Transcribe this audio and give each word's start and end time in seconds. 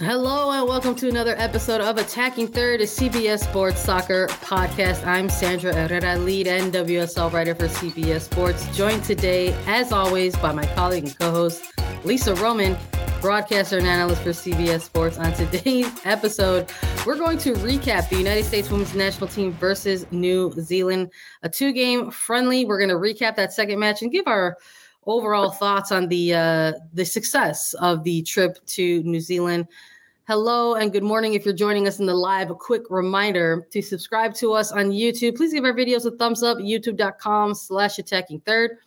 Hello 0.00 0.50
and 0.50 0.66
welcome 0.66 0.94
to 0.94 1.10
another 1.10 1.34
episode 1.36 1.82
of 1.82 1.98
Attacking 1.98 2.48
Third, 2.48 2.80
a 2.80 2.84
CBS 2.84 3.40
Sports 3.40 3.80
Soccer 3.80 4.28
podcast. 4.28 5.06
I'm 5.06 5.28
Sandra 5.28 5.74
Herrera, 5.74 6.16
lead 6.16 6.46
NWSL 6.46 7.30
writer 7.30 7.54
for 7.54 7.68
CBS 7.68 8.22
Sports, 8.22 8.74
joined 8.74 9.04
today, 9.04 9.52
as 9.66 9.92
always, 9.92 10.34
by 10.36 10.52
my 10.52 10.64
colleague 10.74 11.04
and 11.04 11.18
co-host 11.18 11.66
Lisa 12.02 12.34
Roman, 12.36 12.78
broadcaster 13.20 13.76
and 13.76 13.86
analyst 13.86 14.22
for 14.22 14.30
CBS 14.30 14.80
Sports. 14.80 15.18
On 15.18 15.34
today's 15.34 15.92
episode, 16.06 16.72
we're 17.04 17.18
going 17.18 17.36
to 17.36 17.52
recap 17.56 18.08
the 18.08 18.16
United 18.16 18.46
States 18.46 18.70
women's 18.70 18.94
national 18.94 19.28
team 19.28 19.52
versus 19.52 20.06
New 20.10 20.50
Zealand, 20.52 21.10
a 21.42 21.48
two-game 21.50 22.10
friendly. 22.10 22.64
We're 22.64 22.78
going 22.78 22.88
to 22.88 22.94
recap 22.94 23.36
that 23.36 23.52
second 23.52 23.78
match 23.78 24.00
and 24.00 24.10
give 24.10 24.26
our 24.26 24.56
overall 25.06 25.50
thoughts 25.50 25.92
on 25.92 26.08
the 26.08 26.34
uh, 26.34 26.72
the 26.92 27.04
success 27.04 27.74
of 27.74 28.04
the 28.04 28.22
trip 28.22 28.58
to 28.66 29.02
New 29.02 29.20
Zealand. 29.20 29.66
Hello 30.26 30.74
and 30.74 30.92
good 30.92 31.02
morning. 31.02 31.34
If 31.34 31.44
you're 31.44 31.54
joining 31.54 31.88
us 31.88 31.98
in 31.98 32.06
the 32.06 32.14
live, 32.14 32.50
a 32.50 32.54
quick 32.54 32.82
reminder 32.88 33.66
to 33.70 33.82
subscribe 33.82 34.34
to 34.34 34.52
us 34.52 34.70
on 34.70 34.90
YouTube. 34.90 35.36
Please 35.36 35.52
give 35.52 35.64
our 35.64 35.72
videos 35.72 36.06
a 36.06 36.12
thumbs 36.12 36.42
up, 36.42 36.58
youtube.com 36.58 37.54
slash 37.54 37.98
attacking 37.98 38.40
third. 38.40 38.78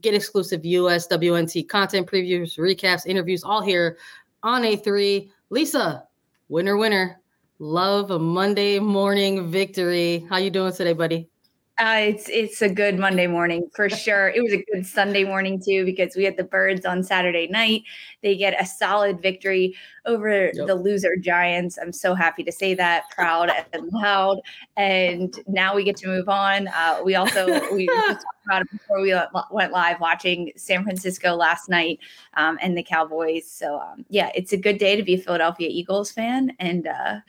Get 0.00 0.14
exclusive 0.14 0.64
US 0.64 1.08
WNT 1.08 1.68
content 1.68 2.06
previews, 2.06 2.56
recaps, 2.58 3.06
interviews, 3.06 3.42
all 3.42 3.62
here 3.62 3.98
on 4.42 4.62
A3. 4.62 5.28
Lisa, 5.50 6.04
winner, 6.48 6.76
winner. 6.76 7.20
Love 7.58 8.10
a 8.10 8.18
Monday 8.18 8.78
morning 8.78 9.50
victory. 9.50 10.26
How 10.28 10.38
you 10.38 10.50
doing 10.50 10.72
today, 10.72 10.92
buddy? 10.92 11.31
Uh, 11.78 11.96
it's 12.00 12.28
it's 12.28 12.60
a 12.60 12.68
good 12.68 12.98
Monday 12.98 13.26
morning 13.26 13.66
for 13.74 13.88
sure. 13.88 14.28
It 14.28 14.42
was 14.42 14.52
a 14.52 14.62
good 14.70 14.84
Sunday 14.86 15.24
morning 15.24 15.58
too 15.58 15.86
because 15.86 16.14
we 16.14 16.22
had 16.22 16.36
the 16.36 16.44
Birds 16.44 16.84
on 16.84 17.02
Saturday 17.02 17.46
night. 17.46 17.82
They 18.22 18.36
get 18.36 18.60
a 18.60 18.66
solid 18.66 19.22
victory 19.22 19.74
over 20.04 20.50
yep. 20.52 20.66
the 20.66 20.74
loser 20.74 21.16
Giants. 21.16 21.78
I'm 21.80 21.92
so 21.92 22.14
happy 22.14 22.44
to 22.44 22.52
say 22.52 22.74
that, 22.74 23.04
proud 23.10 23.50
and 23.72 23.90
loud. 23.90 24.42
And 24.76 25.34
now 25.46 25.74
we 25.74 25.82
get 25.82 25.96
to 25.98 26.08
move 26.08 26.28
on. 26.28 26.68
Uh, 26.68 27.00
we 27.02 27.14
also 27.14 27.46
we 27.72 27.86
talked 27.86 28.24
about 28.46 28.62
it 28.62 28.70
before 28.70 29.00
we 29.00 29.18
went 29.50 29.72
live 29.72 29.98
watching 29.98 30.52
San 30.56 30.84
Francisco 30.84 31.34
last 31.34 31.70
night 31.70 32.00
um, 32.34 32.58
and 32.60 32.76
the 32.76 32.82
Cowboys. 32.82 33.50
So 33.50 33.80
um, 33.80 34.04
yeah, 34.10 34.30
it's 34.34 34.52
a 34.52 34.58
good 34.58 34.76
day 34.76 34.94
to 34.94 35.02
be 35.02 35.14
a 35.14 35.18
Philadelphia 35.18 35.68
Eagles 35.70 36.12
fan, 36.12 36.52
and 36.58 36.86
uh, 36.86 37.20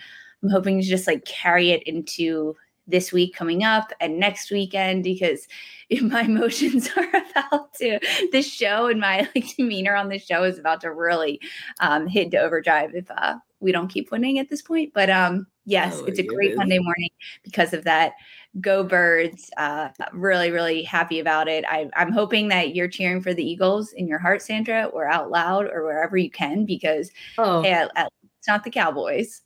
I'm 0.43 0.49
hoping 0.49 0.81
to 0.81 0.85
just 0.85 1.07
like 1.07 1.23
carry 1.23 1.71
it 1.71 1.83
into 1.83 2.57
this 2.87 3.11
week 3.11 3.35
coming 3.35 3.63
up 3.63 3.91
and 3.99 4.19
next 4.19 4.51
weekend 4.51 5.03
because 5.03 5.47
my 6.01 6.21
emotions 6.21 6.89
are 6.97 7.23
about 7.31 7.73
to 7.75 7.99
this 8.31 8.51
show 8.51 8.87
and 8.87 8.99
my 8.99 9.27
like 9.35 9.55
demeanor 9.55 9.95
on 9.95 10.09
this 10.09 10.25
show 10.25 10.43
is 10.43 10.59
about 10.59 10.81
to 10.81 10.91
really 10.91 11.39
um, 11.79 12.07
hit 12.07 12.31
to 12.31 12.37
overdrive 12.37 12.93
if 12.93 13.09
uh, 13.11 13.35
we 13.59 13.71
don't 13.71 13.87
keep 13.87 14.11
winning 14.11 14.39
at 14.39 14.49
this 14.49 14.61
point. 14.61 14.93
But 14.93 15.09
um, 15.09 15.47
yes, 15.65 15.99
oh, 15.99 16.05
it's 16.05 16.19
a 16.19 16.23
great 16.23 16.55
Monday 16.55 16.79
morning 16.79 17.09
because 17.43 17.73
of 17.73 17.83
that. 17.85 18.13
Go 18.61 18.83
Birds! 18.83 19.49
Uh, 19.57 19.89
really, 20.11 20.51
really 20.51 20.83
happy 20.83 21.19
about 21.19 21.47
it. 21.47 21.65
I, 21.67 21.89
I'm 21.95 22.11
hoping 22.11 22.49
that 22.49 22.75
you're 22.75 22.87
cheering 22.87 23.19
for 23.19 23.33
the 23.33 23.43
Eagles 23.43 23.93
in 23.93 24.07
your 24.07 24.19
heart, 24.19 24.43
Sandra, 24.43 24.85
or 24.85 25.07
out 25.07 25.31
loud, 25.31 25.65
or 25.65 25.83
wherever 25.83 26.17
you 26.17 26.29
can, 26.29 26.63
because 26.63 27.09
oh. 27.39 27.63
hey, 27.63 27.71
at, 27.71 27.91
at, 27.95 28.13
it's 28.37 28.47
not 28.47 28.63
the 28.63 28.69
Cowboys. 28.69 29.41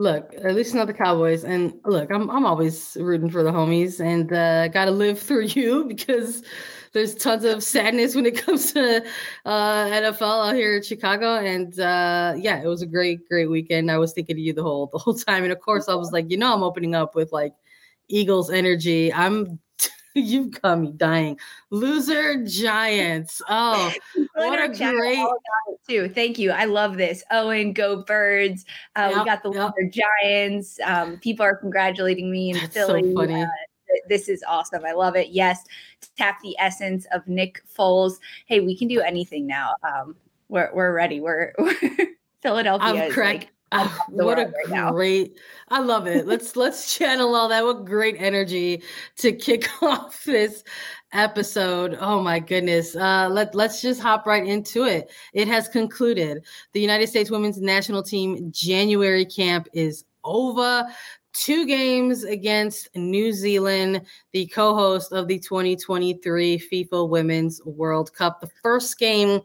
Look, 0.00 0.34
at 0.34 0.56
least 0.56 0.74
not 0.74 0.88
the 0.88 0.94
Cowboys. 0.94 1.44
And 1.44 1.74
look, 1.84 2.10
I'm 2.10 2.28
I'm 2.28 2.44
always 2.44 2.96
rooting 3.00 3.30
for 3.30 3.44
the 3.44 3.52
homies, 3.52 4.00
and 4.00 4.32
uh, 4.32 4.66
got 4.68 4.86
to 4.86 4.90
live 4.90 5.18
through 5.20 5.46
you 5.46 5.84
because 5.84 6.42
there's 6.92 7.14
tons 7.14 7.44
of 7.44 7.62
sadness 7.62 8.14
when 8.14 8.26
it 8.26 8.36
comes 8.44 8.72
to 8.72 9.04
uh, 9.44 9.84
NFL 9.86 10.48
out 10.48 10.54
here 10.56 10.76
in 10.76 10.82
Chicago. 10.82 11.36
And 11.36 11.78
uh, 11.78 12.34
yeah, 12.36 12.60
it 12.62 12.66
was 12.66 12.82
a 12.82 12.86
great, 12.86 13.28
great 13.28 13.50
weekend. 13.50 13.90
I 13.90 13.98
was 13.98 14.12
thinking 14.12 14.34
of 14.34 14.40
you 14.40 14.52
the 14.52 14.62
whole 14.64 14.86
the 14.92 14.98
whole 14.98 15.14
time, 15.14 15.44
and 15.44 15.52
of 15.52 15.60
course, 15.60 15.88
I 15.88 15.94
was 15.94 16.10
like, 16.12 16.30
you 16.30 16.38
know, 16.38 16.52
I'm 16.52 16.64
opening 16.64 16.94
up 16.96 17.14
with 17.14 17.32
like 17.32 17.54
Eagles 18.08 18.50
energy. 18.50 19.12
I'm 19.12 19.60
You've 20.16 20.60
got 20.62 20.78
me 20.78 20.92
dying. 20.92 21.38
Loser 21.70 22.44
Giants. 22.44 23.42
Oh, 23.48 23.92
what 24.34 24.62
a 24.62 24.68
great 24.68 25.26
too. 25.88 26.08
Thank 26.08 26.38
you. 26.38 26.52
I 26.52 26.66
love 26.66 26.96
this. 26.96 27.24
Owen, 27.30 27.72
go 27.72 28.02
birds. 28.04 28.64
Uh, 28.94 29.08
yep, 29.10 29.18
we 29.18 29.24
got 29.24 29.42
the 29.42 29.50
yep. 29.50 29.72
loser 29.76 29.90
Giants. 29.90 30.78
Um, 30.84 31.18
people 31.18 31.44
are 31.44 31.56
congratulating 31.56 32.30
me 32.30 32.50
in 32.50 32.58
That's 32.58 32.74
Philly. 32.74 33.02
So 33.02 33.14
funny. 33.14 33.42
Uh, 33.42 33.46
this 34.08 34.28
is 34.28 34.44
awesome. 34.46 34.84
I 34.84 34.92
love 34.92 35.16
it. 35.16 35.30
Yes, 35.30 35.64
tap 36.16 36.38
the 36.42 36.56
essence 36.58 37.06
of 37.12 37.26
Nick 37.26 37.62
Foles. 37.66 38.18
Hey, 38.46 38.60
we 38.60 38.76
can 38.76 38.88
do 38.88 39.00
anything 39.00 39.46
now. 39.46 39.74
Um, 39.82 40.16
we're 40.48 40.70
we're 40.72 40.92
ready. 40.92 41.20
We're, 41.20 41.52
we're 41.58 41.74
Philadelphia. 42.42 43.04
I'm. 43.04 43.10
Like, 43.16 43.53
Oh, 43.76 43.98
what 44.08 44.38
a 44.38 44.52
right 44.70 44.92
great 44.92 45.38
i 45.68 45.80
love 45.80 46.06
it. 46.06 46.26
Let's 46.34 46.56
let's 46.56 46.96
channel 46.96 47.34
all 47.34 47.48
that. 47.48 47.64
What 47.64 47.84
great 47.84 48.16
energy 48.18 48.82
to 49.16 49.32
kick 49.32 49.68
off 49.82 50.24
this 50.24 50.62
episode. 51.12 51.96
Oh 52.00 52.20
my 52.22 52.38
goodness. 52.38 52.94
Uh 52.94 53.28
let, 53.30 53.54
let's 53.54 53.82
just 53.82 54.00
hop 54.00 54.26
right 54.26 54.46
into 54.46 54.84
it. 54.84 55.10
It 55.32 55.48
has 55.48 55.68
concluded. 55.68 56.44
The 56.72 56.80
united 56.80 57.08
states 57.08 57.30
women's 57.30 57.60
national 57.60 58.02
team 58.02 58.50
january 58.52 59.24
camp 59.24 59.68
is 59.72 60.04
over 60.24 60.86
two 61.34 61.66
games 61.66 62.22
against 62.22 62.88
New 62.94 63.32
Zealand, 63.32 64.02
the 64.32 64.46
co 64.46 64.74
host 64.74 65.12
of 65.12 65.28
the 65.28 65.38
2023 65.38 66.58
FIFA 66.58 67.08
Women's 67.08 67.60
World 67.64 68.14
Cup. 68.14 68.40
The 68.40 68.50
first 68.62 68.98
game, 68.98 69.40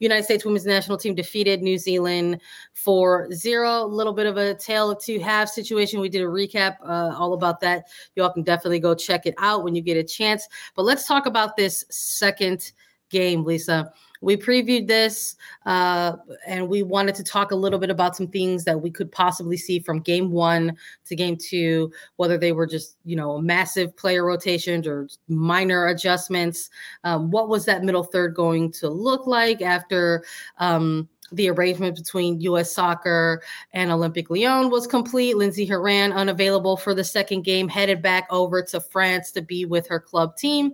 United 0.00 0.24
States 0.24 0.44
women's 0.44 0.66
national 0.66 0.98
team 0.98 1.14
defeated 1.14 1.62
New 1.62 1.78
Zealand 1.78 2.40
for 2.74 3.32
zero. 3.32 3.84
A 3.84 3.86
little 3.86 4.12
bit 4.12 4.26
of 4.26 4.36
a 4.36 4.54
tale 4.54 4.90
of 4.90 5.00
two 5.00 5.20
halves 5.20 5.54
situation. 5.54 6.00
We 6.00 6.08
did 6.08 6.22
a 6.22 6.26
recap 6.26 6.76
uh, 6.82 7.14
all 7.16 7.32
about 7.32 7.60
that. 7.60 7.84
You 8.16 8.24
all 8.24 8.32
can 8.32 8.42
definitely 8.42 8.80
go 8.80 8.94
check 8.94 9.24
it 9.24 9.34
out 9.38 9.64
when 9.64 9.74
you 9.74 9.80
get 9.80 9.96
a 9.96 10.04
chance. 10.04 10.46
But 10.74 10.82
let's 10.82 11.06
talk 11.06 11.26
about 11.26 11.56
this 11.56 11.84
second 11.88 12.72
game, 13.10 13.44
Lisa 13.44 13.92
we 14.20 14.36
previewed 14.36 14.86
this 14.86 15.36
uh, 15.66 16.16
and 16.46 16.68
we 16.68 16.82
wanted 16.82 17.14
to 17.16 17.24
talk 17.24 17.50
a 17.50 17.56
little 17.56 17.78
bit 17.78 17.90
about 17.90 18.16
some 18.16 18.28
things 18.28 18.64
that 18.64 18.80
we 18.80 18.90
could 18.90 19.10
possibly 19.12 19.56
see 19.56 19.78
from 19.78 20.00
game 20.00 20.30
one 20.30 20.76
to 21.06 21.16
game 21.16 21.36
two, 21.36 21.92
whether 22.16 22.38
they 22.38 22.52
were 22.52 22.66
just, 22.66 22.96
you 23.04 23.16
know, 23.16 23.38
massive 23.38 23.96
player 23.96 24.24
rotations 24.24 24.86
or 24.86 25.08
minor 25.28 25.86
adjustments. 25.86 26.70
Um, 27.04 27.30
what 27.30 27.48
was 27.48 27.64
that 27.66 27.84
middle 27.84 28.04
third 28.04 28.34
going 28.34 28.72
to 28.72 28.88
look 28.88 29.26
like 29.26 29.62
after? 29.62 30.24
Um, 30.58 31.08
the 31.30 31.50
arrangement 31.50 31.94
between 31.94 32.40
U.S. 32.40 32.72
Soccer 32.72 33.42
and 33.74 33.90
Olympic 33.90 34.30
Lyon 34.30 34.70
was 34.70 34.86
complete. 34.86 35.36
Lindsay 35.36 35.66
Horan, 35.66 36.10
unavailable 36.10 36.78
for 36.78 36.94
the 36.94 37.04
second 37.04 37.42
game, 37.42 37.68
headed 37.68 38.00
back 38.00 38.26
over 38.30 38.62
to 38.62 38.80
France 38.80 39.30
to 39.32 39.42
be 39.42 39.66
with 39.66 39.86
her 39.88 40.00
club 40.00 40.38
team 40.38 40.72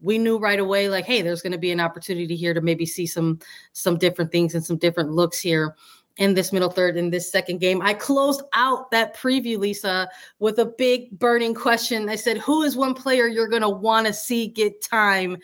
we 0.00 0.18
knew 0.18 0.38
right 0.38 0.60
away 0.60 0.88
like 0.88 1.04
hey 1.04 1.22
there's 1.22 1.42
going 1.42 1.52
to 1.52 1.58
be 1.58 1.72
an 1.72 1.80
opportunity 1.80 2.36
here 2.36 2.54
to 2.54 2.60
maybe 2.60 2.86
see 2.86 3.06
some 3.06 3.38
some 3.72 3.96
different 3.96 4.30
things 4.30 4.54
and 4.54 4.64
some 4.64 4.76
different 4.76 5.10
looks 5.10 5.38
here 5.38 5.74
in 6.16 6.34
this 6.34 6.52
middle 6.52 6.70
third 6.70 6.96
in 6.96 7.10
this 7.10 7.30
second 7.30 7.58
game 7.58 7.80
i 7.82 7.92
closed 7.94 8.42
out 8.54 8.90
that 8.90 9.16
preview 9.16 9.58
lisa 9.58 10.08
with 10.38 10.58
a 10.58 10.66
big 10.66 11.10
burning 11.18 11.54
question 11.54 12.08
i 12.08 12.16
said 12.16 12.38
who 12.38 12.62
is 12.62 12.76
one 12.76 12.94
player 12.94 13.26
you're 13.26 13.48
going 13.48 13.62
to 13.62 13.68
want 13.68 14.06
to 14.06 14.12
see 14.12 14.46
get 14.46 14.80
time 14.80 15.36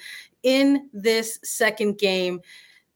in 0.43 0.89
this 0.93 1.39
second 1.43 1.99
game 1.99 2.41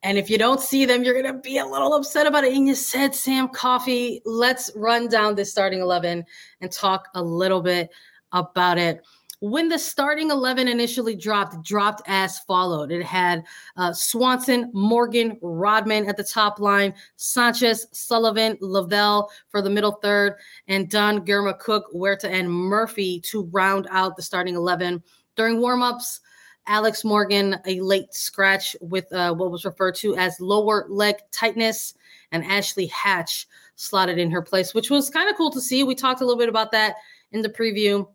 and 0.05 0.17
if 0.17 0.31
you 0.31 0.39
don't 0.39 0.61
see 0.61 0.85
them, 0.85 1.03
you're 1.03 1.21
going 1.21 1.35
to 1.35 1.41
be 1.41 1.59
a 1.59 1.67
little 1.67 1.93
upset 1.95 2.29
about 2.29 2.45
it. 2.45 2.55
And 2.55 2.69
you 2.69 2.77
said 2.77 3.17
Sam 3.17 3.49
Coffey. 3.49 4.23
Let's 4.25 4.71
run 4.77 5.09
down 5.09 5.35
this 5.35 5.51
starting 5.51 5.81
11 5.81 6.25
and 6.61 6.73
talk 6.73 7.09
a 7.15 7.23
little 7.23 7.61
bit 7.61 7.91
about 8.33 8.79
it 8.79 9.03
when 9.41 9.69
the 9.69 9.79
starting 9.79 10.31
11 10.31 10.67
initially 10.67 11.15
dropped, 11.15 11.63
dropped 11.63 12.03
as 12.07 12.41
followed. 12.41 12.91
It 12.91 13.05
had 13.05 13.45
uh, 13.77 13.93
Swanson, 13.93 14.71
Morgan, 14.73 15.39
Rodman 15.41 16.09
at 16.09 16.17
the 16.17 16.25
top 16.25 16.59
line, 16.59 16.95
Sanchez, 17.17 17.87
Sullivan, 17.93 18.59
Lavelle 18.61 19.31
for 19.49 19.63
the 19.63 19.71
middle 19.71 19.93
third, 19.93 20.35
and 20.67 20.91
Dunn, 20.91 21.25
Girma, 21.25 21.59
Cook, 21.59 21.87
Huerta, 21.93 22.29
and 22.29 22.51
Murphy 22.51 23.21
to 23.27 23.45
round 23.53 23.87
out 23.91 24.17
the 24.17 24.23
starting 24.23 24.57
11. 24.57 25.03
During 25.37 25.59
warmups, 25.59 26.21
Alex 26.67 27.05
Morgan, 27.05 27.57
a 27.67 27.81
late 27.81 28.13
scratch 28.13 28.77
with 28.81 29.11
uh, 29.13 29.33
what 29.35 29.51
was 29.51 29.65
referred 29.65 29.95
to 29.97 30.17
as 30.17 30.41
lower 30.41 30.85
leg 30.89 31.17
tightness, 31.33 31.95
and 32.33 32.45
Ashley 32.45 32.87
Hatch 32.87 33.47
slotted 33.77 34.19
in 34.19 34.31
her 34.31 34.43
place, 34.43 34.75
which 34.75 34.91
was 34.91 35.09
kind 35.09 35.31
of 35.31 35.37
cool 35.37 35.51
to 35.53 35.61
see. 35.61 35.85
We 35.85 35.95
talked 35.95 36.21
a 36.21 36.25
little 36.25 36.39
bit 36.39 36.49
about 36.49 36.73
that 36.73 36.97
in 37.33 37.41
the 37.41 37.49
preview 37.49 38.07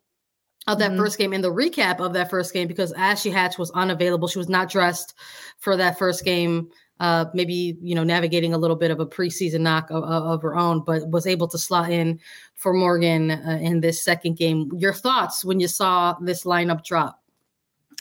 of 0.68 0.80
that 0.80 0.92
mm-hmm. 0.92 1.00
first 1.00 1.18
game 1.18 1.34
and 1.34 1.44
the 1.44 1.52
recap 1.52 2.00
of 2.00 2.14
that 2.14 2.30
first 2.30 2.54
game 2.54 2.68
because 2.68 2.94
Ashley 2.94 3.32
Hatch 3.32 3.58
was 3.58 3.72
unavailable. 3.72 4.28
She 4.28 4.38
was 4.38 4.50
not 4.50 4.70
dressed 4.70 5.14
for 5.58 5.76
that 5.78 5.98
first 5.98 6.24
game. 6.24 6.70
Uh, 7.00 7.26
maybe 7.34 7.78
you 7.82 7.96
know 7.96 8.04
navigating 8.04 8.54
a 8.54 8.58
little 8.58 8.76
bit 8.76 8.92
of 8.92 9.00
a 9.00 9.06
preseason 9.06 9.62
knock 9.62 9.90
of, 9.90 10.04
of 10.04 10.42
her 10.42 10.56
own, 10.56 10.84
but 10.86 11.10
was 11.10 11.28
able 11.28 11.48
to 11.48 11.58
slot 11.58 11.92
in 11.92 12.20
for 12.56 12.74
Morgan 12.74 13.32
uh, 13.32 13.60
in 13.62 13.82
this 13.82 14.04
second 14.04 14.38
game. 14.38 14.70
Your 14.78 14.94
thoughts 14.94 15.44
when 15.44 15.60
you 15.60 15.68
saw 15.68 16.16
this 16.22 16.44
lineup 16.44 16.86
drop? 16.86 17.23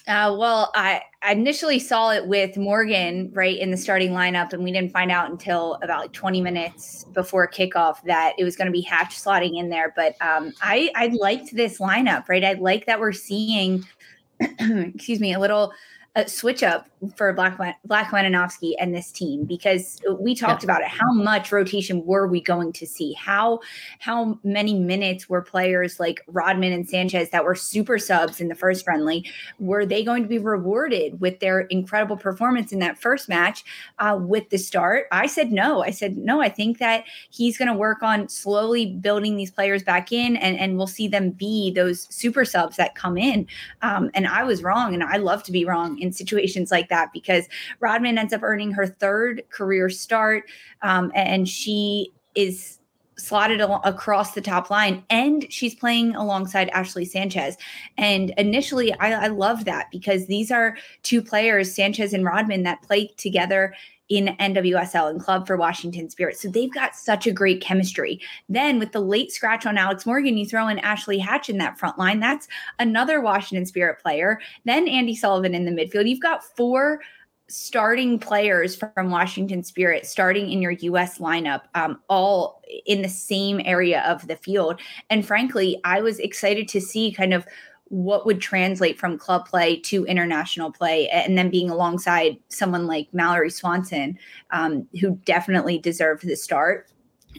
Uh, 0.09 0.35
well, 0.37 0.73
I, 0.75 1.03
I 1.23 1.33
initially 1.33 1.79
saw 1.79 2.11
it 2.11 2.27
with 2.27 2.57
Morgan 2.57 3.31
right 3.33 3.57
in 3.57 3.71
the 3.71 3.77
starting 3.77 4.11
lineup, 4.11 4.53
and 4.53 4.65
we 4.65 4.73
didn't 4.73 4.93
find 4.93 5.13
out 5.13 5.31
until 5.31 5.79
about 5.83 6.13
20 6.13 6.41
minutes 6.41 7.05
before 7.13 7.47
kickoff 7.47 8.03
that 8.05 8.35
it 8.37 8.43
was 8.43 8.57
going 8.57 8.67
to 8.67 8.73
be 8.73 8.81
Hatch 8.81 9.17
slotting 9.17 9.59
in 9.59 9.69
there. 9.69 9.93
But 9.95 10.17
um, 10.21 10.53
I 10.61 10.91
I 10.97 11.07
liked 11.19 11.55
this 11.55 11.79
lineup, 11.79 12.29
right? 12.29 12.45
I 12.45 12.55
like 12.55 12.87
that 12.87 12.99
we're 12.99 13.13
seeing, 13.13 13.85
excuse 14.41 15.21
me, 15.21 15.35
a 15.35 15.39
little 15.39 15.73
a 16.15 16.29
switch 16.29 16.63
up 16.63 16.89
for 17.17 17.35
Vlatko 17.35 17.75
Vlatko 17.89 18.11
Andonovski 18.11 18.73
and 18.79 18.95
this 18.95 19.11
team 19.11 19.45
because 19.45 20.01
we 20.21 20.35
talked 20.35 20.63
yeah. 20.63 20.67
about 20.67 20.83
it. 20.83 20.89
How 20.89 21.13
much 21.13 21.51
rotation 21.51 22.05
were 22.05 22.29
we 22.29 22.41
going 22.41 22.73
to 22.75 22.87
see? 22.87 23.15
How 23.15 23.61
how 23.99 24.39
many 24.45 24.79
minutes 24.79 25.29
were 25.29 25.41
players 25.41 25.99
like 25.99 26.23
Rodman 26.29 26.73
and 26.73 26.89
Sanchez 26.89 27.31
that 27.31 27.45
were 27.45 27.55
super 27.55 27.99
subs 27.99 28.41
in 28.41 28.49
the 28.49 28.55
first 28.55 28.85
friendly 28.85 29.25
were 29.59 29.87
they 29.87 30.05
going 30.05 30.23
to 30.23 30.29
be 30.29 30.39
rewarded 30.39 31.19
with 31.21 31.41
their 31.41 31.63
incredible 31.63 32.17
performance 32.17 32.73
in 32.73 32.79
that 32.81 32.99
first 32.99 33.29
match 33.29 33.65
uh, 33.99 34.17
with 34.21 34.51
the 34.51 34.59
start? 34.59 35.07
I 35.11 35.27
said 35.27 35.51
no. 35.51 35.83
I 35.83 35.91
said 35.91 36.19
no. 36.19 36.43
I 36.43 36.51
think 36.51 36.79
that 36.79 37.05
he's 37.31 37.57
going 37.57 37.69
to 37.69 37.75
work 37.75 38.03
on 38.03 38.29
slowly 38.29 38.95
building 38.97 39.37
these 39.37 39.51
players 39.51 39.83
back 39.83 40.13
in, 40.13 40.37
and 40.37 40.59
and 40.59 40.77
we'll 40.77 40.87
see 40.87 41.09
them 41.09 41.31
be 41.31 41.73
those 41.73 42.07
super 42.15 42.45
subs 42.45 42.77
that 42.77 42.95
come 42.95 43.17
in. 43.17 43.47
Um, 43.81 44.11
and 44.13 44.27
I 44.27 44.45
was 44.45 44.63
wrong, 44.63 44.93
and 44.93 45.03
I 45.03 45.17
love 45.17 45.43
to 45.45 45.53
be 45.53 45.65
wrong 45.65 46.02
in 46.03 46.13
situations 46.13 46.71
like 46.71 46.89
that 46.89 47.13
because 47.13 47.49
Rodman 47.81 48.19
ends 48.19 48.33
up 48.33 48.43
earning 48.43 48.73
her 48.73 48.87
third 48.87 49.43
career 49.51 49.89
start, 49.89 50.45
um, 50.83 51.11
and 51.15 51.49
she 51.49 52.13
is 52.35 52.79
slotted 53.23 53.61
al- 53.61 53.81
across 53.85 54.33
the 54.33 54.41
top 54.41 54.71
line 54.71 55.05
and 55.11 55.47
she's 55.51 55.75
playing 55.75 56.15
alongside 56.15 56.69
Ashley 56.71 57.05
Sanchez. 57.05 57.57
And 57.97 58.31
initially, 58.37 58.93
I, 58.95 59.25
I 59.25 59.27
love 59.29 59.65
that 59.65 59.91
because 59.91 60.27
these 60.27 60.51
are 60.51 60.77
two 61.03 61.23
players, 61.23 61.75
Sanchez 61.75 62.13
and 62.13 62.25
Rodman, 62.25 62.63
that 62.65 62.83
play 62.83 63.09
together 63.17 63.75
in 64.09 64.37
NWSL 64.39 65.09
and 65.09 65.21
club 65.21 65.47
for 65.47 65.57
Washington 65.57 66.11
Spirit. 66.11 66.37
So 66.37 66.49
they've 66.49 66.73
got 66.73 66.95
such 66.95 67.27
a 67.27 67.33
great 67.33 67.63
chemistry. 67.63 68.21
Then 68.49 68.79
with 68.79 68.93
the 68.93 69.01
late 69.01 69.33
scratch 69.33 69.65
on 69.65 69.79
Alex 69.79 70.05
Morgan, 70.05 70.37
you 70.37 70.47
throw 70.47 70.69
in 70.69 70.79
Ashley 70.81 71.19
Hatch 71.19 71.49
in 71.49 71.57
that 71.59 71.79
front 71.79 71.99
line. 71.99 72.21
That's 72.21 72.47
another 72.79 73.23
Washington 73.23 73.65
Spirit 73.65 74.03
player. 74.03 74.39
Then 74.67 74.87
Andy 74.87 75.15
Sullivan 75.15 75.55
in 75.55 75.65
the 75.65 75.71
midfield. 75.71 76.09
You've 76.09 76.21
got 76.21 76.45
four 76.45 77.01
starting 77.49 78.19
players 78.19 78.75
from 78.75 79.11
Washington 79.11 79.63
Spirit 79.63 80.07
starting 80.07 80.51
in 80.51 80.63
your 80.63 80.73
US 80.73 81.19
lineup, 81.19 81.63
um, 81.75 82.01
all 82.09 82.63
in 82.87 83.03
the 83.03 83.09
same 83.09 83.61
area 83.65 84.03
of 84.07 84.27
the 84.27 84.37
field. 84.37 84.81
And 85.11 85.27
frankly, 85.27 85.81
I 85.85 86.01
was 86.01 86.19
excited 86.19 86.69
to 86.69 86.81
see 86.81 87.13
kind 87.13 87.35
of 87.35 87.47
what 87.93 88.25
would 88.25 88.41
translate 88.41 88.99
from 88.99 89.19
club 89.19 89.47
play 89.47 89.77
to 89.77 90.07
international 90.07 90.73
play 90.73 91.11
and 91.11 91.37
then 91.37 91.51
being 91.51 91.69
alongside 91.69 92.39
someone 92.49 92.87
like 92.87 93.07
Mallory 93.13 93.51
Swanson, 93.51 94.19
um, 94.51 94.89
who 94.99 95.21
definitely 95.27 95.79
deserved 95.79 96.27
the 96.27 96.35
start. 96.35 96.89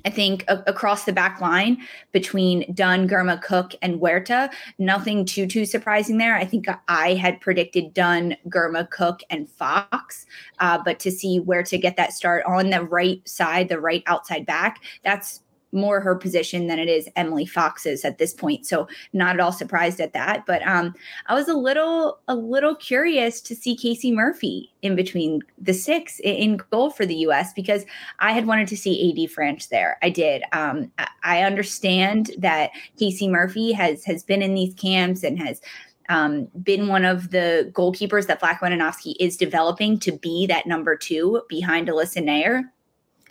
I 0.06 0.10
think 0.10 0.44
a- 0.48 0.64
across 0.68 1.06
the 1.06 1.14
back 1.14 1.40
line 1.40 1.78
between 2.12 2.74
Dunn, 2.74 3.08
Girma, 3.08 3.42
Cook, 3.42 3.74
and 3.82 4.00
Huerta, 4.00 4.50
nothing 4.78 5.26
too 5.26 5.48
too 5.48 5.66
surprising 5.66 6.18
there. 6.18 6.36
I 6.36 6.46
think 6.46 6.66
I 6.88 7.14
had 7.14 7.40
predicted 7.42 7.94
Dunn, 7.94 8.36
Girma, 8.50 8.90
Cook, 8.90 9.22
and 9.30 9.50
Fox, 9.50 10.26
uh, 10.60 10.80
but 10.84 11.00
to 11.00 11.12
see 11.12 11.40
Huerta 11.40 11.78
get 11.78 11.96
that 11.98 12.14
start 12.14 12.44
on 12.46 12.70
the 12.70 12.84
right 12.84 13.22
side, 13.28 13.70
the 13.70 13.80
right 13.80 14.04
outside 14.08 14.46
back, 14.46 14.84
that's 15.04 15.43
more 15.74 16.00
her 16.00 16.16
position 16.16 16.68
than 16.68 16.80
it 16.80 16.88
is 16.88 17.10
Emily 17.16 17.46
Fox's 17.46 18.06
at 18.06 18.18
this 18.18 18.34
point. 18.34 18.66
So 18.66 18.88
not 19.12 19.36
at 19.36 19.40
all 19.40 19.52
surprised 19.52 20.00
at 20.00 20.14
that. 20.14 20.46
But 20.46 20.66
um, 20.68 20.94
I 21.28 21.34
was 21.34 21.48
a 21.48 21.54
little 21.54 22.20
a 22.28 22.36
little 22.36 22.76
curious 22.76 23.42
to 23.42 23.56
see 23.56 23.76
Casey 23.76 24.12
Murphy 24.12 24.72
in 24.82 24.96
between 24.96 25.42
the 25.58 25.74
six 25.74 26.20
in 26.24 26.58
goal 26.72 26.92
for 26.92 27.06
the 27.06 27.16
U.S. 27.16 27.54
because 27.54 27.86
I 28.20 28.32
had 28.32 28.46
wanted 28.46 28.68
to 28.70 28.78
see 28.78 29.12
AD 29.12 29.32
Franch 29.32 29.70
there. 29.70 29.98
I 30.02 30.10
did. 30.10 30.44
Um, 30.52 30.92
I 31.24 31.42
understand 31.42 32.32
that 32.38 32.72
Casey 32.98 33.28
Murphy 33.28 33.72
has 33.72 34.04
has 34.06 34.24
been 34.24 34.42
in 34.42 34.54
these 34.54 34.74
camps 34.76 35.24
and 35.24 35.40
has 35.40 35.62
um, 36.10 36.48
been 36.62 36.88
one 36.88 37.06
of 37.06 37.32
the 37.32 37.72
goalkeepers 37.74 38.28
that 38.28 38.42
Vlatko 38.42 38.62
Andonovski 38.62 39.16
is 39.20 39.38
developing 39.38 40.00
to 40.00 40.12
be 40.12 40.46
that 40.48 40.68
number 40.68 40.96
two 40.96 41.42
behind 41.48 41.88
Alyssa 41.88 42.24
Naeher. 42.24 42.64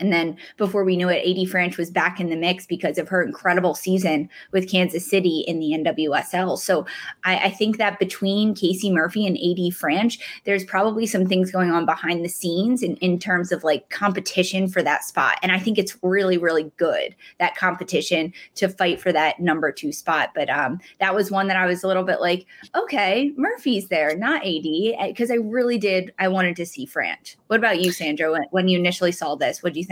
And 0.03 0.13
then 0.13 0.37
before 0.57 0.83
we 0.83 0.97
knew 0.97 1.09
it, 1.09 1.21
AD 1.21 1.47
Franch 1.47 1.79
was 1.79 1.89
back 1.89 2.19
in 2.19 2.29
the 2.29 2.35
mix 2.35 2.67
because 2.67 2.99
of 2.99 3.09
her 3.09 3.23
incredible 3.23 3.77
season 3.77 4.29
with 4.51 4.69
Kansas 4.69 5.09
City 5.09 5.45
in 5.47 5.61
the 5.61 5.71
NWSL. 5.71 6.59
So 6.59 6.87
I, 7.23 7.37
I, 7.37 7.51
think 7.51 7.79
that 7.79 8.01
between 8.01 8.53
Casey 8.53 8.91
Murphy 8.91 9.25
and 9.25 9.37
AD 9.37 9.73
Franch, 9.73 10.19
there's 10.43 10.65
probably 10.65 11.07
some 11.07 11.25
things 11.25 11.53
going 11.53 11.71
on 11.71 11.87
behind 11.87 12.25
the 12.25 12.29
scenes 12.29 12.83
in, 12.83 12.97
in 12.97 13.21
terms 13.21 13.53
of 13.53 13.63
like 13.63 13.91
competition 13.91 14.67
for 14.67 14.83
that 14.83 15.05
spot. 15.05 15.39
And 15.41 15.53
I 15.53 15.61
think 15.61 15.79
it's 15.79 15.97
really, 16.03 16.37
really 16.37 16.73
good 16.79 17.15
that 17.39 17.55
competition 17.55 18.33
to 18.57 18.69
fight 18.69 19.01
for 19.01 19.13
that 19.13 19.39
number 19.39 19.71
two 19.71 19.93
spot. 19.93 20.31
But 20.35 20.51
um, 20.51 20.81
that 20.99 21.15
was 21.15 21.31
one 21.31 21.47
that 21.47 21.57
I 21.57 21.67
was 21.67 21.85
a 21.85 21.87
little 21.87 22.03
bit 22.03 22.21
like, 22.21 22.45
okay, 22.75 23.33
Murphy's 23.37 23.87
there, 23.87 24.17
not 24.17 24.45
AD, 24.45 24.65
because 25.07 25.31
I 25.31 25.37
really 25.37 25.79
did. 25.79 26.13
I 26.19 26.27
wanted 26.27 26.57
to 26.57 26.67
see 26.67 26.89
Franch. 26.89 27.37
What 27.47 27.61
about 27.61 27.81
you, 27.81 27.93
Sandra? 27.93 28.33
When, 28.33 28.43
when 28.51 28.69
you 28.69 28.81
initially 28.81 29.13
saw 29.13 29.37
this, 29.37 29.63
what 29.63 29.75
do 29.75 29.79
you 29.79 29.87
think? 29.87 29.92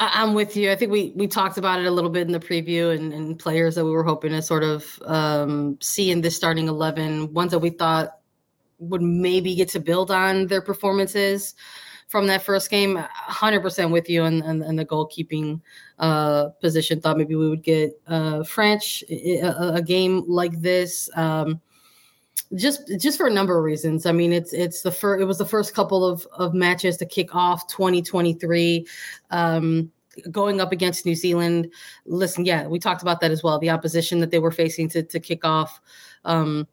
I'm 0.00 0.34
with 0.34 0.56
you. 0.56 0.70
I 0.70 0.76
think 0.76 0.92
we 0.92 1.12
we 1.16 1.26
talked 1.26 1.58
about 1.58 1.80
it 1.80 1.86
a 1.86 1.90
little 1.90 2.10
bit 2.10 2.26
in 2.26 2.32
the 2.32 2.38
preview 2.38 2.94
and, 2.96 3.12
and 3.12 3.38
players 3.38 3.74
that 3.74 3.84
we 3.84 3.90
were 3.90 4.04
hoping 4.04 4.30
to 4.30 4.42
sort 4.42 4.62
of 4.62 5.00
um, 5.06 5.76
see 5.80 6.10
in 6.10 6.20
this 6.20 6.36
starting 6.36 6.68
eleven, 6.68 7.32
ones 7.32 7.50
that 7.50 7.58
we 7.58 7.70
thought 7.70 8.18
would 8.78 9.02
maybe 9.02 9.54
get 9.56 9.68
to 9.70 9.80
build 9.80 10.10
on 10.10 10.46
their 10.46 10.62
performances 10.62 11.54
from 12.08 12.26
that 12.26 12.42
first 12.42 12.70
game. 12.70 12.96
100% 13.28 13.90
with 13.90 14.08
you 14.08 14.24
and 14.24 14.42
in, 14.44 14.62
in 14.62 14.76
the 14.76 14.84
goalkeeping 14.84 15.60
uh, 15.98 16.48
position. 16.60 17.00
Thought 17.00 17.18
maybe 17.18 17.34
we 17.34 17.48
would 17.48 17.62
get 17.62 18.00
uh, 18.06 18.40
Franch 18.40 19.02
a, 19.10 19.74
a, 19.74 19.82
game 19.82 20.24
like 20.26 20.60
this. 20.60 21.10
Um, 21.14 21.60
just 22.54 22.90
just 22.98 23.18
for 23.18 23.26
a 23.26 23.32
number 23.32 23.56
of 23.58 23.64
reasons. 23.64 24.06
I 24.06 24.12
mean, 24.12 24.32
it's 24.32 24.52
it's 24.52 24.82
the 24.82 24.92
first 24.92 25.20
it 25.20 25.24
was 25.24 25.38
the 25.38 25.44
first 25.44 25.74
couple 25.74 26.04
of 26.04 26.26
of 26.32 26.54
matches 26.54 26.96
to 26.98 27.06
kick 27.06 27.34
off 27.34 27.66
2023. 27.68 28.86
Um, 29.30 29.90
going 30.30 30.60
up 30.60 30.72
against 30.72 31.06
New 31.06 31.14
Zealand. 31.14 31.72
Listen, 32.04 32.44
yeah, 32.44 32.66
we 32.66 32.78
talked 32.78 33.02
about 33.02 33.20
that 33.20 33.30
as 33.30 33.42
well. 33.42 33.58
The 33.58 33.70
opposition 33.70 34.18
that 34.20 34.30
they 34.30 34.38
were 34.38 34.50
facing 34.50 34.88
to 34.90 35.02
to 35.02 35.20
kick 35.20 35.44
off 35.44 35.80
um, 36.24 36.66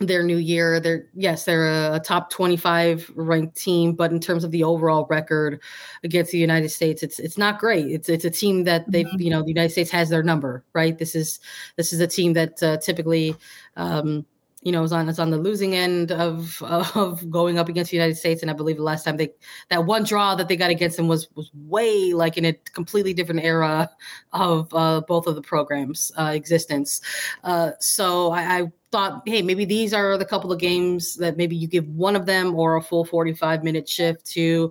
their 0.00 0.22
new 0.22 0.36
year. 0.36 0.80
They're 0.80 1.06
yes, 1.14 1.44
they're 1.44 1.68
a, 1.68 1.94
a, 1.96 2.00
top 2.00 2.30
25 2.30 3.12
ranked 3.14 3.56
team, 3.56 3.92
but 3.92 4.10
in 4.10 4.20
terms 4.20 4.44
of 4.44 4.50
the 4.50 4.64
overall 4.64 5.06
record 5.08 5.60
against 6.02 6.32
the 6.32 6.38
United 6.38 6.70
States, 6.70 7.02
it's 7.02 7.18
it's 7.18 7.38
not 7.38 7.58
great. 7.58 7.86
It's 7.86 8.08
it's 8.08 8.24
a 8.24 8.30
team 8.30 8.64
that 8.64 8.90
they've 8.90 9.06
mm-hmm. 9.06 9.20
you 9.20 9.30
know 9.30 9.42
the 9.42 9.48
United 9.48 9.70
States 9.70 9.90
has 9.90 10.08
their 10.08 10.22
number, 10.22 10.64
right? 10.72 10.98
This 10.98 11.14
is 11.14 11.40
this 11.76 11.92
is 11.92 12.00
a 12.00 12.06
team 12.06 12.32
that 12.34 12.62
uh, 12.62 12.78
typically. 12.78 13.36
Um, 13.76 14.26
you 14.64 14.72
know, 14.72 14.82
is 14.82 14.92
on 14.92 15.08
it's 15.08 15.18
on 15.18 15.30
the 15.30 15.38
losing 15.38 15.74
end 15.74 16.10
of 16.10 16.60
of 16.62 17.30
going 17.30 17.58
up 17.58 17.68
against 17.68 17.90
the 17.90 17.96
United 17.96 18.16
States. 18.16 18.42
And 18.42 18.50
I 18.50 18.54
believe 18.54 18.76
the 18.76 18.82
last 18.82 19.04
time 19.04 19.16
they 19.16 19.32
that 19.68 19.84
one 19.84 20.04
draw 20.04 20.34
that 20.34 20.48
they 20.48 20.56
got 20.56 20.70
against 20.70 20.96
them 20.96 21.06
was 21.06 21.28
was 21.34 21.50
way 21.54 22.12
like 22.14 22.36
in 22.36 22.46
a 22.46 22.52
completely 22.72 23.14
different 23.14 23.44
era 23.44 23.90
of 24.32 24.72
uh, 24.74 25.02
both 25.02 25.26
of 25.26 25.34
the 25.36 25.42
programs' 25.42 26.10
uh, 26.18 26.32
existence. 26.34 27.00
Uh, 27.44 27.72
so 27.78 28.32
I, 28.32 28.58
I 28.58 28.72
thought, 28.94 29.22
hey, 29.26 29.42
maybe 29.42 29.64
these 29.64 29.92
are 29.92 30.16
the 30.16 30.24
couple 30.24 30.52
of 30.52 30.60
games 30.60 31.16
that 31.16 31.36
maybe 31.36 31.56
you 31.56 31.66
give 31.66 31.88
one 31.88 32.14
of 32.14 32.26
them 32.26 32.54
or 32.54 32.76
a 32.76 32.80
full 32.80 33.04
45 33.04 33.64
minute 33.64 33.88
shift 33.88 34.24
to 34.26 34.70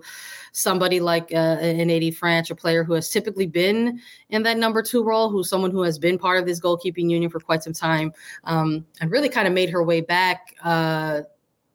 somebody 0.52 0.98
like 0.98 1.30
uh, 1.30 1.58
an 1.60 1.90
AD 1.90 2.14
Franch, 2.14 2.50
a 2.50 2.54
player 2.54 2.84
who 2.84 2.94
has 2.94 3.10
typically 3.10 3.46
been 3.46 4.00
in 4.30 4.42
that 4.44 4.56
number 4.56 4.82
two 4.82 5.04
role, 5.04 5.28
who's 5.28 5.50
someone 5.50 5.70
who 5.70 5.82
has 5.82 5.98
been 5.98 6.18
part 6.18 6.40
of 6.40 6.46
this 6.46 6.58
goalkeeping 6.58 7.10
union 7.10 7.28
for 7.28 7.38
quite 7.38 7.62
some 7.62 7.74
time, 7.74 8.14
um, 8.44 8.86
and 9.02 9.10
really 9.10 9.28
kind 9.28 9.46
of 9.46 9.52
made 9.52 9.68
her 9.68 9.84
way 9.84 10.00
back. 10.00 10.54
Uh, 10.64 11.20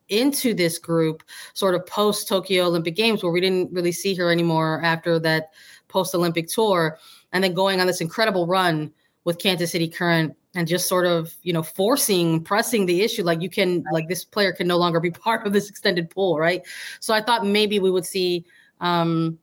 into 0.08 0.56
this 0.56 0.80
group 0.80 1.22
sort 1.54 1.76
of 1.76 1.86
post 1.86 2.28
Tokyo 2.28 2.66
Olympic 2.66 2.96
Games, 2.96 3.22
where 3.22 3.32
we 3.32 3.40
didn't 3.40 3.72
really 3.72 3.92
see 3.92 4.16
her 4.16 4.32
anymore 4.32 4.82
after 4.84 5.20
that 5.20 5.52
post 5.88 6.16
Olympic 6.16 6.48
tour, 6.48 6.98
and 7.32 7.44
then 7.44 7.54
going 7.54 7.80
on 7.80 7.86
this 7.86 8.02
incredible 8.02 8.48
run 8.48 8.92
with 9.24 9.38
Kansas 9.38 9.72
City 9.72 9.88
Current 9.88 10.36
and 10.56 10.68
just 10.68 10.88
sort 10.88 11.06
of 11.06 11.36
you 11.44 11.54
know 11.54 11.64
forcing 11.64 12.44
pressing 12.44 12.86
the 12.86 13.02
issue 13.02 13.24
like 13.24 13.42
you 13.42 13.50
can 13.50 13.84
like 13.92 14.08
this 14.08 14.26
player 14.26 14.52
can 14.52 14.68
no 14.68 14.78
longer 14.78 15.00
be 15.00 15.12
part 15.26 15.46
of 15.46 15.54
this 15.54 15.70
extended 15.70 16.10
pool 16.10 16.38
right? 16.38 16.66
So 17.00 17.14
i 17.14 17.22
thought 17.22 17.46
maybe 17.46 17.80
we 17.80 17.92
would 17.92 18.06
see 18.06 18.46
um 18.82 19.38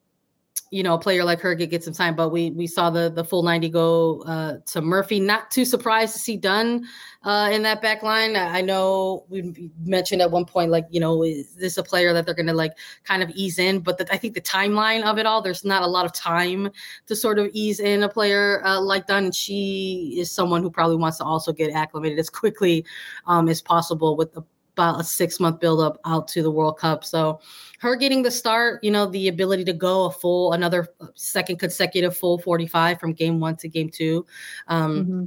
you 0.70 0.82
know 0.82 0.94
a 0.94 0.98
player 0.98 1.24
like 1.24 1.40
her 1.40 1.54
get, 1.54 1.70
get 1.70 1.84
some 1.84 1.94
time 1.94 2.16
but 2.16 2.30
we 2.30 2.50
we 2.50 2.66
saw 2.66 2.90
the 2.90 3.10
the 3.10 3.24
full 3.24 3.42
90 3.42 3.68
go 3.68 4.22
uh 4.22 4.58
to 4.66 4.80
murphy. 4.80 5.20
Not 5.20 5.50
too 5.50 5.64
surprised 5.64 6.12
to 6.14 6.18
see 6.18 6.36
dunn 6.36 6.86
uh 7.22 7.50
in 7.52 7.62
that 7.62 7.80
back 7.82 8.02
line. 8.02 8.36
I 8.36 8.60
know 8.60 9.24
we 9.28 9.70
mentioned 9.84 10.22
at 10.22 10.30
one 10.30 10.44
point 10.44 10.70
like 10.70 10.86
you 10.90 11.00
know 11.00 11.22
is 11.22 11.54
this 11.54 11.76
a 11.76 11.82
player 11.82 12.12
that 12.12 12.26
they're 12.26 12.34
gonna 12.34 12.54
like 12.54 12.72
kind 13.04 13.22
of 13.22 13.30
ease 13.30 13.58
in? 13.58 13.80
But 13.80 13.98
the, 13.98 14.12
i 14.12 14.16
think 14.16 14.34
the 14.34 14.40
timeline 14.40 15.04
of 15.04 15.18
it 15.18 15.26
all 15.26 15.42
there's 15.42 15.64
not 15.64 15.82
a 15.82 15.86
lot 15.86 16.04
of 16.04 16.12
time 16.12 16.70
to 17.06 17.16
sort 17.16 17.38
of 17.38 17.48
ease 17.52 17.80
in 17.80 18.02
a 18.02 18.08
player 18.08 18.64
uh, 18.64 18.80
like 18.80 19.06
dunn. 19.06 19.32
She 19.32 20.16
is 20.18 20.30
someone 20.30 20.62
who 20.62 20.70
probably 20.70 20.96
wants 20.96 21.18
to 21.18 21.24
also 21.24 21.52
get 21.52 21.72
acclimated 21.72 22.18
as 22.18 22.30
quickly 22.30 22.84
um 23.26 23.48
as 23.48 23.62
possible 23.62 24.16
with 24.16 24.32
the 24.32 24.42
about 24.76 25.00
a 25.00 25.04
six 25.04 25.40
month 25.40 25.58
buildup 25.58 25.98
out 26.04 26.28
to 26.28 26.42
the 26.42 26.50
World 26.50 26.78
Cup. 26.78 27.04
So 27.04 27.40
her 27.78 27.96
getting 27.96 28.22
the 28.22 28.30
start, 28.30 28.84
you 28.84 28.90
know, 28.90 29.06
the 29.06 29.28
ability 29.28 29.64
to 29.64 29.72
go 29.72 30.04
a 30.04 30.10
full 30.10 30.52
another 30.52 30.88
second 31.14 31.58
consecutive 31.58 32.16
full 32.16 32.38
45 32.38 33.00
from 33.00 33.12
game 33.14 33.40
one 33.40 33.56
to 33.56 33.68
game 33.68 33.88
two. 33.88 34.26
Um, 34.68 35.04
mm-hmm 35.04 35.24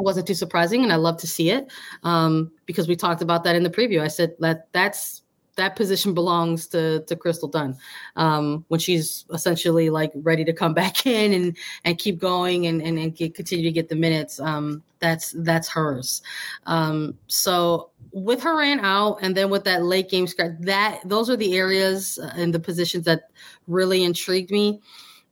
wasn't 0.00 0.26
too 0.28 0.34
surprising 0.34 0.84
and 0.84 0.92
I 0.92 0.96
love 0.96 1.16
to 1.18 1.26
see 1.26 1.50
it 1.50 1.72
um, 2.04 2.52
because 2.66 2.86
we 2.86 2.94
talked 2.94 3.20
about 3.20 3.42
that 3.42 3.56
in 3.56 3.64
the 3.64 3.70
preview. 3.70 4.00
I 4.00 4.06
said 4.06 4.36
that 4.38 4.68
that's 4.70 5.22
that 5.58 5.76
position 5.76 6.14
belongs 6.14 6.66
to 6.68 7.00
to 7.04 7.14
Crystal 7.14 7.48
Dunn 7.48 7.76
um, 8.16 8.64
when 8.68 8.80
she's 8.80 9.26
essentially 9.32 9.90
like 9.90 10.10
ready 10.14 10.44
to 10.44 10.52
come 10.54 10.72
back 10.82 11.04
in 11.06 11.34
and 11.34 11.56
and 11.84 11.98
keep 11.98 12.18
going 12.18 12.66
and 12.66 12.80
and, 12.80 12.98
and 12.98 13.14
get, 13.14 13.34
continue 13.34 13.64
to 13.64 13.72
get 13.72 13.90
the 13.90 13.96
minutes. 13.96 14.40
Um, 14.40 14.82
that's 15.00 15.34
that's 15.38 15.68
hers. 15.68 16.22
Um, 16.66 17.18
so 17.26 17.90
with 18.12 18.42
her 18.42 18.56
ran 18.56 18.80
out 18.80 19.18
and 19.20 19.36
then 19.36 19.50
with 19.50 19.64
that 19.64 19.84
late 19.84 20.08
game 20.08 20.26
scratch, 20.26 20.52
that 20.60 21.00
those 21.04 21.28
are 21.28 21.36
the 21.36 21.56
areas 21.56 22.18
and 22.34 22.54
the 22.54 22.58
positions 22.58 23.04
that 23.04 23.30
really 23.66 24.02
intrigued 24.02 24.50
me 24.50 24.80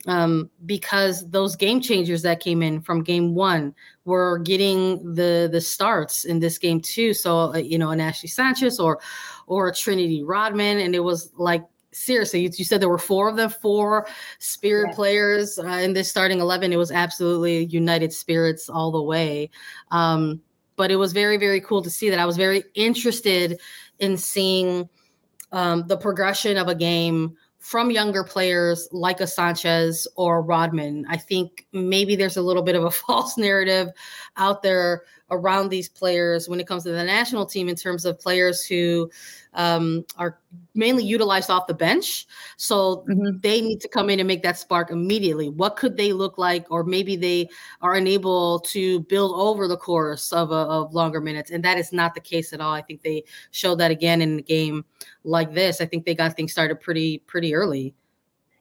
um, 0.07 0.51
because 0.65 1.29
those 1.31 1.57
game 1.57 1.81
changers 1.81 2.23
that 2.23 2.41
came 2.41 2.63
in 2.63 2.81
from 2.81 3.03
game 3.03 3.35
one 3.35 3.75
were 4.05 4.39
getting 4.39 5.15
the 5.15 5.49
the 5.51 5.61
starts 5.61 6.25
in 6.25 6.39
this 6.39 6.59
game 6.59 6.81
too. 6.81 7.13
So 7.15 7.53
uh, 7.55 7.57
you 7.57 7.79
know, 7.79 7.91
an 7.91 8.01
Ashley 8.01 8.29
Sanchez 8.29 8.79
or 8.79 9.01
or 9.47 9.69
a 9.69 9.75
Trinity 9.75 10.23
Rodman, 10.23 10.79
and 10.79 10.95
it 10.95 11.01
was 11.01 11.33
like 11.37 11.65
seriously, 11.93 12.43
you, 12.43 12.51
you 12.55 12.65
said 12.65 12.81
there 12.81 12.89
were 12.89 12.99
four 12.99 13.29
of 13.29 13.37
them, 13.37 13.49
four 13.49 14.07
Spirit 14.39 14.95
players 14.95 15.59
uh, 15.59 15.67
in 15.67 15.93
this 15.93 16.09
starting 16.11 16.41
eleven. 16.41 16.73
It 16.73 16.77
was 16.77 16.93
absolutely 16.93 17.65
United 17.67 18.13
Spirits 18.13 18.69
all 18.69 18.93
the 18.93 19.03
way. 19.03 19.51
Um, 19.91 20.41
but 20.77 20.91
it 20.91 20.97
was 20.97 21.13
very 21.13 21.37
very 21.37 21.61
cool 21.61 21.83
to 21.83 21.91
see 21.91 22.11
that. 22.11 22.19
I 22.19 22.27
was 22.27 22.37
very 22.37 22.65
interested 22.75 23.59
in 23.99 24.17
seeing 24.17 24.89
um, 25.53 25.87
the 25.87 25.97
progression 25.97 26.59
of 26.59 26.69
a 26.69 26.75
game 26.75 27.37
from 27.67 27.91
younger 27.91 28.23
players 28.23 28.89
like 28.93 29.21
a 29.21 29.27
Sanchez 29.27 30.07
or 30.15 30.41
Rodman. 30.41 31.05
I 31.11 31.17
think 31.17 31.67
maybe 31.73 32.15
there's 32.15 32.37
a 32.37 32.43
little 32.43 32.63
bit 32.63 32.77
of 32.77 32.85
a 32.85 32.91
false 32.93 33.37
narrative 33.37 33.89
out 34.37 34.63
there 34.63 35.03
around 35.31 35.69
these 35.69 35.89
players 35.89 36.49
when 36.49 36.61
it 36.61 36.67
comes 36.67 36.85
to 36.85 36.93
the 36.93 37.03
national 37.03 37.47
team 37.47 37.69
in 37.69 37.75
terms 37.75 38.05
of 38.05 38.19
players 38.19 38.65
who 38.65 39.11
um, 39.55 40.05
are 40.17 40.39
mainly 40.75 41.03
utilized 41.03 41.51
off 41.51 41.67
the 41.67 41.75
bench. 41.75 42.27
So 42.57 43.05
mm-hmm. 43.09 43.39
they 43.41 43.61
need 43.61 43.81
to 43.81 43.89
come 43.89 44.09
in 44.11 44.21
and 44.21 44.29
make 44.29 44.43
that 44.43 44.59
spark 44.59 44.91
immediately. 44.91 45.49
What 45.49 45.77
could 45.77 45.97
they 45.97 46.13
look 46.13 46.39
like? 46.39 46.67
Or 46.71 46.85
maybe 46.85 47.17
they 47.17 47.49
are 47.81 47.95
unable 47.95 48.61
to 48.61 49.01
build 49.01 49.33
over 49.35 49.67
the 49.67 49.77
course 49.77 50.33
of, 50.33 50.51
a, 50.51 50.55
of 50.55 50.95
longer 50.95 51.21
minutes. 51.21 51.51
And 51.51 51.65
that 51.65 51.79
is 51.79 51.93
not 51.93 52.15
the 52.15 52.21
case 52.21 52.53
at 52.53 52.61
all. 52.61 52.73
I 52.73 52.83
think 52.83 53.03
they 53.03 53.25
showed 53.51 53.77
that 53.77 53.91
again 53.91 54.23
in 54.23 54.39
a 54.39 54.43
game 54.43 54.85
like 55.25 55.53
this. 55.55 55.81
I 55.81 55.87
think 55.87 56.05
they 56.05 56.15
got 56.15 56.37
things 56.37 56.53
started 56.53 56.81
pretty, 56.81 57.19
pretty 57.19 57.55
early. 57.55 57.95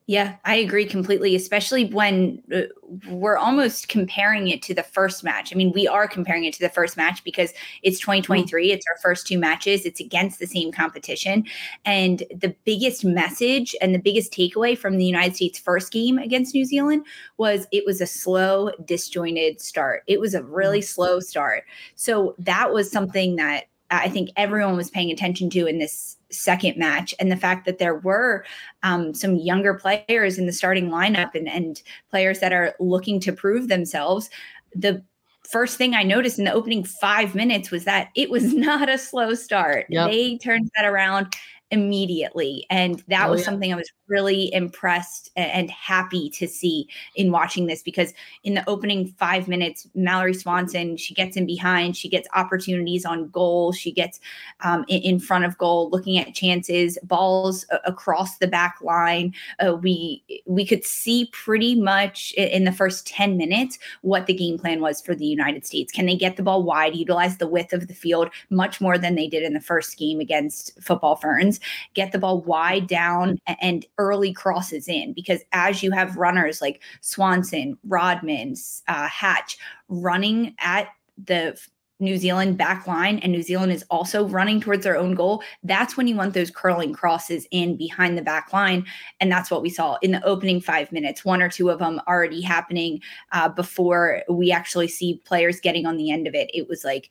Yeah, 0.07 0.35
I 0.45 0.57
agree 0.57 0.85
completely, 0.85 1.35
especially 1.35 1.85
when 1.85 2.43
uh, 2.53 2.61
we're 3.09 3.37
almost 3.37 3.87
comparing 3.87 4.49
it 4.49 4.61
to 4.63 4.73
the 4.75 4.83
first 4.83 5.23
match. 5.23 5.51
I 5.51 5.55
mean, 5.55 5.71
we 5.71 5.87
are 5.87 6.07
comparing 6.07 6.43
it 6.43 6.53
to 6.53 6.59
the 6.59 6.69
first 6.69 6.95
match 6.95 7.23
because 7.23 7.53
it's 7.81 7.99
2023, 7.99 8.67
mm-hmm. 8.67 8.75
it's 8.75 8.85
our 8.87 9.01
first 9.01 9.25
two 9.25 9.39
matches, 9.39 9.83
it's 9.83 9.99
against 9.99 10.37
the 10.37 10.45
same 10.45 10.71
competition. 10.71 11.43
And 11.85 12.21
the 12.29 12.55
biggest 12.65 13.03
message 13.03 13.75
and 13.81 13.95
the 13.95 13.99
biggest 13.99 14.31
takeaway 14.31 14.77
from 14.77 14.97
the 14.97 15.05
United 15.05 15.35
States 15.35 15.57
first 15.57 15.91
game 15.91 16.19
against 16.19 16.53
New 16.53 16.65
Zealand 16.65 17.03
was 17.37 17.65
it 17.71 17.83
was 17.83 17.99
a 17.99 18.05
slow, 18.05 18.69
disjointed 18.85 19.59
start. 19.59 20.03
It 20.05 20.19
was 20.19 20.35
a 20.35 20.43
really 20.43 20.81
mm-hmm. 20.81 20.85
slow 20.85 21.19
start. 21.19 21.63
So 21.95 22.35
that 22.37 22.71
was 22.71 22.91
something 22.91 23.37
that 23.37 23.65
I 23.89 24.09
think 24.09 24.29
everyone 24.35 24.75
was 24.75 24.91
paying 24.91 25.09
attention 25.09 25.49
to 25.51 25.65
in 25.65 25.79
this 25.79 26.14
second 26.31 26.77
match 26.77 27.13
and 27.19 27.31
the 27.31 27.37
fact 27.37 27.65
that 27.65 27.77
there 27.77 27.95
were 27.95 28.45
um, 28.83 29.13
some 29.13 29.35
younger 29.35 29.73
players 29.73 30.37
in 30.37 30.45
the 30.45 30.53
starting 30.53 30.89
lineup 30.89 31.35
and, 31.35 31.47
and 31.47 31.81
players 32.09 32.39
that 32.39 32.53
are 32.53 32.75
looking 32.79 33.19
to 33.19 33.31
prove 33.31 33.67
themselves 33.67 34.29
the 34.73 35.03
first 35.43 35.77
thing 35.77 35.93
i 35.93 36.03
noticed 36.03 36.39
in 36.39 36.45
the 36.45 36.53
opening 36.53 36.83
five 36.83 37.35
minutes 37.35 37.71
was 37.71 37.85
that 37.85 38.09
it 38.15 38.29
was 38.29 38.53
not 38.53 38.89
a 38.89 38.97
slow 38.97 39.33
start 39.33 39.85
yep. 39.89 40.09
they 40.09 40.37
turned 40.37 40.69
that 40.75 40.85
around 40.85 41.33
immediately. 41.71 42.65
And 42.69 43.03
that 43.07 43.27
oh, 43.27 43.31
was 43.31 43.41
yeah. 43.41 43.45
something 43.45 43.73
I 43.73 43.75
was 43.75 43.91
really 44.07 44.53
impressed 44.53 45.31
and 45.35 45.69
happy 45.71 46.29
to 46.29 46.47
see 46.47 46.87
in 47.15 47.31
watching 47.31 47.67
this 47.67 47.81
because 47.81 48.13
in 48.43 48.53
the 48.53 48.67
opening 48.69 49.07
five 49.17 49.47
minutes, 49.47 49.87
Mallory 49.95 50.33
Swanson, 50.33 50.97
she 50.97 51.13
gets 51.13 51.37
in 51.37 51.45
behind, 51.45 51.97
she 51.97 52.09
gets 52.09 52.27
opportunities 52.33 53.05
on 53.05 53.29
goal, 53.29 53.71
she 53.71 53.91
gets 53.91 54.19
um, 54.61 54.85
in, 54.87 55.19
front 55.19 55.45
of 55.45 55.57
goal, 55.57 55.89
looking 55.89 56.17
at 56.17 56.35
chances, 56.35 56.97
balls 57.03 57.65
across 57.85 58.37
the 58.37 58.47
back 58.47 58.77
line. 58.81 59.33
Uh, 59.65 59.75
we 59.75 60.23
we 60.45 60.65
could 60.65 60.83
see 60.83 61.29
pretty 61.31 61.73
much 61.75 62.33
in 62.33 62.65
the 62.65 62.71
first 62.71 63.07
10 63.07 63.37
minutes 63.37 63.79
what 64.01 64.25
the 64.25 64.33
game 64.33 64.57
plan 64.57 64.81
was 64.81 65.01
for 65.01 65.15
the 65.15 65.25
United 65.25 65.65
States. 65.65 65.91
Can 65.91 66.05
they 66.05 66.15
get 66.15 66.35
the 66.35 66.43
ball 66.43 66.63
wide, 66.63 66.95
utilize 66.95 67.37
the 67.37 67.47
width 67.47 67.73
of 67.73 67.87
the 67.87 67.93
field 67.93 68.29
much 68.49 68.81
more 68.81 68.97
than 68.97 69.15
they 69.15 69.27
did 69.27 69.43
in 69.43 69.53
the 69.53 69.61
first 69.61 69.97
game 69.97 70.19
against 70.19 70.79
Football 70.81 71.15
Ferns? 71.15 71.59
get 71.93 72.11
the 72.11 72.19
ball 72.19 72.41
wide 72.41 72.87
down 72.87 73.39
and 73.61 73.85
early 73.97 74.33
crosses 74.33 74.87
in 74.87 75.13
because 75.13 75.41
as 75.51 75.81
you 75.81 75.91
have 75.91 76.17
runners 76.17 76.61
like 76.61 76.81
Swanson, 77.01 77.77
Rodman, 77.87 78.55
uh, 78.87 79.07
Hatch 79.07 79.57
running 79.87 80.55
at 80.59 80.89
the 81.23 81.57
New 81.99 82.17
Zealand 82.17 82.57
back 82.57 82.87
line 82.87 83.19
and 83.19 83.31
New 83.31 83.41
Zealand 83.41 83.71
is 83.71 83.85
also 83.89 84.27
running 84.27 84.59
towards 84.59 84.83
their 84.83 84.97
own 84.97 85.15
goal, 85.15 85.41
that's 85.63 85.95
when 85.95 86.07
you 86.07 86.15
want 86.15 86.33
those 86.33 86.51
curling 86.51 86.91
crosses 86.91 87.47
in 87.51 87.77
behind 87.77 88.17
the 88.17 88.21
back 88.21 88.51
line. 88.51 88.85
And 89.21 89.31
that's 89.31 89.49
what 89.49 89.61
we 89.61 89.69
saw 89.69 89.97
in 90.01 90.11
the 90.11 90.23
opening 90.25 90.59
five 90.59 90.91
minutes, 90.91 91.23
one 91.23 91.41
or 91.41 91.47
two 91.47 91.69
of 91.69 91.79
them 91.79 92.01
already 92.07 92.41
happening 92.41 93.01
uh, 93.31 93.47
before 93.47 94.23
we 94.29 94.51
actually 94.51 94.89
see 94.89 95.21
players 95.23 95.61
getting 95.61 95.85
on 95.85 95.95
the 95.95 96.11
end 96.11 96.27
of 96.27 96.35
it. 96.35 96.51
It 96.53 96.67
was 96.67 96.83
like 96.83 97.09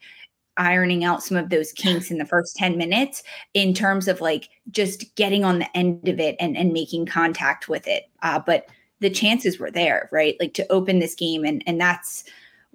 ironing 0.57 1.03
out 1.03 1.23
some 1.23 1.37
of 1.37 1.49
those 1.49 1.71
kinks 1.71 2.11
in 2.11 2.17
the 2.17 2.25
first 2.25 2.55
10 2.55 2.77
minutes 2.77 3.23
in 3.53 3.73
terms 3.73 4.07
of 4.07 4.21
like 4.21 4.49
just 4.71 5.15
getting 5.15 5.43
on 5.43 5.59
the 5.59 5.77
end 5.77 6.07
of 6.07 6.19
it 6.19 6.35
and, 6.39 6.55
and 6.57 6.73
making 6.73 7.05
contact 7.05 7.67
with 7.67 7.87
it. 7.87 8.09
Uh, 8.21 8.39
but 8.39 8.67
the 8.99 9.09
chances 9.09 9.59
were 9.59 9.71
there, 9.71 10.09
right? 10.11 10.35
Like 10.39 10.53
to 10.53 10.71
open 10.71 10.99
this 10.99 11.15
game. 11.15 11.43
And, 11.43 11.63
and 11.67 11.79
that's, 11.79 12.23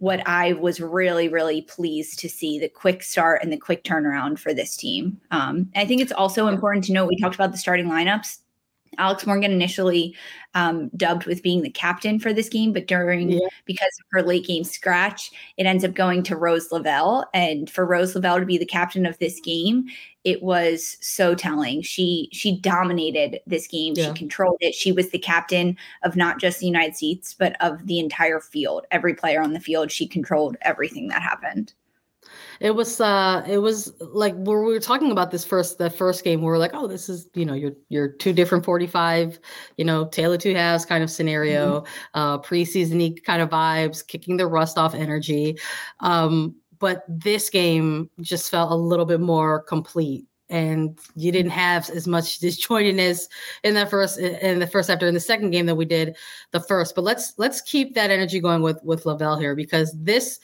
what 0.01 0.27
I 0.27 0.55
was 0.55 0.81
really, 0.81 1.29
really 1.29 1.61
pleased 1.61 2.19
to 2.21 2.29
see 2.29 2.59
the 2.59 2.71
quick 2.71 3.03
start 3.03 3.43
and 3.43 3.53
the 3.53 3.59
quick 3.59 3.85
turnaround 3.85 4.39
for 4.39 4.55
this 4.55 4.75
team. 4.75 5.21
Um, 5.31 5.71
I 5.77 5.85
think 5.85 6.01
it's 6.01 6.11
also 6.11 6.47
important 6.47 6.85
to 6.87 6.93
note 6.95 7.07
we 7.07 7.19
talked 7.21 7.35
about 7.35 7.53
the 7.53 7.59
starting 7.59 7.87
lineups. 7.87 8.39
Alex 9.01 9.27
Morgan 9.27 9.51
initially 9.51 10.15
um, 10.55 10.91
dubbed 10.97 11.27
with 11.27 11.43
being 11.43 11.63
the 11.63 11.71
captain 11.71 12.19
for 12.19 12.33
this 12.33 12.49
game, 12.49 12.73
but 12.73 12.87
during 12.87 13.31
yeah. 13.31 13.49
because 13.65 13.91
of 14.01 14.07
her 14.11 14.23
late 14.23 14.47
game 14.47 14.65
scratch, 14.65 15.31
it 15.57 15.65
ends 15.65 15.85
up 15.85 15.95
going 15.95 16.23
to 16.25 16.37
Rose 16.37 16.71
Lavelle. 16.71 17.25
And 17.33 17.71
for 17.71 17.87
Rose 17.87 18.15
Lavelle 18.15 18.41
to 18.41 18.47
be 18.47 18.59
the 18.59 18.67
captain 18.67 19.07
of 19.07 19.19
this 19.19 19.41
game, 19.41 19.87
it 20.25 20.43
was 20.43 20.99
so 21.01 21.35
telling. 21.35 21.83
She 21.83 22.29
she 22.33 22.61
dominated 22.61 23.41
this 23.47 23.67
game. 23.67 23.95
Yeah. 23.97 24.09
She 24.09 24.19
controlled 24.19 24.59
it. 24.61 24.75
She 24.75 24.93
was 24.93 25.11
the 25.11 25.19
captain 25.19 25.77
of 26.03 26.15
not 26.15 26.39
just 26.39 26.61
the 26.61 26.67
United 26.67 26.97
States, 26.97 27.35
but 27.35 27.57
of 27.61 27.87
the 27.87 27.99
entire 27.99 28.41
field. 28.41 28.87
Every 28.91 29.15
player 29.15 29.41
on 29.41 29.55
the 29.55 29.61
field, 29.61 29.91
she 29.91 30.07
controlled 30.07 30.57
everything 30.63 31.09
that 31.09 31.23
happened. 31.23 31.73
It 32.61 32.75
was 32.75 33.01
uh 33.01 33.43
it 33.49 33.59
was 33.59 33.93
like 34.01 34.35
where 34.37 34.63
we 34.63 34.73
were 34.73 34.81
talking 34.81 35.11
about 35.11 35.31
this 35.31 35.45
first 35.45 35.79
the 35.79 35.89
first 35.89 36.23
game 36.25 36.41
we 36.41 36.47
were 36.47 36.59
like, 36.59 36.73
oh, 36.75 36.87
this 36.87 37.09
is 37.09 37.29
you 37.35 37.47
know 37.47 37.55
your 37.55 37.73
your 37.89 38.09
two 38.09 38.35
different 38.35 38.65
45, 38.65 39.39
you 39.79 39.85
know, 39.85 40.07
Taylor 40.07 40.37
two 40.37 40.55
halves 40.55 40.85
kind 40.85 41.03
of 41.03 41.11
scenario, 41.11 41.81
mm-hmm. 41.81 42.21
uh 42.21 42.39
preseason 42.39 43.23
kind 43.25 43.41
of 43.41 43.49
vibes, 43.49 44.07
kicking 44.07 44.37
the 44.37 44.47
rust 44.47 44.77
off 44.77 44.95
energy. 44.95 45.59
Um, 46.01 46.55
but 46.79 47.05
this 47.09 47.51
game 47.51 48.11
just 48.21 48.51
felt 48.51 48.73
a 48.73 48.75
little 48.75 49.07
bit 49.07 49.21
more 49.21 49.63
complete 49.63 50.27
and 50.51 50.99
you 51.15 51.31
didn't 51.33 51.53
have 51.53 51.89
as 51.91 52.07
much 52.07 52.41
disjointedness 52.41 53.29
in 53.63 53.75
that 53.75 53.89
first 53.89 54.19
in 54.19 54.59
the 54.59 54.67
first 54.67 54.91
after 54.91 55.07
in 55.07 55.15
the 55.15 55.21
second 55.21 55.51
game 55.51 55.67
that 55.67 55.77
we 55.77 55.85
did 55.85 56.17
the 56.51 56.61
first 56.61 56.95
but 56.95 57.05
let's 57.05 57.33
let's 57.39 57.61
keep 57.61 57.95
that 57.95 58.11
energy 58.11 58.41
going 58.41 58.61
with 58.61 58.83
with 58.83 59.07
lavelle 59.07 59.39
here 59.39 59.55
because 59.55 59.95
this 59.97 60.41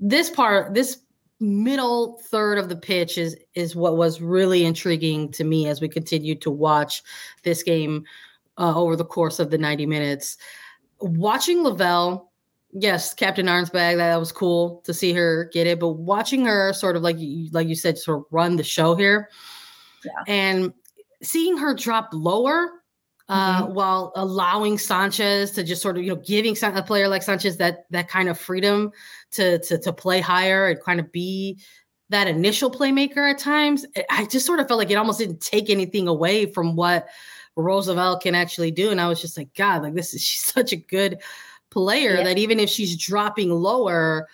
this 0.00 0.28
part 0.28 0.74
this 0.74 0.98
middle 1.40 2.18
third 2.30 2.58
of 2.58 2.68
the 2.68 2.76
pitch 2.76 3.18
is 3.18 3.36
is 3.54 3.74
what 3.74 3.96
was 3.96 4.20
really 4.20 4.64
intriguing 4.64 5.30
to 5.32 5.44
me 5.44 5.66
as 5.66 5.80
we 5.80 5.88
continued 5.88 6.40
to 6.42 6.50
watch 6.50 7.02
this 7.42 7.62
game 7.62 8.04
uh, 8.58 8.74
over 8.74 8.96
the 8.96 9.04
course 9.04 9.38
of 9.38 9.50
the 9.50 9.58
90 9.58 9.86
minutes. 9.86 10.36
Watching 11.00 11.62
Lavelle, 11.62 12.30
yes, 12.72 13.12
Captain 13.14 13.46
Arnsbag, 13.46 13.96
that 13.96 14.16
was 14.18 14.32
cool 14.32 14.80
to 14.84 14.94
see 14.94 15.12
her 15.12 15.50
get 15.52 15.66
it, 15.66 15.80
but 15.80 15.90
watching 15.90 16.44
her 16.44 16.72
sort 16.72 16.96
of 16.96 17.02
like 17.02 17.16
like 17.52 17.68
you 17.68 17.74
said, 17.74 17.98
sort 17.98 18.20
of 18.20 18.24
run 18.30 18.56
the 18.56 18.64
show 18.64 18.94
here, 18.94 19.28
yeah. 20.04 20.12
and 20.26 20.72
seeing 21.22 21.56
her 21.56 21.74
drop 21.74 22.10
lower 22.12 22.83
uh, 23.28 23.62
mm-hmm. 23.62 23.74
while 23.74 24.12
allowing 24.16 24.78
Sanchez 24.78 25.52
to 25.52 25.64
just 25.64 25.80
sort 25.80 25.96
of 25.96 26.02
you 26.02 26.10
know 26.10 26.20
giving 26.24 26.56
a 26.62 26.82
player 26.82 27.08
like 27.08 27.22
Sanchez 27.22 27.56
that 27.56 27.86
that 27.90 28.08
kind 28.08 28.28
of 28.28 28.38
freedom 28.38 28.92
to 29.32 29.58
to 29.60 29.78
to 29.78 29.92
play 29.92 30.20
higher 30.20 30.68
and 30.68 30.80
kind 30.82 31.00
of 31.00 31.10
be 31.10 31.58
that 32.10 32.28
initial 32.28 32.70
playmaker 32.70 33.30
at 33.30 33.38
times. 33.38 33.86
I 34.10 34.26
just 34.26 34.44
sort 34.44 34.60
of 34.60 34.68
felt 34.68 34.78
like 34.78 34.90
it 34.90 34.96
almost 34.96 35.18
didn't 35.18 35.40
take 35.40 35.70
anything 35.70 36.06
away 36.06 36.46
from 36.46 36.76
what 36.76 37.08
Rose 37.56 37.88
Lavelle 37.88 38.18
can 38.18 38.34
actually 38.34 38.70
do, 38.70 38.90
and 38.90 39.00
I 39.00 39.08
was 39.08 39.20
just 39.20 39.38
like, 39.38 39.54
God, 39.54 39.82
like 39.82 39.94
this 39.94 40.12
is 40.12 40.22
she's 40.22 40.44
such 40.44 40.72
a 40.72 40.76
good 40.76 41.20
player 41.70 42.16
yeah. 42.16 42.24
that 42.24 42.38
even 42.38 42.60
if 42.60 42.68
she's 42.68 42.96
dropping 42.96 43.50
lower. 43.50 44.28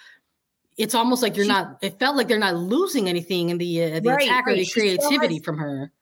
It's 0.77 0.95
almost 0.95 1.23
like 1.23 1.37
you're 1.37 1.45
she, 1.45 1.51
not. 1.51 1.77
It 1.83 1.99
felt 1.99 2.17
like 2.17 2.27
they're 2.27 2.39
not 2.39 2.57
losing 2.57 3.07
anything 3.07 3.51
in 3.51 3.59
the 3.59 3.85
uh, 3.85 4.01
the 4.01 4.09
right, 4.09 4.23
attack 4.23 4.47
or 4.47 4.53
right. 4.53 4.65
the 4.65 4.71
creativity 4.73 5.35
has, 5.35 5.45
from 5.45 5.59
her 5.59 5.93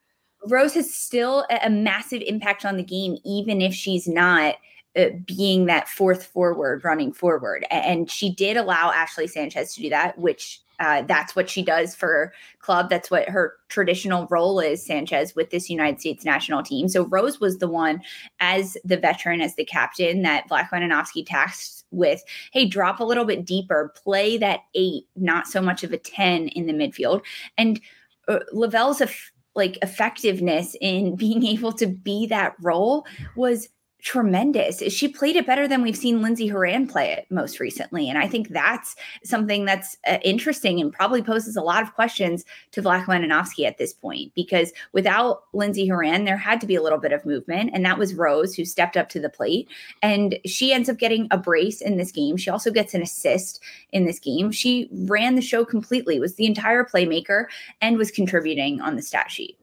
Rose 0.47 0.73
has 0.73 0.93
still 0.93 1.45
a, 1.49 1.59
a 1.65 1.69
massive 1.69 2.21
impact 2.25 2.65
on 2.65 2.77
the 2.77 2.83
game, 2.83 3.17
even 3.25 3.61
if 3.61 3.73
she's 3.73 4.07
not 4.07 4.55
uh, 4.95 5.09
being 5.25 5.65
that 5.65 5.87
fourth 5.87 6.25
forward 6.25 6.83
running 6.83 7.11
forward. 7.11 7.65
And 7.69 8.09
she 8.09 8.33
did 8.33 8.57
allow 8.57 8.91
Ashley 8.91 9.27
Sanchez 9.27 9.75
to 9.75 9.81
do 9.81 9.89
that, 9.89 10.17
which 10.17 10.61
uh, 10.79 11.01
that's 11.03 11.35
what 11.35 11.49
she 11.49 11.61
does 11.61 11.93
for 11.93 12.33
club. 12.59 12.89
That's 12.89 13.11
what 13.11 13.27
her 13.29 13.55
traditional 13.67 14.27
role 14.27 14.59
is, 14.59 14.85
Sanchez, 14.85 15.35
with 15.35 15.49
this 15.49 15.69
United 15.69 15.99
States 15.99 16.23
national 16.23 16.63
team. 16.63 16.87
So 16.87 17.05
Rose 17.05 17.39
was 17.39 17.57
the 17.57 17.67
one, 17.67 18.01
as 18.39 18.77
the 18.85 18.97
veteran, 18.97 19.41
as 19.41 19.55
the 19.55 19.65
captain, 19.65 20.21
that 20.21 20.49
Vlatko 20.49 20.71
Andonovski 20.71 21.25
tasked 21.25 21.83
with, 21.91 22.23
hey, 22.53 22.65
drop 22.65 22.99
a 22.99 23.03
little 23.03 23.25
bit 23.25 23.45
deeper, 23.45 23.93
play 24.01 24.37
that 24.37 24.61
eight, 24.73 25.05
not 25.15 25.47
so 25.47 25.61
much 25.61 25.83
of 25.83 25.91
a 25.91 25.97
10 25.97 26.47
in 26.49 26.65
the 26.65 26.73
midfield. 26.73 27.23
And 27.57 27.81
uh, 28.27 28.39
Lavelle's 28.53 29.01
a 29.01 29.05
f- 29.05 29.31
like 29.59 29.77
effectiveness 29.83 30.75
in 30.81 31.15
being 31.23 31.45
able 31.45 31.71
to 31.73 31.85
be 31.85 32.25
that 32.25 32.55
role 32.61 33.05
was 33.35 33.69
tremendous. 34.01 34.79
She 34.93 35.09
played 35.09 35.35
it 35.35 35.45
better 35.45 35.67
than 35.67 35.81
we've 35.81 35.95
seen 35.95 36.21
Lindsay 36.21 36.47
Horan 36.47 36.87
play 36.87 37.11
it 37.11 37.25
most 37.29 37.59
recently. 37.59 38.09
And 38.09 38.17
I 38.17 38.27
think 38.27 38.49
that's 38.49 38.95
something 39.23 39.65
that's 39.65 39.97
uh, 40.07 40.19
interesting 40.23 40.79
and 40.79 40.93
probably 40.93 41.21
poses 41.21 41.57
a 41.57 41.61
lot 41.61 41.83
of 41.83 41.93
questions 41.93 42.45
to 42.71 42.81
Vlatko 42.81 43.07
Andonovski 43.07 43.65
at 43.65 43.77
this 43.77 43.93
point, 43.93 44.33
because 44.35 44.71
without 44.93 45.43
Lindsay 45.53 45.87
Horan, 45.87 46.23
there 46.23 46.37
had 46.37 46.61
to 46.61 46.67
be 46.67 46.75
a 46.75 46.81
little 46.81 46.97
bit 46.97 47.11
of 47.11 47.25
movement. 47.25 47.71
And 47.73 47.83
that 47.85 47.97
was 47.97 48.15
Rose 48.15 48.55
who 48.55 48.63
stepped 48.63 48.95
up 48.95 49.09
to 49.09 49.19
the 49.19 49.29
plate. 49.29 49.67
And 50.01 50.39
she 50.45 50.71
ends 50.71 50.87
up 50.87 50.97
getting 50.97 51.27
a 51.29 51.37
brace 51.37 51.81
in 51.81 51.97
this 51.97 52.11
game. 52.11 52.37
She 52.37 52.49
also 52.49 52.71
gets 52.71 52.93
an 52.93 53.01
assist 53.01 53.61
in 53.91 54.05
this 54.05 54.19
game. 54.19 54.51
She 54.51 54.89
ran 54.93 55.35
the 55.35 55.41
show 55.41 55.65
completely, 55.65 56.19
was 56.19 56.35
the 56.35 56.45
entire 56.45 56.85
playmaker, 56.85 57.45
and 57.81 57.97
was 57.97 58.11
contributing 58.11 58.79
on 58.79 58.95
the 58.95 59.01
stat 59.01 59.29
sheet. 59.29 59.57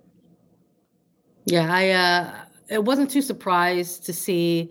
Yeah, 1.46 1.68
I 1.70 1.90
uh 1.90 2.32
it 2.68 2.84
wasn't 2.84 3.10
too 3.10 3.22
surprised 3.22 4.04
to 4.06 4.12
see 4.12 4.70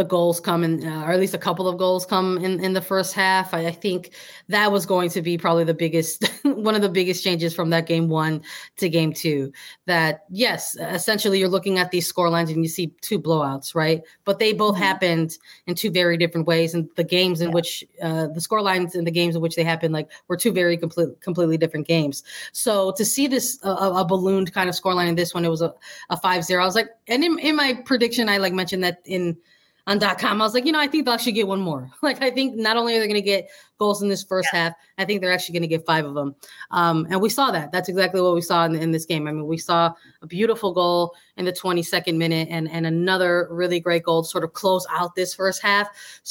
the 0.00 0.04
goals 0.04 0.40
come 0.40 0.64
in, 0.64 0.82
uh, 0.86 1.04
or 1.04 1.12
at 1.12 1.20
least 1.20 1.34
a 1.34 1.38
couple 1.38 1.68
of 1.68 1.76
goals 1.76 2.06
come 2.06 2.38
in 2.38 2.58
in 2.64 2.72
the 2.72 2.80
first 2.80 3.12
half. 3.12 3.52
I, 3.52 3.66
I 3.66 3.70
think 3.70 4.12
that 4.48 4.72
was 4.72 4.86
going 4.86 5.10
to 5.10 5.20
be 5.20 5.36
probably 5.36 5.64
the 5.64 5.74
biggest, 5.74 6.26
one 6.42 6.74
of 6.74 6.80
the 6.80 6.88
biggest 6.88 7.22
changes 7.22 7.54
from 7.54 7.68
that 7.68 7.86
game 7.86 8.08
one 8.08 8.40
to 8.78 8.88
game 8.88 9.12
two. 9.12 9.52
That 9.84 10.24
yes, 10.30 10.74
essentially 10.80 11.38
you're 11.38 11.50
looking 11.50 11.78
at 11.78 11.90
these 11.90 12.06
score 12.06 12.30
lines 12.30 12.48
and 12.48 12.64
you 12.64 12.68
see 12.70 12.94
two 13.02 13.20
blowouts, 13.20 13.74
right? 13.74 14.00
But 14.24 14.38
they 14.38 14.54
both 14.54 14.74
mm-hmm. 14.74 14.84
happened 14.84 15.36
in 15.66 15.74
two 15.74 15.90
very 15.90 16.16
different 16.16 16.46
ways, 16.46 16.72
and 16.72 16.88
the 16.96 17.04
games 17.04 17.42
in 17.42 17.48
yeah. 17.48 17.54
which 17.54 17.84
uh, 18.00 18.28
the 18.28 18.40
score 18.40 18.62
lines 18.62 18.94
and 18.94 19.06
the 19.06 19.10
games 19.10 19.36
in 19.36 19.42
which 19.42 19.54
they 19.54 19.64
happened, 19.64 19.92
like 19.92 20.08
were 20.28 20.36
two 20.38 20.52
very 20.52 20.78
complete, 20.78 21.20
completely 21.20 21.58
different 21.58 21.86
games. 21.86 22.22
So 22.52 22.92
to 22.92 23.04
see 23.04 23.26
this 23.26 23.58
uh, 23.62 23.92
a 23.96 24.04
ballooned 24.04 24.54
kind 24.54 24.70
of 24.70 24.74
score 24.74 24.94
line 24.94 25.08
in 25.08 25.14
this 25.14 25.34
one, 25.34 25.44
it 25.44 25.50
was 25.50 25.60
a, 25.60 25.74
a 26.08 26.16
five 26.16 26.42
zero. 26.42 26.62
I 26.62 26.66
was 26.66 26.74
like, 26.74 26.88
and 27.06 27.22
in, 27.22 27.38
in 27.38 27.54
my 27.54 27.74
prediction, 27.84 28.30
I 28.30 28.38
like 28.38 28.54
mentioned 28.54 28.82
that 28.82 29.02
in 29.04 29.36
on 29.86 30.00
.com. 30.00 30.40
I 30.40 30.44
was 30.44 30.54
like, 30.54 30.66
you 30.66 30.72
know, 30.72 30.78
I 30.78 30.86
think 30.86 31.04
they'll 31.04 31.14
actually 31.14 31.32
get 31.32 31.48
one 31.48 31.60
more. 31.60 31.90
Like, 32.02 32.22
I 32.22 32.30
think 32.30 32.56
not 32.56 32.76
only 32.76 32.96
are 32.96 33.00
they 33.00 33.06
going 33.06 33.14
to 33.14 33.22
get 33.22 33.48
goals 33.78 34.02
in 34.02 34.08
this 34.08 34.24
first 34.24 34.48
yeah. 34.52 34.64
half, 34.64 34.72
I 34.98 35.04
think 35.04 35.20
they're 35.20 35.32
actually 35.32 35.52
going 35.52 35.62
to 35.62 35.68
get 35.68 35.86
five 35.86 36.04
of 36.04 36.14
them. 36.14 36.34
Um, 36.70 37.06
and 37.10 37.20
we 37.20 37.28
saw 37.28 37.50
that. 37.50 37.72
That's 37.72 37.88
exactly 37.88 38.20
what 38.20 38.34
we 38.34 38.40
saw 38.40 38.64
in, 38.64 38.74
in, 38.74 38.90
this 38.90 39.04
game. 39.04 39.28
I 39.28 39.32
mean, 39.32 39.46
we 39.46 39.58
saw 39.58 39.92
a 40.22 40.26
beautiful 40.26 40.72
goal 40.72 41.14
in 41.36 41.44
the 41.44 41.52
22nd 41.52 42.16
minute 42.16 42.48
and, 42.50 42.70
and 42.70 42.86
another 42.86 43.48
really 43.50 43.80
great 43.80 44.02
goal 44.02 44.22
to 44.22 44.28
sort 44.28 44.44
of 44.44 44.54
close 44.54 44.86
out 44.90 45.14
this 45.14 45.34
first 45.34 45.62
half 45.62 45.88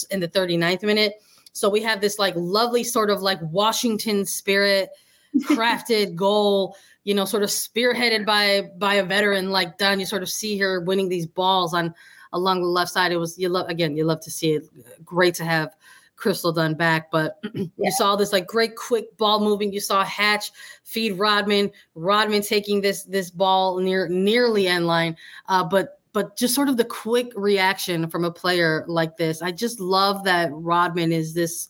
in 0.09 0.19
the 0.19 0.27
39th 0.27 0.83
minute. 0.83 1.13
So 1.53 1.69
we 1.69 1.81
have 1.83 2.01
this 2.01 2.19
like 2.19 2.33
lovely 2.35 2.83
sort 2.83 3.09
of 3.09 3.21
like 3.21 3.39
Washington 3.41 4.25
spirit 4.25 4.89
crafted 5.43 6.15
goal 6.15 6.75
you 7.03 7.15
know, 7.15 7.25
sort 7.25 7.43
of 7.43 7.49
spearheaded 7.49 8.23
by 8.25 8.69
by 8.77 8.95
a 8.95 9.03
veteran 9.03 9.49
like 9.49 9.77
Dunn. 9.77 9.99
You 9.99 10.05
sort 10.05 10.21
of 10.21 10.29
see 10.29 10.59
her 10.59 10.81
winning 10.81 11.09
these 11.09 11.25
balls 11.25 11.73
on 11.73 11.95
along 12.33 12.61
the 12.61 12.67
left 12.67 12.91
side. 12.91 13.11
It 13.11 13.17
was 13.17 13.37
you 13.37 13.49
love 13.49 13.69
again, 13.69 13.95
you 13.95 14.03
love 14.03 14.21
to 14.21 14.31
see 14.31 14.53
it. 14.53 14.69
Great 15.03 15.35
to 15.35 15.45
have 15.45 15.75
Crystal 16.19 16.51
Dunn 16.51 16.75
back, 16.75 17.09
but 17.11 17.39
yeah. 17.53 17.65
you 17.77 17.91
saw 17.91 18.15
this 18.15 18.33
like 18.33 18.45
great 18.45 18.75
quick 18.75 19.17
ball 19.17 19.39
moving. 19.39 19.71
You 19.73 19.79
saw 19.79 20.03
Hatch 20.03 20.51
feed 20.83 21.13
Rodman, 21.13 21.71
Rodman 21.95 22.41
taking 22.41 22.81
this 22.81 23.03
this 23.03 23.31
ball 23.31 23.79
near 23.79 24.07
nearly 24.09 24.67
end 24.67 24.85
line, 24.85 25.15
uh, 25.47 25.63
but 25.63 25.99
but 26.11 26.37
just 26.37 26.53
sort 26.53 26.69
of 26.69 26.77
the 26.77 26.85
quick 26.85 27.31
reaction 27.35 28.09
from 28.09 28.25
a 28.25 28.31
player 28.31 28.83
like 28.87 29.17
this. 29.17 29.41
I 29.41 29.51
just 29.51 29.79
love 29.79 30.23
that 30.25 30.49
Rodman 30.51 31.11
is 31.11 31.33
this. 31.33 31.69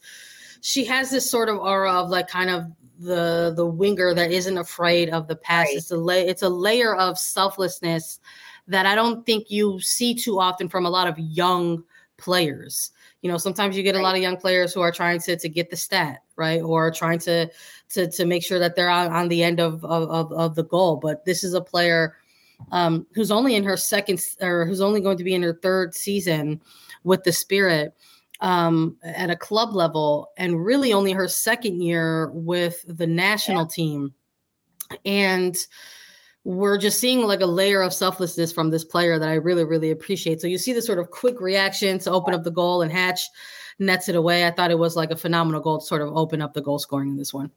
She 0.62 0.84
has 0.86 1.10
this 1.10 1.30
sort 1.30 1.50
of 1.50 1.58
aura 1.58 1.94
of 1.94 2.10
like 2.10 2.28
kind 2.28 2.50
of 2.50 2.66
the 3.00 3.54
the 3.56 3.66
winger 3.66 4.14
that 4.14 4.32
isn't 4.32 4.58
afraid 4.58 5.10
of 5.10 5.28
the 5.28 5.36
pass. 5.36 5.68
Right. 5.68 5.78
It's 5.78 5.92
a 5.92 5.98
la- 5.98 6.14
it's 6.14 6.42
a 6.42 6.50
layer 6.50 6.96
of 6.96 7.18
selflessness 7.18 8.20
that 8.70 8.86
I 8.86 8.96
don't 8.96 9.26
think 9.26 9.52
you 9.52 9.80
see 9.80 10.16
too 10.16 10.40
often 10.40 10.70
from 10.70 10.86
a 10.86 10.90
lot 10.90 11.08
of 11.08 11.20
young 11.20 11.84
players. 12.18 12.92
You 13.22 13.30
know, 13.30 13.38
sometimes 13.38 13.76
you 13.76 13.84
get 13.84 13.96
a 13.96 14.02
lot 14.02 14.16
of 14.16 14.22
young 14.22 14.38
players 14.38 14.74
who 14.74 14.82
are 14.82 14.92
trying 14.92 15.20
to 15.22 15.36
to 15.36 15.50
get 15.50 15.70
the 15.70 15.76
stat 15.76 16.24
right, 16.38 16.62
or 16.62 16.90
trying 16.92 17.20
to 17.20 17.50
to 17.90 18.10
to 18.10 18.26
make 18.26 18.44
sure 18.44 18.60
that 18.60 18.76
they're 18.76 18.90
on, 18.90 19.12
on 19.12 19.28
the 19.28 19.44
end 19.44 19.60
of, 19.60 19.84
of 19.84 20.32
of 20.32 20.56
the 20.56 20.64
goal. 20.64 20.96
But 20.96 21.26
this 21.26 21.44
is 21.44 21.54
a 21.54 21.62
player 21.62 22.16
um, 22.72 23.06
who's 23.14 23.32
only 23.32 23.56
in 23.56 23.64
her 23.64 23.76
second 23.76 24.22
or 24.42 24.66
who's 24.66 24.82
only 24.82 25.02
going 25.02 25.18
to 25.18 25.24
be 25.24 25.34
in 25.34 25.44
her 25.44 25.60
third 25.62 25.96
season 25.96 26.62
with 27.04 27.24
the 27.24 27.34
Spirit 27.34 27.94
um, 28.42 28.96
at 29.04 29.30
a 29.30 29.36
club 29.36 29.74
level, 29.74 30.32
and 30.38 30.64
really 30.64 30.94
only 30.94 31.12
her 31.12 31.28
second 31.28 31.82
year 31.82 32.30
with 32.32 32.86
the 32.88 33.08
national 33.08 33.64
yeah. 33.64 33.76
team, 33.76 34.14
and 35.04 35.58
we're 36.50 36.80
just 36.80 37.00
seeing 37.00 37.28
like 37.28 37.42
a 37.42 37.46
layer 37.46 37.84
of 37.84 37.94
selflessness 37.94 38.52
from 38.52 38.72
this 38.72 38.84
player 38.84 39.20
that 39.20 39.30
I 39.30 39.36
really, 39.36 39.64
really 39.64 39.92
appreciate. 39.92 40.42
So 40.42 40.48
you 40.48 40.58
see 40.58 40.74
the 40.74 40.82
sort 40.82 40.98
of 40.98 41.12
quick 41.12 41.40
reaction 41.40 42.00
to 42.00 42.12
open 42.12 42.34
up 42.34 42.44
the 42.44 42.50
goal 42.50 42.82
and 42.82 42.92
Hatch 42.92 43.30
nets 43.78 44.10
it 44.10 44.16
away. 44.16 44.48
I 44.48 44.50
thought 44.50 44.72
it 44.72 44.80
was 44.80 44.96
like 44.96 45.12
a 45.12 45.16
phenomenal 45.16 45.62
goal 45.62 45.80
to 45.80 45.86
sort 45.86 46.02
of 46.02 46.10
open 46.18 46.42
up 46.42 46.56
the 46.56 46.62
goal 46.62 46.80
scoring 46.80 47.10
in 47.10 47.18
this 47.18 47.32
one. 47.32 47.52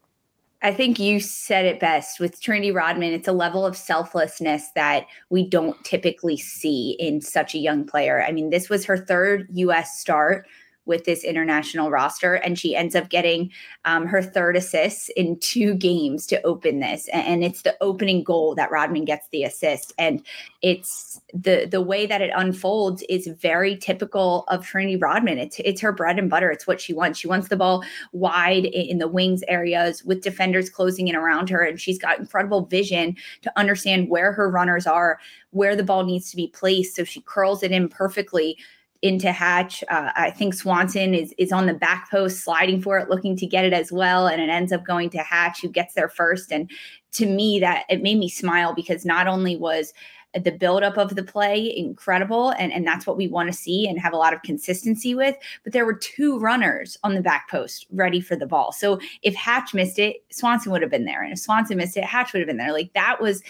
I 0.61 0.75
think 0.75 0.99
you 0.99 1.19
said 1.19 1.65
it 1.65 1.79
best 1.79 2.19
with 2.19 2.39
Trinity 2.39 2.71
Rodman. 2.71 3.13
It's 3.13 3.27
a 3.27 3.33
level 3.33 3.65
of 3.65 3.75
selflessness 3.75 4.69
that 4.75 5.07
we 5.31 5.49
don't 5.49 5.83
typically 5.83 6.37
see 6.37 6.91
in 6.99 7.19
such 7.19 7.55
a 7.55 7.57
young 7.57 7.85
player. 7.85 8.23
I 8.23 8.31
mean, 8.31 8.51
this 8.51 8.69
was 8.69 8.85
her 8.85 8.97
third 8.97 9.47
US 9.53 9.97
start 9.99 10.45
with 10.85 11.05
this 11.05 11.23
international 11.23 11.89
roster. 11.89 12.35
And 12.35 12.59
she 12.59 12.75
ends 12.75 12.95
up 12.95 13.09
getting 13.09 13.51
um, 13.85 14.05
her 14.07 14.21
third 14.21 14.55
assist 14.55 15.09
in 15.11 15.39
two 15.39 15.75
games 15.75 16.27
to 16.27 16.41
open 16.43 16.79
this. 16.79 17.07
And 17.09 17.43
it's 17.43 17.61
the 17.61 17.75
opening 17.81 18.23
goal 18.23 18.55
that 18.55 18.71
Rodman 18.71 19.05
gets 19.05 19.27
the 19.29 19.43
assist. 19.43 19.93
And 19.97 20.25
it's 20.61 21.21
the 21.33 21.67
the 21.69 21.81
way 21.81 22.05
that 22.05 22.21
it 22.21 22.31
unfolds 22.35 23.03
is 23.09 23.27
very 23.27 23.77
typical 23.77 24.45
of 24.47 24.65
Trinity 24.65 24.97
Rodman. 24.97 25.37
It's 25.37 25.59
it's 25.59 25.81
her 25.81 25.91
bread 25.91 26.19
and 26.19 26.29
butter. 26.29 26.51
It's 26.51 26.67
what 26.67 26.81
she 26.81 26.93
wants. 26.93 27.19
She 27.19 27.27
wants 27.27 27.47
the 27.47 27.57
ball 27.57 27.83
wide 28.11 28.65
in 28.65 28.97
the 28.97 29.07
wings 29.07 29.43
areas 29.47 30.03
with 30.03 30.21
defenders 30.21 30.69
closing 30.69 31.07
in 31.07 31.15
around 31.15 31.49
her. 31.49 31.61
And 31.61 31.79
she's 31.79 31.99
got 31.99 32.19
incredible 32.19 32.65
vision 32.65 33.15
to 33.41 33.51
understand 33.57 34.09
where 34.09 34.31
her 34.33 34.49
runners 34.49 34.87
are, 34.87 35.19
where 35.51 35.75
the 35.75 35.83
ball 35.83 36.03
needs 36.03 36.29
to 36.31 36.35
be 36.35 36.47
placed. 36.47 36.95
So 36.95 37.03
she 37.03 37.21
curls 37.21 37.63
it 37.63 37.71
in 37.71 37.89
perfectly 37.89 38.57
into 39.03 39.33
Hatch. 39.33 39.83
Uh, 39.89 40.11
I 40.15 40.31
think 40.31 40.53
Swanson 40.53 41.13
is 41.13 41.35
is 41.37 41.51
on 41.51 41.67
the 41.67 41.73
back 41.73 42.09
post, 42.09 42.39
sliding 42.39 42.81
for 42.81 42.97
it, 42.97 43.09
looking 43.09 43.35
to 43.35 43.45
get 43.45 43.65
it 43.65 43.73
as 43.73 43.91
well, 43.91 44.27
and 44.27 44.41
it 44.41 44.49
ends 44.49 44.71
up 44.71 44.85
going 44.85 45.09
to 45.11 45.19
Hatch, 45.19 45.61
who 45.61 45.67
gets 45.67 45.93
there 45.93 46.09
first. 46.09 46.51
And 46.51 46.71
to 47.11 47.27
me, 47.27 47.59
that 47.59 47.83
it 47.89 48.01
made 48.01 48.17
me 48.17 48.29
smile 48.29 48.73
because 48.73 49.05
not 49.05 49.27
only 49.27 49.57
was 49.57 49.93
the 50.33 50.51
buildup 50.51 50.97
of 50.97 51.15
the 51.15 51.21
play 51.21 51.71
incredible 51.77 52.51
and, 52.57 52.73
and 52.73 52.87
that's 52.87 53.05
what 53.05 53.17
we 53.17 53.27
want 53.27 53.51
to 53.51 53.57
see 53.57 53.87
and 53.87 53.99
have 53.99 54.13
a 54.13 54.17
lot 54.17 54.33
of 54.33 54.41
consistency 54.41 55.13
with 55.13 55.35
but 55.63 55.73
there 55.73 55.85
were 55.85 55.93
two 55.93 56.39
runners 56.39 56.97
on 57.03 57.13
the 57.13 57.21
back 57.21 57.47
post 57.51 57.85
ready 57.91 58.19
for 58.19 58.35
the 58.35 58.47
ball 58.47 58.71
so 58.71 58.99
if 59.21 59.35
hatch 59.35 59.75
missed 59.75 59.99
it 59.99 60.23
swanson 60.31 60.71
would 60.71 60.81
have 60.81 60.89
been 60.89 61.05
there 61.05 61.21
and 61.21 61.33
if 61.33 61.37
swanson 61.37 61.77
missed 61.77 61.95
it 61.95 62.03
hatch 62.03 62.33
would 62.33 62.39
have 62.39 62.47
been 62.47 62.57
there 62.57 62.73
like 62.73 62.91
that 62.93 63.21
was 63.21 63.43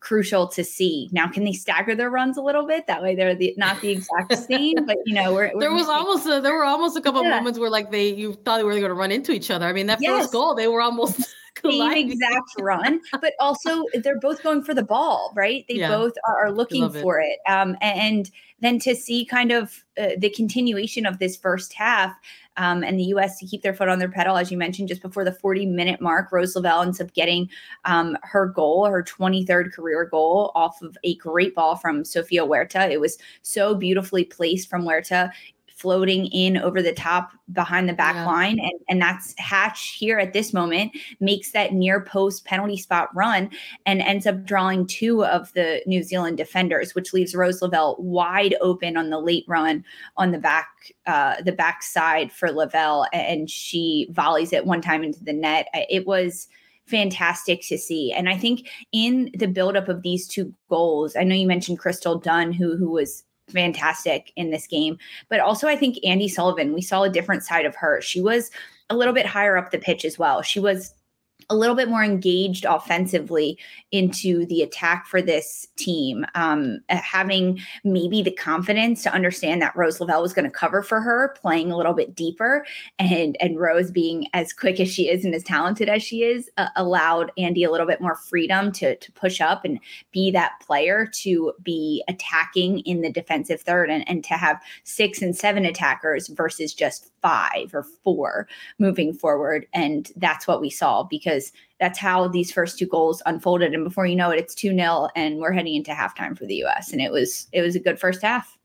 crucial 0.00 0.48
to 0.48 0.64
see. 0.64 1.08
Now, 1.12 1.28
can 1.28 1.44
they 1.44 1.52
stagger 1.52 1.94
their 1.94 2.10
runs 2.10 2.36
a 2.36 2.42
little 2.42 2.66
bit? 2.66 2.86
That 2.86 3.02
way, 3.02 3.14
they're 3.14 3.34
the, 3.34 3.54
not 3.56 3.80
the 3.80 3.90
exact 3.90 4.36
same, 4.38 4.84
but 4.86 4.96
you 5.04 5.14
know, 5.14 5.32
we're, 5.32 5.52
we're 5.54 5.60
there 5.60 5.72
was 5.72 5.88
almost 5.88 6.26
a, 6.26 6.40
there 6.40 6.54
were 6.54 6.64
almost 6.64 6.96
a 6.96 7.00
couple 7.00 7.22
yeah. 7.22 7.30
moments 7.30 7.58
where 7.58 7.70
like 7.70 7.90
they 7.90 8.08
you 8.08 8.34
thought 8.44 8.58
they 8.58 8.64
were 8.64 8.72
going 8.72 8.84
to 8.88 8.94
run 8.94 9.12
into 9.12 9.32
each 9.32 9.50
other. 9.50 9.66
I 9.66 9.72
mean, 9.72 9.86
that 9.86 10.00
yes. 10.00 10.22
first 10.22 10.32
goal, 10.32 10.54
they 10.54 10.68
were 10.68 10.82
almost. 10.82 11.20
Same 11.62 11.92
exact 11.92 12.48
run, 12.58 13.02
but 13.20 13.34
also 13.38 13.84
they're 14.02 14.20
both 14.20 14.42
going 14.42 14.62
for 14.62 14.72
the 14.72 14.84
ball, 14.84 15.30
right? 15.36 15.66
They 15.68 15.74
yeah. 15.74 15.88
both 15.88 16.12
are, 16.26 16.46
are 16.46 16.52
looking 16.52 16.88
for 16.88 17.20
it. 17.20 17.38
it. 17.44 17.50
Um, 17.50 17.76
and 17.82 18.30
then 18.60 18.78
to 18.78 18.94
see 18.94 19.26
kind 19.26 19.52
of 19.52 19.84
uh, 20.00 20.10
the 20.16 20.30
continuation 20.30 21.04
of 21.04 21.18
this 21.18 21.36
first 21.36 21.74
half, 21.74 22.14
um, 22.60 22.84
and 22.84 22.98
the 22.98 23.04
U.S. 23.04 23.38
to 23.38 23.46
keep 23.46 23.62
their 23.62 23.72
foot 23.72 23.88
on 23.88 23.98
their 23.98 24.10
pedal, 24.10 24.36
as 24.36 24.50
you 24.50 24.58
mentioned, 24.58 24.88
just 24.88 25.00
before 25.00 25.24
the 25.24 25.32
40 25.32 25.64
minute 25.64 25.98
mark. 25.98 26.30
Rose 26.30 26.54
Lavelle 26.54 26.82
ends 26.82 27.00
up 27.00 27.12
getting 27.14 27.48
um, 27.86 28.18
her 28.22 28.46
goal, 28.46 28.84
her 28.84 29.02
23rd 29.02 29.72
career 29.72 30.04
goal, 30.04 30.52
off 30.54 30.82
of 30.82 30.96
a 31.02 31.14
great 31.16 31.54
ball 31.54 31.74
from 31.74 32.04
Sofia 32.04 32.44
Huerta. 32.44 32.90
It 32.90 33.00
was 33.00 33.16
so 33.40 33.74
beautifully 33.74 34.24
placed 34.24 34.68
from 34.68 34.82
Huerta 34.82 35.32
floating 35.80 36.26
in 36.26 36.58
over 36.58 36.82
the 36.82 36.92
top 36.92 37.30
behind 37.52 37.88
the 37.88 37.94
back 37.94 38.14
yeah. 38.14 38.26
line. 38.26 38.58
And, 38.60 38.80
and 38.88 39.00
that's 39.00 39.34
Hatch 39.38 39.94
here 39.98 40.18
at 40.18 40.34
this 40.34 40.52
moment 40.52 40.92
makes 41.20 41.52
that 41.52 41.72
near 41.72 42.04
post 42.04 42.44
penalty 42.44 42.76
spot 42.76 43.08
run 43.14 43.50
and 43.86 44.02
ends 44.02 44.26
up 44.26 44.44
drawing 44.44 44.86
two 44.86 45.24
of 45.24 45.52
the 45.54 45.82
New 45.86 46.02
Zealand 46.02 46.36
defenders, 46.36 46.94
which 46.94 47.14
leaves 47.14 47.34
Rose 47.34 47.62
Lavelle 47.62 47.96
wide 47.98 48.54
open 48.60 48.98
on 48.98 49.08
the 49.08 49.18
late 49.18 49.44
run 49.48 49.82
on 50.18 50.32
the 50.32 50.38
back 50.38 50.68
uh, 51.06 51.40
the 51.42 51.52
back 51.52 51.82
side 51.82 52.30
for 52.30 52.52
Lavelle. 52.52 53.06
And 53.12 53.48
she 53.48 54.08
volleys 54.10 54.52
it 54.52 54.66
one 54.66 54.82
time 54.82 55.02
into 55.02 55.24
the 55.24 55.32
net. 55.32 55.68
It 55.72 56.06
was 56.06 56.46
fantastic 56.86 57.62
to 57.68 57.78
see. 57.78 58.12
And 58.12 58.28
I 58.28 58.36
think 58.36 58.68
in 58.92 59.30
the 59.34 59.46
buildup 59.46 59.88
of 59.88 60.02
these 60.02 60.26
two 60.26 60.52
goals, 60.68 61.16
I 61.16 61.22
know 61.22 61.34
you 61.34 61.46
mentioned 61.46 61.78
Crystal 61.78 62.18
Dunn, 62.18 62.52
who 62.52 62.76
who 62.76 62.90
was 62.90 63.24
fantastic 63.50 64.32
in 64.36 64.50
this 64.50 64.66
game. 64.66 64.98
But 65.28 65.40
also, 65.40 65.68
I 65.68 65.76
think 65.76 65.98
Andy 66.04 66.28
Sullivan, 66.28 66.72
we 66.72 66.82
saw 66.82 67.02
a 67.02 67.10
different 67.10 67.44
side 67.44 67.66
of 67.66 67.76
her. 67.76 68.00
She 68.00 68.20
was 68.20 68.50
a 68.88 68.96
little 68.96 69.14
bit 69.14 69.26
higher 69.26 69.56
up 69.56 69.70
the 69.70 69.78
pitch 69.78 70.04
as 70.04 70.18
well. 70.18 70.42
She 70.42 70.60
was 70.60 70.94
a 71.50 71.56
little 71.56 71.74
bit 71.74 71.88
more 71.88 72.04
engaged 72.04 72.64
offensively 72.64 73.58
into 73.90 74.46
the 74.46 74.62
attack 74.62 75.06
for 75.06 75.20
this 75.20 75.66
team, 75.76 76.24
um, 76.36 76.78
having 76.88 77.58
maybe 77.82 78.22
the 78.22 78.30
confidence 78.30 79.02
to 79.02 79.12
understand 79.12 79.60
that 79.60 79.74
Rose 79.76 80.00
Lavelle 80.00 80.22
was 80.22 80.32
going 80.32 80.44
to 80.44 80.50
cover 80.50 80.80
for 80.80 81.00
her, 81.00 81.34
playing 81.40 81.72
a 81.72 81.76
little 81.76 81.92
bit 81.92 82.14
deeper, 82.14 82.64
and 82.98 83.36
and 83.40 83.58
Rose 83.58 83.90
being 83.90 84.28
as 84.32 84.52
quick 84.52 84.78
as 84.78 84.88
she 84.88 85.08
is 85.08 85.24
and 85.24 85.34
as 85.34 85.42
talented 85.42 85.88
as 85.88 86.02
she 86.02 86.22
is, 86.22 86.48
uh, 86.56 86.68
allowed 86.76 87.32
Andy 87.36 87.64
a 87.64 87.70
little 87.70 87.86
bit 87.86 88.00
more 88.00 88.16
freedom 88.16 88.70
to 88.72 88.96
to 88.96 89.12
push 89.12 89.40
up 89.40 89.64
and 89.64 89.80
be 90.12 90.30
that 90.30 90.52
player 90.64 91.06
to 91.14 91.52
be 91.62 92.04
attacking 92.08 92.78
in 92.80 93.00
the 93.00 93.10
defensive 93.10 93.60
third 93.60 93.90
and, 93.90 94.08
and 94.08 94.22
to 94.24 94.34
have 94.34 94.60
six 94.84 95.20
and 95.20 95.36
seven 95.36 95.64
attackers 95.64 96.28
versus 96.28 96.72
just 96.72 97.10
five 97.20 97.74
or 97.74 97.82
four 97.82 98.46
moving 98.78 99.12
forward. 99.12 99.66
And 99.72 100.10
that's 100.16 100.46
what 100.46 100.60
we 100.60 100.70
saw 100.70 101.02
because 101.02 101.39
that's 101.78 101.98
how 101.98 102.28
these 102.28 102.52
first 102.52 102.78
two 102.78 102.86
goals 102.86 103.22
unfolded. 103.26 103.74
And 103.74 103.84
before 103.84 104.06
you 104.06 104.16
know 104.16 104.30
it, 104.30 104.38
it's 104.38 104.54
2 104.54 104.74
0 104.74 105.08
and 105.16 105.38
we're 105.38 105.52
heading 105.52 105.74
into 105.74 105.92
halftime 105.92 106.36
for 106.36 106.46
the 106.46 106.62
US. 106.64 106.92
And 106.92 107.00
it 107.00 107.10
was 107.10 107.48
it 107.52 107.62
was 107.62 107.74
a 107.74 107.80
good 107.80 107.98
first 107.98 108.22
half 108.22 108.58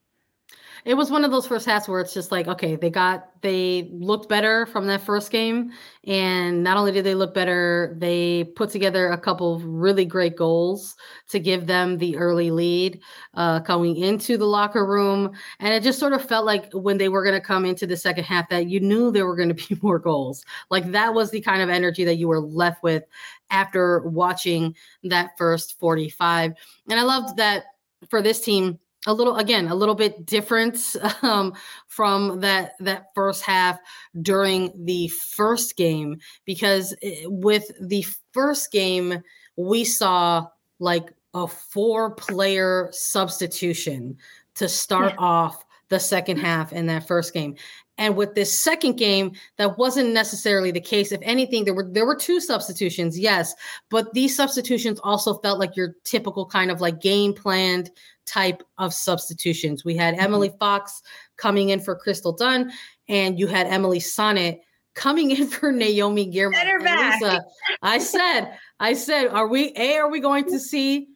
it 0.85 0.93
was 0.93 1.09
one 1.09 1.25
of 1.25 1.31
those 1.31 1.47
first 1.47 1.65
halves 1.65 1.87
where 1.87 1.99
it's 1.99 2.13
just 2.13 2.31
like, 2.31 2.47
okay, 2.47 2.75
they 2.75 2.91
got 2.91 3.41
they 3.41 3.89
looked 3.91 4.29
better 4.29 4.67
from 4.67 4.85
that 4.85 5.01
first 5.01 5.31
game, 5.31 5.71
and 6.03 6.63
not 6.63 6.77
only 6.77 6.91
did 6.91 7.03
they 7.03 7.15
look 7.15 7.33
better, 7.33 7.95
they 7.97 8.43
put 8.55 8.69
together 8.69 9.09
a 9.09 9.17
couple 9.17 9.55
of 9.55 9.65
really 9.65 10.05
great 10.05 10.35
goals 10.35 10.95
to 11.29 11.39
give 11.39 11.65
them 11.65 11.97
the 11.97 12.15
early 12.17 12.51
lead 12.51 13.01
uh, 13.33 13.61
coming 13.61 13.97
into 13.97 14.37
the 14.37 14.45
locker 14.45 14.85
room, 14.85 15.31
and 15.59 15.73
it 15.73 15.81
just 15.81 15.97
sort 15.97 16.13
of 16.13 16.23
felt 16.23 16.45
like 16.45 16.71
when 16.71 16.99
they 16.99 17.09
were 17.09 17.23
going 17.23 17.35
to 17.35 17.45
come 17.45 17.65
into 17.65 17.87
the 17.87 17.97
second 17.97 18.23
half 18.23 18.47
that 18.49 18.67
you 18.67 18.79
knew 18.79 19.09
there 19.09 19.25
were 19.25 19.35
going 19.35 19.53
to 19.53 19.55
be 19.55 19.79
more 19.81 19.97
goals. 19.97 20.45
Like 20.69 20.91
that 20.91 21.15
was 21.15 21.31
the 21.31 21.41
kind 21.41 21.63
of 21.63 21.69
energy 21.69 22.05
that 22.05 22.17
you 22.17 22.27
were 22.27 22.41
left 22.41 22.83
with 22.83 23.03
after 23.49 24.01
watching 24.01 24.75
that 25.03 25.31
first 25.35 25.79
45, 25.79 26.53
and 26.89 26.99
I 26.99 27.03
loved 27.03 27.37
that 27.37 27.63
for 28.07 28.21
this 28.21 28.39
team 28.39 28.77
a 29.05 29.13
little 29.13 29.35
again 29.37 29.67
a 29.67 29.75
little 29.75 29.95
bit 29.95 30.25
different 30.25 30.95
um, 31.21 31.53
from 31.87 32.39
that 32.39 32.73
that 32.79 33.07
first 33.13 33.43
half 33.43 33.79
during 34.21 34.71
the 34.85 35.07
first 35.07 35.75
game 35.77 36.19
because 36.45 36.95
eh, 37.01 37.23
with 37.25 37.71
the 37.81 38.05
first 38.31 38.71
game 38.71 39.21
we 39.57 39.83
saw 39.83 40.45
like 40.79 41.13
a 41.33 41.47
four 41.47 42.11
player 42.15 42.89
substitution 42.91 44.17
to 44.55 44.69
start 44.69 45.11
yeah. 45.11 45.19
off 45.19 45.64
the 45.89 45.99
second 45.99 46.37
half 46.37 46.73
in 46.73 46.87
that 46.87 47.07
first 47.07 47.33
game 47.33 47.55
and 47.97 48.17
with 48.17 48.35
this 48.35 48.57
second 48.59 48.97
game, 48.97 49.33
that 49.57 49.77
wasn't 49.77 50.13
necessarily 50.13 50.71
the 50.71 50.81
case. 50.81 51.11
If 51.11 51.21
anything, 51.23 51.63
there 51.63 51.73
were 51.73 51.87
there 51.89 52.05
were 52.05 52.15
two 52.15 52.41
substitutions, 52.41 53.17
yes, 53.17 53.53
but 53.89 54.13
these 54.13 54.35
substitutions 54.35 54.99
also 55.03 55.35
felt 55.35 55.59
like 55.59 55.75
your 55.75 55.95
typical 56.03 56.45
kind 56.45 56.71
of 56.71 56.81
like 56.81 56.99
game 56.99 57.33
planned 57.33 57.91
type 58.25 58.63
of 58.77 58.93
substitutions. 58.93 59.85
We 59.85 59.95
had 59.95 60.15
mm-hmm. 60.15 60.25
Emily 60.25 60.51
Fox 60.59 61.01
coming 61.37 61.69
in 61.69 61.79
for 61.79 61.95
Crystal 61.95 62.33
Dunn, 62.33 62.71
and 63.07 63.39
you 63.39 63.47
had 63.47 63.67
Emily 63.67 63.99
Sonnett 63.99 64.59
coming 64.93 65.31
in 65.37 65.47
for 65.47 65.71
Naomi 65.71 66.29
Girma. 66.29 66.63
Lisa, 66.81 67.45
I 67.81 67.99
said, 67.99 68.57
I 68.79 68.93
said, 68.93 69.27
are 69.27 69.47
we 69.47 69.71
A, 69.77 69.95
are 69.95 70.09
we 70.09 70.19
going 70.19 70.45
to 70.45 70.59
see 70.71 71.07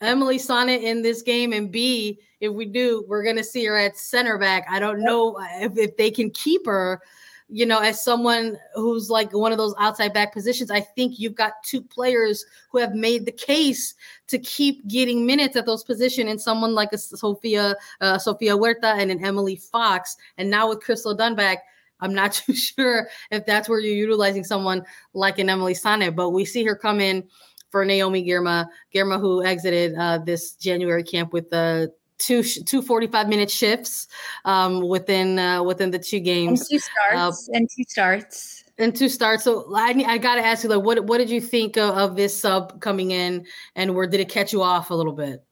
Emily 0.00 0.38
Sonnett 0.38 0.82
in 0.82 1.02
this 1.02 1.22
game? 1.22 1.52
And 1.52 1.70
B, 1.70 2.20
if 2.40 2.52
we 2.52 2.66
do, 2.66 3.04
we're 3.08 3.24
gonna 3.24 3.44
see 3.44 3.64
her 3.64 3.76
at 3.76 3.96
center 3.96 4.38
back. 4.38 4.66
I 4.70 4.78
don't 4.78 5.02
know 5.02 5.36
if, 5.60 5.76
if 5.76 5.96
they 5.96 6.10
can 6.10 6.30
keep 6.30 6.66
her 6.66 7.00
you 7.48 7.64
know, 7.64 7.78
as 7.78 8.02
someone 8.02 8.58
who's 8.74 9.08
like 9.08 9.32
one 9.32 9.52
of 9.52 9.58
those 9.58 9.74
outside 9.78 10.12
back 10.12 10.32
positions, 10.32 10.70
I 10.70 10.80
think 10.80 11.18
you've 11.18 11.36
got 11.36 11.62
two 11.62 11.80
players 11.80 12.44
who 12.70 12.78
have 12.78 12.94
made 12.94 13.24
the 13.24 13.32
case 13.32 13.94
to 14.28 14.38
keep 14.38 14.86
getting 14.88 15.24
minutes 15.24 15.54
at 15.54 15.64
those 15.64 15.84
positions, 15.84 16.28
and 16.28 16.40
someone 16.40 16.74
like 16.74 16.92
a 16.92 16.98
Sofia 16.98 17.76
uh, 18.00 18.18
Sofia 18.18 18.56
Huerta 18.56 18.94
and 18.98 19.10
an 19.10 19.24
Emily 19.24 19.56
Fox, 19.56 20.16
and 20.38 20.50
now 20.50 20.68
with 20.68 20.80
Crystal 20.80 21.14
Dunn 21.14 21.34
back. 21.34 21.58
I'm 22.00 22.12
not 22.12 22.32
too 22.46 22.54
sure 22.54 23.08
if 23.30 23.46
that's 23.46 23.70
where 23.70 23.80
you're 23.80 23.94
utilizing 23.94 24.44
someone 24.44 24.84
like 25.14 25.38
an 25.38 25.48
Emily 25.48 25.72
Sonnett, 25.72 26.14
but 26.14 26.30
we 26.30 26.44
see 26.44 26.62
her 26.64 26.74
come 26.76 27.00
in 27.00 27.26
for 27.76 27.84
Naomi 27.84 28.24
Girma, 28.24 28.66
Girma 28.94 29.20
who 29.20 29.44
exited 29.44 29.94
uh, 29.96 30.16
this 30.16 30.52
January 30.52 31.02
camp 31.02 31.34
with 31.34 31.50
the 31.50 31.92
two 32.16 32.42
two 32.42 32.80
45 32.80 33.28
minute 33.28 33.50
shifts 33.50 34.08
um, 34.46 34.88
within 34.88 35.38
uh, 35.38 35.62
within 35.62 35.90
the 35.90 35.98
two 35.98 36.20
games. 36.20 36.62
And 36.62 36.70
two 36.70 36.78
starts. 36.78 37.48
Uh, 37.50 37.52
and 37.52 37.68
two 37.76 37.84
starts. 37.86 38.64
And 38.78 38.96
two 38.96 39.10
starts. 39.10 39.44
So 39.44 39.70
I 39.76 39.90
I 40.06 40.16
got 40.16 40.36
to 40.36 40.42
ask 40.42 40.64
you, 40.64 40.70
like, 40.70 40.82
what 40.82 41.04
what 41.04 41.18
did 41.18 41.28
you 41.28 41.38
think 41.38 41.76
of, 41.76 41.90
of 41.98 42.16
this 42.16 42.34
sub 42.34 42.80
coming 42.80 43.10
in, 43.10 43.44
and 43.74 43.94
where 43.94 44.06
did 44.06 44.20
it 44.20 44.30
catch 44.30 44.54
you 44.54 44.62
off 44.62 44.88
a 44.88 44.94
little 44.94 45.12
bit? 45.12 45.44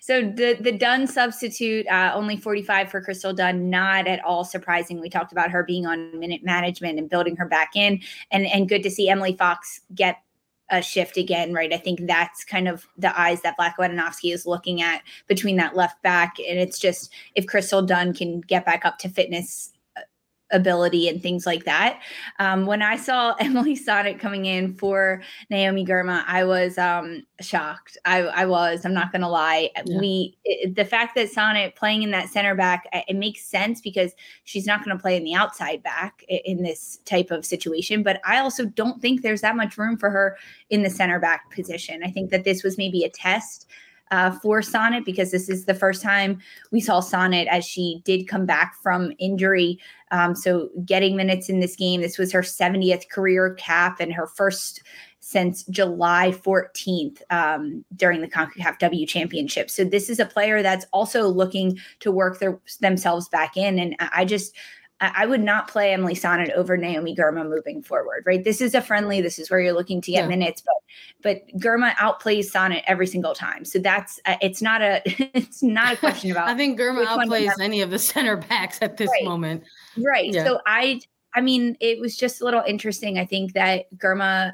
So 0.00 0.22
the 0.22 0.56
the 0.58 0.72
Dunn 0.72 1.06
substitute, 1.06 1.86
uh, 1.88 2.12
only 2.14 2.38
45 2.38 2.90
for 2.90 3.02
Crystal 3.02 3.34
Dunn, 3.34 3.68
not 3.68 4.06
at 4.06 4.24
all 4.24 4.42
surprising. 4.42 5.02
We 5.02 5.10
talked 5.10 5.32
about 5.32 5.50
her 5.50 5.64
being 5.64 5.84
on 5.84 6.18
minute 6.18 6.42
management 6.42 6.98
and 6.98 7.10
building 7.10 7.36
her 7.36 7.46
back 7.46 7.72
in, 7.76 8.00
and 8.30 8.46
and 8.46 8.66
good 8.70 8.82
to 8.84 8.90
see 8.90 9.10
Emily 9.10 9.36
Fox 9.36 9.82
get 9.94 10.22
a 10.70 10.82
shift 10.82 11.16
again, 11.16 11.52
right? 11.52 11.72
I 11.72 11.78
think 11.78 12.06
that's 12.06 12.44
kind 12.44 12.68
of 12.68 12.86
the 12.96 13.18
eyes 13.18 13.40
that 13.42 13.56
Vlatko 13.58 13.78
Andonovski 13.78 14.32
is 14.32 14.46
looking 14.46 14.82
at 14.82 15.02
between 15.26 15.56
that 15.56 15.76
left 15.76 16.02
back. 16.02 16.36
And 16.38 16.58
it's 16.58 16.78
just 16.78 17.12
if 17.34 17.46
Crystal 17.46 17.82
Dunn 17.82 18.12
can 18.12 18.40
get 18.40 18.66
back 18.66 18.84
up 18.84 18.98
to 18.98 19.08
fitness 19.08 19.72
ability 20.50 21.08
and 21.08 21.22
things 21.22 21.46
like 21.46 21.64
that. 21.64 22.00
Um, 22.38 22.66
when 22.66 22.82
I 22.82 22.96
saw 22.96 23.34
Emily 23.40 23.76
Sonnett 23.76 24.18
coming 24.18 24.46
in 24.46 24.74
for 24.74 25.22
Naomi 25.50 25.84
Girma, 25.84 26.24
I 26.26 26.44
was 26.44 26.78
um, 26.78 27.24
shocked. 27.40 27.98
I, 28.04 28.22
I, 28.22 28.46
was. 28.46 28.84
I'm 28.84 28.94
not 28.94 29.12
going 29.12 29.22
to 29.22 29.28
lie. 29.28 29.70
Yeah. 29.84 29.98
We 29.98 30.38
it, 30.44 30.74
the 30.74 30.84
fact 30.84 31.14
that 31.16 31.32
Sonnett 31.32 31.76
playing 31.76 32.02
in 32.02 32.10
that 32.12 32.28
center 32.28 32.54
back 32.54 32.86
it 32.92 33.16
makes 33.16 33.44
sense 33.44 33.80
because 33.80 34.12
she's 34.44 34.66
not 34.66 34.84
going 34.84 34.96
to 34.96 35.00
play 35.00 35.16
in 35.16 35.24
the 35.24 35.34
outside 35.34 35.82
back 35.82 36.24
in 36.28 36.62
this 36.62 36.98
type 37.04 37.30
of 37.30 37.44
situation. 37.44 38.02
But 38.02 38.20
I 38.24 38.38
also 38.38 38.64
don't 38.64 39.00
think 39.00 39.22
there's 39.22 39.42
that 39.42 39.56
much 39.56 39.76
room 39.76 39.96
for 39.96 40.10
her 40.10 40.36
in 40.70 40.82
the 40.82 40.90
center 40.90 41.18
back 41.18 41.50
position. 41.50 42.02
I 42.02 42.10
think 42.10 42.30
that 42.30 42.44
this 42.44 42.62
was 42.62 42.78
maybe 42.78 43.04
a 43.04 43.10
test 43.10 43.66
uh, 44.10 44.30
for 44.30 44.60
Sonnett 44.60 45.04
because 45.04 45.30
this 45.30 45.48
is 45.48 45.64
the 45.64 45.74
first 45.74 46.02
time 46.02 46.38
we 46.70 46.80
saw 46.80 47.00
Sonnett 47.00 47.46
as 47.46 47.64
she 47.64 48.02
did 48.04 48.28
come 48.28 48.46
back 48.46 48.74
from 48.82 49.12
injury. 49.18 49.78
Um, 50.10 50.34
so 50.34 50.70
getting 50.84 51.16
minutes 51.16 51.48
in 51.48 51.60
this 51.60 51.76
game, 51.76 52.00
this 52.00 52.18
was 52.18 52.32
her 52.32 52.42
70th 52.42 53.08
career 53.08 53.54
cap 53.54 54.00
and 54.00 54.12
her 54.12 54.26
first 54.26 54.82
since 55.20 55.64
July 55.64 56.32
14th 56.32 57.20
um, 57.30 57.84
during 57.96 58.20
the 58.20 58.28
CONCACAF 58.28 58.78
W 58.78 59.06
Championship. 59.06 59.68
So 59.68 59.84
this 59.84 60.08
is 60.08 60.20
a 60.20 60.24
player 60.24 60.62
that's 60.62 60.86
also 60.92 61.28
looking 61.28 61.78
to 62.00 62.10
work 62.10 62.38
their, 62.38 62.58
themselves 62.80 63.28
back 63.28 63.56
in. 63.56 63.78
And 63.78 63.96
I 63.98 64.24
just, 64.24 64.54
I 65.00 65.26
would 65.26 65.42
not 65.42 65.68
play 65.68 65.92
Emily 65.92 66.14
Sonnett 66.14 66.50
over 66.52 66.76
Naomi 66.76 67.14
Girma 67.14 67.48
moving 67.48 67.82
forward, 67.82 68.24
right? 68.26 68.42
This 68.42 68.60
is 68.60 68.74
a 68.74 68.82
friendly. 68.82 69.20
This 69.20 69.38
is 69.38 69.48
where 69.48 69.60
you're 69.60 69.72
looking 69.72 70.00
to 70.00 70.10
get 70.10 70.22
yeah. 70.22 70.28
minutes, 70.28 70.60
but 70.60 70.74
but 71.22 71.60
Girma 71.60 71.94
outplays 71.94 72.50
Sonnett 72.50 72.82
every 72.86 73.06
single 73.06 73.32
time. 73.32 73.64
So 73.64 73.78
that's 73.78 74.18
uh, 74.26 74.36
it's 74.42 74.60
not 74.60 74.82
a 74.82 75.00
it's 75.36 75.62
not 75.62 75.94
a 75.94 75.96
question 75.96 76.32
about. 76.32 76.48
I 76.48 76.56
think 76.56 76.80
Girma 76.80 77.06
outplays 77.06 77.52
any 77.60 77.80
of 77.80 77.90
the 77.90 77.98
center 77.98 78.36
backs 78.36 78.78
at 78.82 78.96
this 78.96 79.08
right. 79.08 79.24
moment. 79.24 79.62
Right. 79.96 80.32
Yeah. 80.32 80.44
So 80.44 80.60
I 80.66 81.00
I 81.34 81.42
mean 81.42 81.76
it 81.80 82.00
was 82.00 82.16
just 82.16 82.40
a 82.40 82.44
little 82.44 82.62
interesting. 82.66 83.18
I 83.18 83.24
think 83.24 83.52
that 83.52 83.86
Girma 83.96 84.52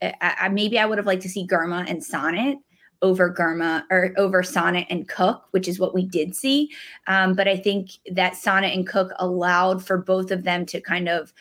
I, 0.00 0.14
I, 0.20 0.48
maybe 0.48 0.78
I 0.78 0.86
would 0.86 0.98
have 0.98 1.06
liked 1.06 1.22
to 1.22 1.28
see 1.28 1.46
Girma 1.46 1.84
and 1.88 2.00
Sonnett 2.00 2.56
over 3.02 3.32
Girma 3.32 3.84
or 3.90 4.12
over 4.16 4.42
Sonnett 4.42 4.86
and 4.90 5.08
Cook, 5.08 5.46
which 5.52 5.68
is 5.68 5.78
what 5.78 5.94
we 5.94 6.04
did 6.04 6.34
see. 6.34 6.70
Um, 7.06 7.34
but 7.34 7.48
I 7.48 7.56
think 7.56 7.92
that 8.12 8.34
Sonnett 8.34 8.74
and 8.74 8.86
Cook 8.86 9.12
allowed 9.18 9.84
for 9.84 9.98
both 9.98 10.30
of 10.30 10.44
them 10.44 10.66
to 10.66 10.80
kind 10.80 11.08
of 11.08 11.32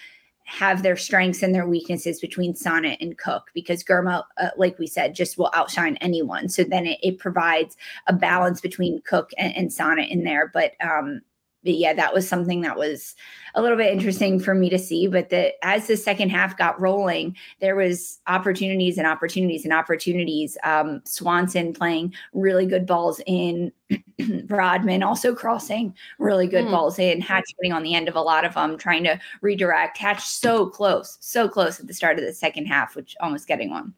have 0.49 0.81
their 0.81 0.97
strengths 0.97 1.43
and 1.43 1.53
their 1.53 1.67
weaknesses 1.67 2.19
between 2.19 2.55
Sonnett 2.55 2.97
and 2.99 3.17
Cook 3.19 3.51
because 3.53 3.83
Girma, 3.83 4.23
uh, 4.37 4.49
like 4.57 4.79
we 4.79 4.87
said, 4.87 5.13
just 5.13 5.37
will 5.37 5.51
outshine 5.53 5.95
anyone. 5.97 6.49
So 6.49 6.63
then 6.63 6.87
it, 6.87 6.97
it 7.03 7.19
provides 7.19 7.77
a 8.07 8.13
balance 8.13 8.59
between 8.59 9.01
Cook 9.01 9.29
and, 9.37 9.55
and 9.55 9.69
Sonnett 9.69 10.09
in 10.09 10.23
there. 10.23 10.49
But 10.51 10.71
um, 10.81 11.21
but 11.63 11.73
yeah, 11.73 11.93
that 11.93 12.13
was 12.13 12.27
something 12.27 12.61
that 12.61 12.77
was 12.77 13.15
a 13.55 13.61
little 13.61 13.77
bit 13.77 13.91
interesting 13.91 14.39
for 14.39 14.53
me 14.55 14.69
to 14.69 14.79
see. 14.79 15.07
But 15.07 15.29
that 15.29 15.53
as 15.61 15.87
the 15.87 15.97
second 15.97 16.29
half 16.29 16.57
got 16.57 16.79
rolling, 16.79 17.35
there 17.59 17.75
was 17.75 18.19
opportunities 18.27 18.97
and 18.97 19.05
opportunities 19.05 19.65
and 19.65 19.73
opportunities. 19.73 20.57
Um, 20.63 21.01
Swanson 21.05 21.73
playing 21.73 22.13
really 22.33 22.65
good 22.65 22.85
balls 22.85 23.19
in, 23.25 23.71
Rodman 24.47 25.03
also 25.03 25.35
crossing 25.35 25.93
really 26.17 26.47
good 26.47 26.65
mm. 26.65 26.71
balls 26.71 26.99
in, 26.99 27.21
Hatch 27.21 27.45
getting 27.57 27.73
on 27.73 27.83
the 27.83 27.95
end 27.95 28.07
of 28.07 28.15
a 28.15 28.21
lot 28.21 28.45
of 28.45 28.53
them, 28.53 28.77
trying 28.77 29.03
to 29.03 29.19
redirect. 29.41 29.97
Hatch 29.97 30.23
so 30.23 30.65
close, 30.65 31.17
so 31.19 31.49
close 31.49 31.79
at 31.79 31.87
the 31.87 31.93
start 31.93 32.19
of 32.19 32.25
the 32.25 32.33
second 32.33 32.65
half, 32.65 32.95
which 32.95 33.15
almost 33.19 33.47
getting 33.47 33.69
one. 33.69 33.93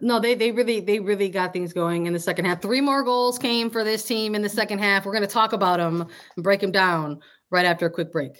No, 0.00 0.20
they 0.20 0.34
they 0.34 0.52
really 0.52 0.80
they 0.80 1.00
really 1.00 1.28
got 1.28 1.52
things 1.52 1.72
going 1.72 2.06
in 2.06 2.12
the 2.12 2.20
second 2.20 2.44
half. 2.44 2.62
Three 2.62 2.80
more 2.80 3.02
goals 3.02 3.38
came 3.38 3.68
for 3.68 3.82
this 3.82 4.04
team 4.04 4.34
in 4.34 4.42
the 4.42 4.48
second 4.48 4.78
half. 4.78 5.04
We're 5.04 5.12
going 5.12 5.22
to 5.22 5.28
talk 5.28 5.52
about 5.52 5.78
them 5.78 6.06
and 6.36 6.44
break 6.44 6.60
them 6.60 6.70
down 6.70 7.20
right 7.50 7.66
after 7.66 7.86
a 7.86 7.90
quick 7.90 8.12
break. 8.12 8.32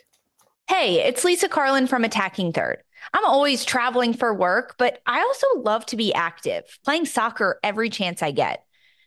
Hey, 0.68 1.00
it's 1.06 1.24
Lisa 1.24 1.48
Carlin 1.48 1.86
from 1.86 2.04
Attacking 2.04 2.52
Third. 2.52 2.82
I'm 3.12 3.24
always 3.24 3.64
traveling 3.64 4.12
for 4.12 4.34
work, 4.34 4.76
but 4.78 5.00
I 5.06 5.20
also 5.20 5.46
love 5.56 5.84
to 5.86 5.96
be 5.96 6.12
active, 6.14 6.64
playing 6.84 7.06
soccer 7.06 7.58
every 7.62 7.90
chance 7.90 8.22
I 8.22 8.30
get. 8.30 8.64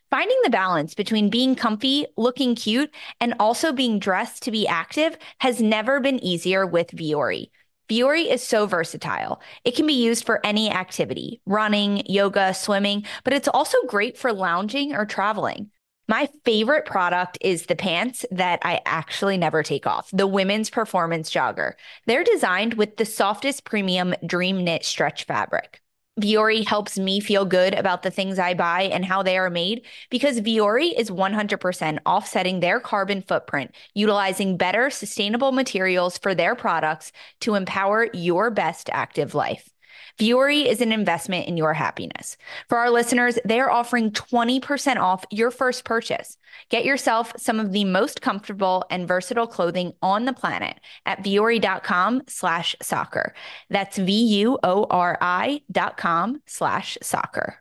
Finding 0.09 0.39
the 0.43 0.49
balance 0.49 0.93
between 0.93 1.29
being 1.29 1.55
comfy, 1.55 2.05
looking 2.17 2.55
cute, 2.55 2.93
and 3.21 3.33
also 3.39 3.71
being 3.71 3.97
dressed 3.97 4.43
to 4.43 4.51
be 4.51 4.67
active 4.67 5.17
has 5.37 5.61
never 5.61 6.01
been 6.01 6.21
easier 6.21 6.65
with 6.65 6.87
Vuori. 6.91 7.49
Vuori 7.91 8.31
is 8.31 8.41
so 8.41 8.65
versatile. 8.67 9.41
It 9.65 9.75
can 9.75 9.85
be 9.85 9.93
used 9.93 10.25
for 10.25 10.39
any 10.45 10.71
activity, 10.71 11.41
running, 11.45 12.03
yoga, 12.09 12.53
swimming, 12.53 13.05
but 13.25 13.33
it's 13.33 13.49
also 13.49 13.77
great 13.85 14.17
for 14.17 14.31
lounging 14.31 14.95
or 14.95 15.05
traveling. 15.05 15.71
My 16.07 16.29
favorite 16.45 16.85
product 16.85 17.37
is 17.41 17.65
the 17.65 17.75
pants 17.75 18.25
that 18.31 18.59
I 18.63 18.79
actually 18.85 19.37
never 19.37 19.61
take 19.61 19.85
off, 19.85 20.09
the 20.13 20.25
women's 20.25 20.69
performance 20.69 21.29
jogger. 21.29 21.73
They're 22.07 22.23
designed 22.23 22.75
with 22.75 22.95
the 22.95 23.05
softest 23.05 23.65
premium 23.65 24.15
dream 24.25 24.63
knit 24.63 24.85
stretch 24.85 25.25
fabric. 25.25 25.80
Vuori 26.21 26.65
helps 26.65 26.97
me 26.97 27.19
feel 27.19 27.45
good 27.45 27.73
about 27.73 28.03
the 28.03 28.11
things 28.11 28.39
I 28.39 28.53
buy 28.53 28.83
and 28.83 29.03
how 29.03 29.23
they 29.23 29.37
are 29.37 29.49
made 29.49 29.85
because 30.09 30.41
Vuori 30.41 30.97
is 30.97 31.09
100% 31.09 31.99
offsetting 32.05 32.59
their 32.59 32.79
carbon 32.79 33.21
footprint, 33.21 33.73
utilizing 33.93 34.57
better 34.57 34.89
sustainable 34.89 35.51
materials 35.51 36.17
for 36.17 36.35
their 36.35 36.55
products 36.55 37.11
to 37.41 37.55
empower 37.55 38.09
your 38.13 38.51
best 38.51 38.89
active 38.91 39.33
life. 39.35 39.69
Vuori 40.19 40.65
is 40.65 40.81
an 40.81 40.91
investment 40.91 41.47
in 41.47 41.57
your 41.57 41.73
happiness. 41.73 42.37
For 42.69 42.77
our 42.77 42.89
listeners, 42.89 43.37
they 43.45 43.59
are 43.59 43.71
offering 43.71 44.11
20% 44.11 44.97
off 44.97 45.25
your 45.31 45.51
first 45.51 45.85
purchase. 45.85 46.37
Get 46.69 46.85
yourself 46.85 47.33
some 47.37 47.59
of 47.59 47.71
the 47.71 47.85
most 47.85 48.21
comfortable 48.21 48.85
and 48.89 49.07
versatile 49.07 49.47
clothing 49.47 49.93
on 50.01 50.25
the 50.25 50.33
planet 50.33 50.79
at 51.05 51.23
vuori.com 51.23 52.23
slash 52.27 52.75
soccer. 52.81 53.33
That's 53.69 53.97
V-U-O-R-I 53.97 55.61
dot 55.71 55.97
com 55.97 56.41
slash 56.45 56.97
soccer. 57.01 57.60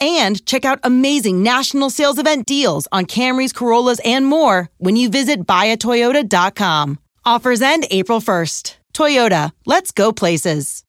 And 0.00 0.44
check 0.44 0.64
out 0.64 0.80
amazing 0.82 1.42
national 1.42 1.90
sales 1.90 2.18
event 2.18 2.46
deals 2.46 2.88
on 2.92 3.06
Camrys, 3.06 3.54
Corollas, 3.54 4.00
and 4.04 4.26
more 4.26 4.68
when 4.78 4.96
you 4.96 5.08
visit 5.08 5.46
buyatoyota.com. 5.46 6.98
Offers 7.24 7.62
end 7.62 7.86
April 7.90 8.20
1st. 8.20 8.76
Toyota, 8.92 9.50
let's 9.66 9.90
go 9.90 10.12
places. 10.12 10.84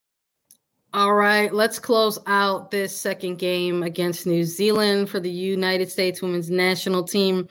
All 0.93 1.13
right, 1.13 1.53
let's 1.53 1.77
close 1.77 2.17
out 2.25 2.71
this 2.71 2.95
second 2.95 3.35
game 3.35 3.83
against 3.83 4.25
New 4.25 4.45
Zealand 4.45 5.09
for 5.09 5.19
the 5.19 5.29
United 5.29 5.91
States 5.91 6.21
women's 6.21 6.49
national 6.49 7.03
team. 7.03 7.49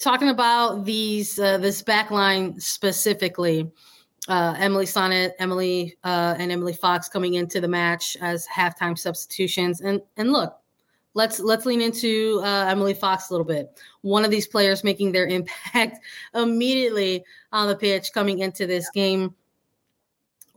Talking 0.00 0.28
about 0.28 0.84
these 0.84 1.38
uh, 1.38 1.58
this 1.58 1.82
backline 1.82 2.60
specifically 2.60 3.70
uh, 4.28 4.54
Emily 4.58 4.84
Sonnett, 4.84 5.32
Emily 5.38 5.96
uh, 6.04 6.36
and 6.38 6.52
Emily 6.52 6.74
Fox 6.74 7.08
coming 7.08 7.34
into 7.34 7.60
the 7.60 7.68
match 7.68 8.16
as 8.20 8.46
halftime 8.46 8.96
substitutions. 8.98 9.80
And 9.80 10.00
and 10.16 10.32
look, 10.32 10.56
let's 11.14 11.40
let's 11.40 11.66
lean 11.66 11.80
into 11.80 12.40
uh, 12.44 12.66
Emily 12.68 12.94
Fox 12.94 13.30
a 13.30 13.32
little 13.32 13.46
bit. 13.46 13.80
One 14.02 14.24
of 14.24 14.30
these 14.30 14.46
players 14.46 14.84
making 14.84 15.12
their 15.12 15.26
impact 15.38 15.98
immediately 16.34 17.24
on 17.52 17.68
the 17.68 17.76
pitch 17.76 18.12
coming 18.12 18.40
into 18.40 18.66
this 18.66 18.88
game 18.90 19.34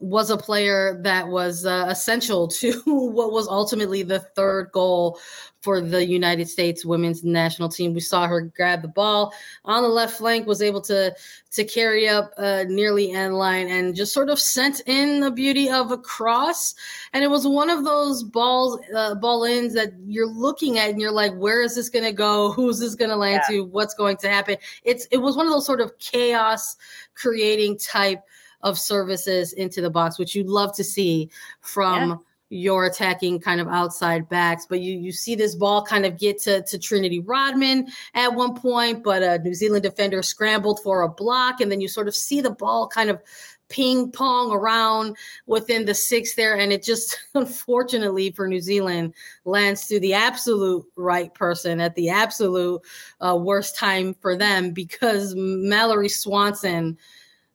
was 0.02 0.32
a 0.32 0.38
player 0.38 1.00
that 1.04 1.28
was 1.28 1.66
uh, 1.66 1.86
essential 1.88 2.48
to 2.60 2.82
what 2.86 3.32
was 3.32 3.48
ultimately 3.48 4.04
the 4.04 4.20
third 4.20 4.72
goal 4.72 5.20
for 5.62 5.80
the 5.80 6.06
United 6.06 6.50
States 6.50 6.84
women's 6.84 7.24
national 7.24 7.69
team. 7.69 7.93
We 7.93 8.00
saw 8.00 8.28
her 8.28 8.41
grab 8.41 8.82
the 8.82 8.88
ball 8.88 9.34
on 9.63 9.84
the 9.84 9.89
left 9.89 10.17
flank, 10.17 10.47
was 10.47 10.62
able 10.62 10.82
to 10.82 11.15
to 11.52 11.63
carry 11.63 12.10
up 12.10 12.32
uh, 12.38 12.65
nearly 12.67 13.12
end 13.12 13.36
line, 13.36 13.67
and 13.67 13.95
just 13.95 14.13
sort 14.13 14.30
of 14.30 14.39
sent 14.39 14.82
in 14.88 15.19
the 15.19 15.32
beauty 15.32 15.69
of 15.69 15.91
a 15.91 15.97
cross. 15.97 16.74
And 17.13 17.24
it 17.24 17.30
was 17.30 17.47
one 17.47 17.69
of 17.69 17.84
those 17.84 18.24
balls, 18.24 18.80
uh, 18.95 19.15
ball 19.15 19.43
ins 19.43 19.74
that 19.76 19.93
you're 20.06 20.28
looking 20.28 20.80
at, 20.80 20.89
and 20.89 21.00
you're 21.00 21.12
like, 21.12 21.34
"Where 21.36 21.62
is 21.62 21.76
this 21.76 21.89
going 21.89 22.06
to 22.06 22.13
go? 22.13 22.52
Who's 22.52 22.80
this 22.80 22.95
going 22.95 23.12
to 23.12 23.17
land 23.17 23.43
yeah. 23.50 23.58
to? 23.58 23.65
What's 23.65 23.93
going 23.93 24.17
to 24.17 24.30
happen?" 24.30 24.58
It's 24.84 25.06
it 25.12 25.17
was 25.17 25.38
one 25.38 25.45
of 25.45 25.54
those 25.54 25.65
sort 25.65 25.82
of 25.82 25.97
chaos 26.00 26.76
creating 27.13 27.78
type 27.78 28.24
of 28.63 28.80
services 28.80 29.54
into 29.54 29.82
the 29.82 29.89
box, 29.89 30.17
which 30.17 30.36
you'd 30.36 30.47
love 30.47 30.76
to 30.76 30.84
see 30.84 31.30
from 31.62 32.10
yeah. 32.10 32.15
Your 32.52 32.86
attacking 32.86 33.40
kind 33.40 33.62
of 33.62 33.68
outside 33.70 34.28
backs. 34.28 34.66
But 34.70 34.82
you 34.82 34.98
you 34.98 35.12
see 35.12 35.36
this 35.36 35.56
ball 35.56 35.84
kind 35.84 36.06
of 36.06 36.20
get 36.20 36.40
to, 36.42 36.62
to 36.64 36.78
Trinity 36.78 37.20
Rodman 37.20 37.88
at 38.14 38.36
one 38.36 38.54
point, 38.56 39.04
but 39.04 39.24
a 39.24 39.40
New 39.40 39.54
Zealand 39.54 39.84
defender 39.84 40.22
scrambled 40.22 40.82
for 40.84 41.02
a 41.02 41.10
block, 41.10 41.62
and 41.62 41.72
then 41.72 41.82
you 41.82 41.88
sort 41.88 42.08
of 42.10 42.16
see 42.16 42.42
the 42.42 42.52
ball 42.52 42.88
kind 42.88 43.10
of 43.10 43.22
ping 43.70 44.12
pong 44.12 44.52
around 44.52 45.16
within 45.46 45.86
the 45.86 45.96
six 45.96 46.36
there. 46.36 46.58
And 46.58 46.74
it 46.74 46.84
just, 46.84 47.18
unfortunately 47.34 48.32
for 48.32 48.48
New 48.48 48.60
Zealand, 48.60 49.14
lands 49.46 49.88
to 49.88 50.00
the 50.00 50.14
absolute 50.14 50.86
right 50.98 51.34
person 51.34 51.80
at 51.80 51.96
the 51.96 52.10
absolute 52.10 52.82
uh, 53.22 53.38
worst 53.42 53.78
time 53.78 54.14
for 54.14 54.36
them 54.36 54.72
because 54.72 55.34
Mallory 55.36 56.10
Swanson 56.10 56.98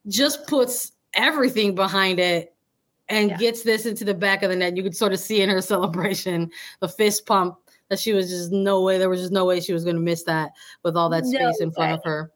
just 0.08 0.46
puts 0.46 0.92
everything 1.14 1.74
behind 1.74 2.18
it 2.18 2.55
and 3.08 3.30
yeah. 3.30 3.36
gets 3.36 3.62
this 3.62 3.86
into 3.86 4.04
the 4.04 4.14
back 4.14 4.42
of 4.42 4.50
the 4.50 4.56
net. 4.56 4.76
You 4.76 4.82
could 4.82 4.96
sort 4.96 5.12
of 5.12 5.20
see 5.20 5.40
in 5.40 5.48
her 5.48 5.60
celebration 5.62 6.50
the 6.80 6.88
fist 6.88 7.26
pump 7.26 7.56
that 7.88 7.98
she 7.98 8.12
was 8.12 8.28
just 8.28 8.50
no 8.50 8.82
way. 8.82 8.98
There 8.98 9.08
was 9.08 9.20
just 9.20 9.32
no 9.32 9.44
way 9.44 9.60
she 9.60 9.72
was 9.72 9.84
going 9.84 9.96
to 9.96 10.02
miss 10.02 10.24
that 10.24 10.50
with 10.82 10.96
all 10.96 11.08
that 11.10 11.24
space 11.24 11.60
no 11.60 11.66
in 11.66 11.72
front 11.72 11.92
of 11.92 12.00
her 12.04 12.30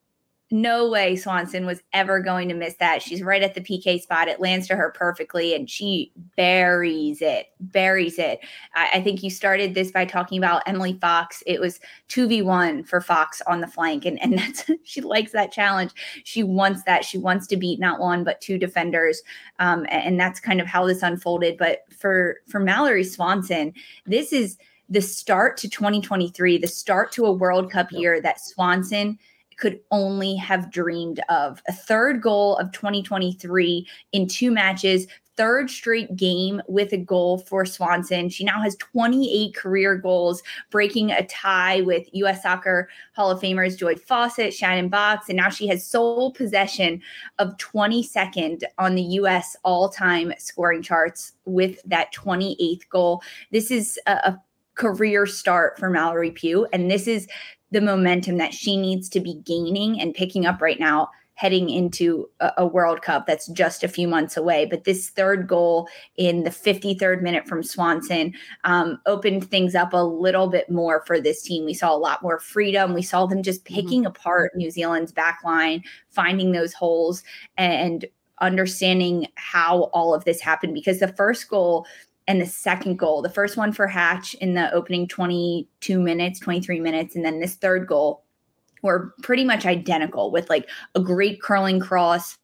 no 0.50 0.88
way 0.88 1.14
Swanson 1.14 1.64
was 1.64 1.80
ever 1.92 2.18
going 2.18 2.48
to 2.48 2.54
miss 2.54 2.74
that. 2.76 3.02
She's 3.02 3.22
right 3.22 3.42
at 3.42 3.54
the 3.54 3.60
PK 3.60 4.00
spot. 4.00 4.26
It 4.26 4.40
lands 4.40 4.66
to 4.66 4.76
her 4.76 4.90
perfectly 4.90 5.54
and 5.54 5.70
she 5.70 6.12
buries 6.36 7.22
it, 7.22 7.46
buries 7.60 8.18
it. 8.18 8.40
I, 8.74 8.90
I, 8.94 9.00
think 9.00 9.22
you 9.22 9.30
started 9.30 9.74
this 9.74 9.92
by 9.92 10.04
talking 10.04 10.38
about 10.38 10.62
Emily 10.66 10.94
Fox. 11.00 11.42
It 11.46 11.60
was 11.60 11.78
2v1 12.08 12.86
for 12.88 13.00
Fox 13.00 13.40
on 13.46 13.60
the 13.60 13.68
flank. 13.68 14.04
And, 14.04 14.20
and 14.20 14.38
that's, 14.38 14.68
she 14.82 15.00
likes 15.00 15.30
that 15.32 15.52
challenge. 15.52 15.92
She 16.24 16.42
wants 16.42 16.82
that. 16.82 17.04
She 17.04 17.18
wants 17.18 17.46
to 17.46 17.56
beat 17.56 17.78
not 17.78 18.00
one, 18.00 18.24
but 18.24 18.40
two 18.40 18.58
defenders. 18.58 19.22
Um, 19.60 19.86
and 19.88 20.18
that's 20.18 20.40
kind 20.40 20.60
of 20.60 20.66
how 20.66 20.84
this 20.84 21.02
unfolded. 21.02 21.58
But 21.58 21.84
for, 21.96 22.38
for 22.48 22.58
Mallory 22.58 23.04
Swanson, 23.04 23.72
this 24.04 24.32
is 24.32 24.58
the 24.88 25.00
start 25.00 25.56
to 25.58 25.68
2023, 25.68 26.58
the 26.58 26.66
start 26.66 27.12
to 27.12 27.26
a 27.26 27.32
World 27.32 27.70
Cup 27.70 27.92
year 27.92 28.20
that 28.20 28.40
Swanson– 28.40 29.16
could 29.60 29.78
only 29.90 30.34
have 30.36 30.72
dreamed 30.72 31.20
of. 31.28 31.62
A 31.68 31.72
third 31.72 32.22
goal 32.22 32.56
of 32.56 32.72
2023 32.72 33.86
in 34.12 34.26
two 34.26 34.50
matches, 34.50 35.06
third 35.36 35.70
straight 35.70 36.14
game 36.16 36.60
with 36.66 36.92
a 36.92 36.98
goal 36.98 37.38
for 37.38 37.64
Swanson. 37.64 38.28
She 38.28 38.44
now 38.44 38.60
has 38.60 38.76
28 38.76 39.54
career 39.54 39.96
goals, 39.96 40.42
breaking 40.70 41.12
a 41.12 41.26
tie 41.26 41.82
with 41.82 42.08
U.S. 42.12 42.42
Soccer 42.42 42.88
Hall 43.14 43.30
of 43.30 43.40
Famers 43.40 43.78
Joy 43.78 43.96
Fawcett, 43.96 44.52
Shannon 44.52 44.90
Boxx, 44.90 45.28
and 45.28 45.36
now 45.36 45.48
she 45.48 45.66
has 45.68 45.86
sole 45.86 46.32
possession 46.32 47.00
of 47.38 47.56
22nd 47.58 48.64
on 48.78 48.94
the 48.94 49.02
U.S. 49.02 49.56
all-time 49.64 50.32
scoring 50.38 50.82
charts 50.82 51.32
with 51.44 51.80
that 51.86 52.12
28th 52.12 52.88
goal. 52.88 53.22
This 53.50 53.70
is 53.70 53.98
a, 54.06 54.12
a 54.12 54.42
career 54.74 55.26
start 55.26 55.78
for 55.78 55.90
Mallory 55.90 56.30
Pugh, 56.30 56.66
and 56.72 56.90
this 56.90 57.06
is 57.06 57.28
the 57.70 57.80
momentum 57.80 58.36
that 58.38 58.54
she 58.54 58.76
needs 58.76 59.08
to 59.10 59.20
be 59.20 59.34
gaining 59.44 60.00
and 60.00 60.14
picking 60.14 60.46
up 60.46 60.60
right 60.60 60.80
now 60.80 61.10
heading 61.40 61.70
into 61.70 62.28
a, 62.40 62.52
a, 62.58 62.66
World 62.66 63.00
Cup 63.00 63.26
that's 63.26 63.46
just 63.46 63.82
a 63.82 63.88
few 63.88 64.06
months 64.06 64.36
away. 64.36 64.66
But 64.66 64.84
this 64.84 65.08
third 65.08 65.48
goal 65.48 65.88
in 66.18 66.42
the 66.42 66.50
53rd 66.50 67.22
minute 67.22 67.48
from 67.48 67.62
Swanson 67.62 68.34
um, 68.64 69.00
opened 69.06 69.48
things 69.48 69.74
up 69.74 69.94
a 69.94 70.04
little 70.04 70.48
bit 70.48 70.70
more 70.70 71.02
for 71.06 71.18
this 71.18 71.40
team. 71.40 71.64
We 71.64 71.72
saw 71.72 71.94
a 71.94 71.96
lot 71.96 72.22
more 72.22 72.40
freedom. 72.40 72.92
We 72.92 73.00
saw 73.00 73.24
them 73.24 73.42
just 73.42 73.64
mm-hmm. 73.64 73.74
picking 73.74 74.00
mm-hmm. 74.00 74.08
apart 74.08 74.54
New 74.54 74.70
Zealand's 74.70 75.12
back 75.12 75.40
line, 75.42 75.82
finding 76.10 76.52
those 76.52 76.74
holes, 76.74 77.22
and 77.56 78.04
understanding 78.42 79.26
how 79.36 79.84
all 79.94 80.12
of 80.14 80.24
this 80.26 80.42
happened 80.42 80.74
because 80.74 80.98
the 80.98 81.08
first 81.08 81.48
goal 81.48 81.86
and 82.30 82.40
the 82.40 82.46
second 82.46 82.96
goal, 82.96 83.22
the 83.22 83.28
first 83.28 83.56
one 83.56 83.72
for 83.72 83.88
Hatch 83.88 84.34
in 84.34 84.54
the 84.54 84.72
opening 84.72 85.08
22 85.08 86.00
minutes, 86.00 86.38
23 86.38 86.78
minutes, 86.78 87.16
and 87.16 87.24
then 87.24 87.40
this 87.40 87.56
third 87.56 87.88
goal 87.88 88.22
were 88.82 89.12
pretty 89.20 89.42
much 89.42 89.66
identical 89.66 90.30
with 90.30 90.48
like 90.48 90.70
a 90.94 91.00
great 91.00 91.42
curling 91.42 91.80
cross 91.80 92.38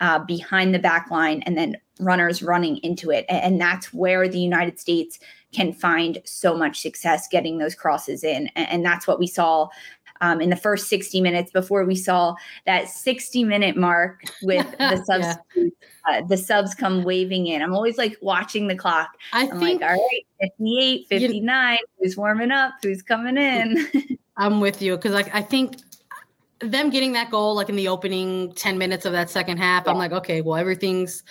uh, 0.00 0.18
behind 0.18 0.74
the 0.74 0.80
back 0.80 1.08
line 1.12 1.44
and 1.46 1.56
then 1.56 1.76
runners 2.00 2.42
running 2.42 2.78
into 2.78 3.12
it. 3.12 3.26
And, 3.28 3.60
that's 3.60 3.94
where 3.94 4.28
the 4.28 4.40
United 4.40 4.80
States 4.80 5.20
can 5.52 5.72
find 5.72 6.18
so 6.24 6.56
much 6.56 6.80
success 6.80 7.28
getting 7.30 7.58
those 7.58 7.76
crosses 7.76 8.24
in. 8.24 8.48
And 8.56 8.84
that's 8.84 9.06
what 9.06 9.20
we 9.20 9.28
saw 9.28 9.68
um, 10.20 10.40
in 10.40 10.50
the 10.50 10.56
first 10.56 10.88
60 10.88 11.20
minutes 11.20 11.50
before 11.50 11.84
we 11.84 11.94
saw 11.94 12.34
that 12.66 12.88
60 12.88 13.44
minute 13.44 13.76
mark 13.76 14.22
with 14.42 14.70
the 14.78 15.02
subs 15.04 15.38
yeah. 15.54 15.68
uh, 16.08 16.22
the 16.26 16.36
subs 16.36 16.74
come 16.74 17.04
waving 17.04 17.46
in. 17.46 17.62
I'm 17.62 17.74
always 17.74 17.98
like 17.98 18.16
watching 18.20 18.68
the 18.68 18.76
clock. 18.76 19.10
I 19.32 19.44
am 19.44 19.58
think 19.58 19.80
like, 19.80 19.90
all 19.90 19.96
right, 19.96 20.26
58, 20.40 21.06
59, 21.08 21.72
you, 21.72 21.86
who's 21.98 22.16
warming 22.16 22.50
up, 22.50 22.74
who's 22.82 23.02
coming 23.02 23.36
in. 23.36 23.86
I'm 24.36 24.60
with 24.60 24.80
you 24.80 24.96
because 24.96 25.12
like 25.12 25.34
I 25.34 25.42
think 25.42 25.76
them 26.60 26.90
getting 26.90 27.12
that 27.12 27.30
goal 27.30 27.54
like 27.54 27.68
in 27.68 27.76
the 27.76 27.88
opening 27.88 28.52
10 28.54 28.78
minutes 28.78 29.04
of 29.04 29.12
that 29.12 29.30
second 29.30 29.58
half, 29.58 29.84
yeah. 29.84 29.92
I'm 29.92 29.98
like, 29.98 30.12
okay, 30.12 30.40
well, 30.40 30.56
everything's 30.56 31.22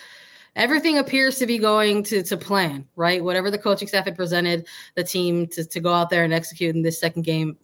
everything 0.55 0.97
appears 0.97 1.37
to 1.37 1.45
be 1.45 1.57
going 1.57 2.03
to 2.03 2.23
to 2.23 2.37
plan, 2.37 2.85
right? 2.95 3.23
Whatever 3.23 3.49
the 3.49 3.57
coaching 3.57 3.87
staff 3.87 4.05
had 4.05 4.15
presented 4.15 4.67
the 4.95 5.03
team 5.03 5.47
to, 5.47 5.63
to 5.63 5.79
go 5.79 5.93
out 5.93 6.09
there 6.09 6.23
and 6.23 6.33
execute 6.33 6.75
in 6.75 6.81
this 6.81 6.99
second 6.99 7.23
game 7.23 7.57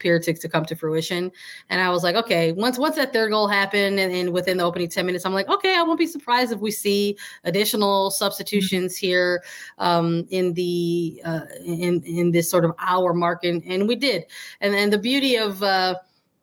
appeared 0.00 0.22
to, 0.22 0.32
to 0.32 0.48
come 0.48 0.64
to 0.64 0.74
fruition. 0.74 1.30
And 1.68 1.80
I 1.80 1.90
was 1.90 2.02
like, 2.02 2.16
okay, 2.16 2.52
once 2.52 2.78
once 2.78 2.96
that 2.96 3.12
third 3.12 3.30
goal 3.30 3.46
happened 3.46 4.00
and, 4.00 4.12
and 4.12 4.32
within 4.32 4.56
the 4.56 4.64
opening 4.64 4.88
10 4.88 5.04
minutes, 5.04 5.26
I'm 5.26 5.34
like, 5.34 5.48
okay, 5.48 5.76
I 5.76 5.82
won't 5.82 5.98
be 5.98 6.06
surprised 6.06 6.52
if 6.52 6.60
we 6.60 6.70
see 6.70 7.18
additional 7.44 8.10
substitutions 8.10 8.96
mm-hmm. 8.96 9.06
here 9.06 9.42
um, 9.78 10.26
in 10.30 10.54
the 10.54 11.20
uh, 11.24 11.40
in 11.64 12.02
in 12.04 12.30
this 12.30 12.50
sort 12.50 12.64
of 12.64 12.72
hour 12.78 13.12
mark. 13.12 13.44
And, 13.44 13.62
and 13.64 13.86
we 13.86 13.94
did. 13.94 14.24
And 14.60 14.74
and 14.74 14.92
the 14.92 14.98
beauty 14.98 15.36
of 15.36 15.62
uh 15.62 15.96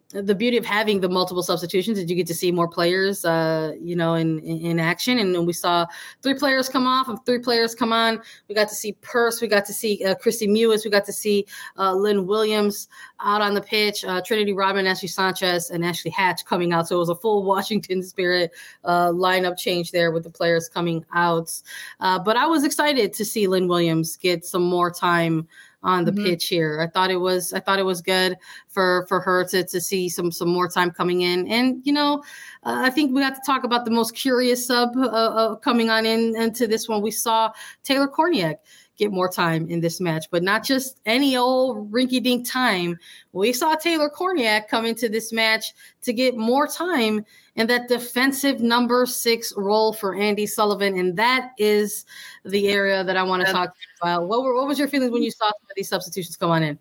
the 0.10 0.36
beauty 0.36 0.56
of 0.56 0.66
having 0.66 1.02
the 1.02 1.10
multiple 1.10 1.44
substitutions 1.44 2.00
is 2.00 2.10
you 2.10 2.16
get 2.16 2.28
to 2.28 2.34
see 2.34 2.50
more 2.50 2.68
players, 2.68 3.26
uh, 3.26 3.74
you 3.82 3.96
know, 3.96 4.14
in, 4.14 4.40
in, 4.40 4.80
action. 4.80 5.20
And 5.20 5.46
we 5.46 5.52
saw 5.52 5.86
three 6.22 6.34
players 6.34 6.70
come 6.70 6.88
off 6.88 7.10
and 7.10 7.18
three 7.26 7.40
players 7.40 7.76
come 7.76 7.92
on. 7.92 8.22
We 8.48 8.56
got 8.56 8.70
to 8.70 8.76
see 8.76 8.94
Purce, 9.02 9.42
we 9.42 9.50
got 9.50 9.66
to 9.66 9.74
see 9.74 10.04
uh, 10.06 10.16
Kristie 10.16 10.48
Mewis, 10.48 10.86
we 10.86 10.92
got 10.92 11.04
to 11.06 11.14
see 11.14 11.46
uh, 11.78 11.94
Lynn 11.94 12.26
Williams 12.26 12.88
out 13.20 13.42
on 13.42 13.54
the 13.54 13.62
pitch, 13.62 14.06
uh, 14.06 14.22
Trinity 14.22 14.54
Rodman, 14.54 14.88
Ashley 14.88 15.10
Sanchez, 15.10 15.72
and 15.72 15.84
Ashley 15.84 16.12
Hatch 16.12 16.46
coming 16.46 16.72
out. 16.72 16.88
So 16.88 16.96
it 16.96 17.00
was 17.00 17.10
a 17.10 17.16
full 17.16 17.44
Washington 17.58 18.02
Spirit 18.02 18.52
uh, 18.86 19.10
lineup 19.10 19.58
change 19.58 19.92
there 19.92 20.12
with 20.12 20.24
the 20.24 20.30
players 20.30 20.70
coming 20.70 21.06
out. 21.14 21.52
Uh, 22.00 22.18
but 22.18 22.38
I 22.38 22.48
was 22.48 22.64
excited 22.64 23.12
to 23.14 23.26
see 23.26 23.48
Lynn 23.48 23.68
Williams 23.68 24.16
get 24.16 24.46
some 24.46 24.64
more 24.64 24.90
time 24.90 25.50
on 25.88 26.04
the 26.04 26.12
mm-hmm. 26.12 26.26
pitch 26.26 26.50
here. 26.50 26.82
I 26.82 26.88
thought 26.88 27.10
it 27.10 27.18
was 27.18 27.54
I 27.54 27.62
thought 27.62 27.80
it 27.80 27.86
was 27.86 28.02
good 28.02 28.38
for 28.68 29.06
for 29.08 29.22
her 29.22 29.46
to 29.46 29.64
to 29.64 29.82
see 29.82 30.10
some 30.10 30.32
some 30.32 30.50
more 30.50 30.68
time 30.68 30.92
coming 30.92 31.22
in. 31.22 31.48
And 31.48 31.82
you 31.86 31.94
know, 31.94 32.24
uh, 32.64 32.82
I 32.84 32.90
think 32.90 33.16
we 33.16 33.22
got 33.22 33.36
to 33.36 33.42
talk 33.46 33.64
about 33.64 33.86
the 33.86 33.92
most 33.92 34.14
curious 34.14 34.68
sub 34.68 34.96
uh, 34.98 35.08
uh, 35.08 35.56
coming 35.56 35.90
on 35.90 36.06
in 36.06 36.36
into 36.36 36.68
this 36.68 36.90
one. 36.90 37.02
We 37.02 37.12
saw 37.12 37.54
Taylor 37.84 38.08
Kornieck 38.08 38.58
get 38.98 39.12
more 39.12 39.30
time 39.30 39.70
in 39.70 39.80
this 39.80 40.02
match, 40.02 40.26
but 40.30 40.44
not 40.44 40.64
just 40.64 41.00
any 41.06 41.38
old 41.38 41.92
rinky 41.92 42.22
dink 42.22 42.50
time. 42.50 42.98
We 43.32 43.54
saw 43.54 43.76
Taylor 43.76 44.10
Kornieck 44.10 44.68
come 44.68 44.86
into 44.86 45.08
this 45.08 45.32
match 45.32 45.74
to 46.02 46.12
get 46.12 46.36
more 46.36 46.68
time 46.68 47.24
in 47.58 47.66
that 47.68 47.88
defensive 47.88 48.62
number 48.62 49.06
six 49.06 49.52
role 49.58 49.92
for 49.92 50.16
Andi 50.16 50.48
Sullivan. 50.48 50.98
And 50.98 51.18
that 51.18 51.52
is 51.58 52.06
the 52.46 52.68
area 52.68 53.04
that 53.04 53.18
I 53.18 53.24
want 53.24 53.46
to 53.46 53.52
talk 53.52 53.74
about. 54.00 54.28
What, 54.28 54.44
were, 54.44 54.56
what 54.56 54.68
was 54.68 54.80
your 54.80 54.88
feelings 54.88 55.12
when 55.12 55.24
you 55.24 55.32
saw 55.32 55.48
some 55.48 55.64
of 55.64 55.76
these 55.76 55.90
substitutions 55.90 56.38
come 56.38 56.52
on 56.52 56.64
in? 56.64 56.80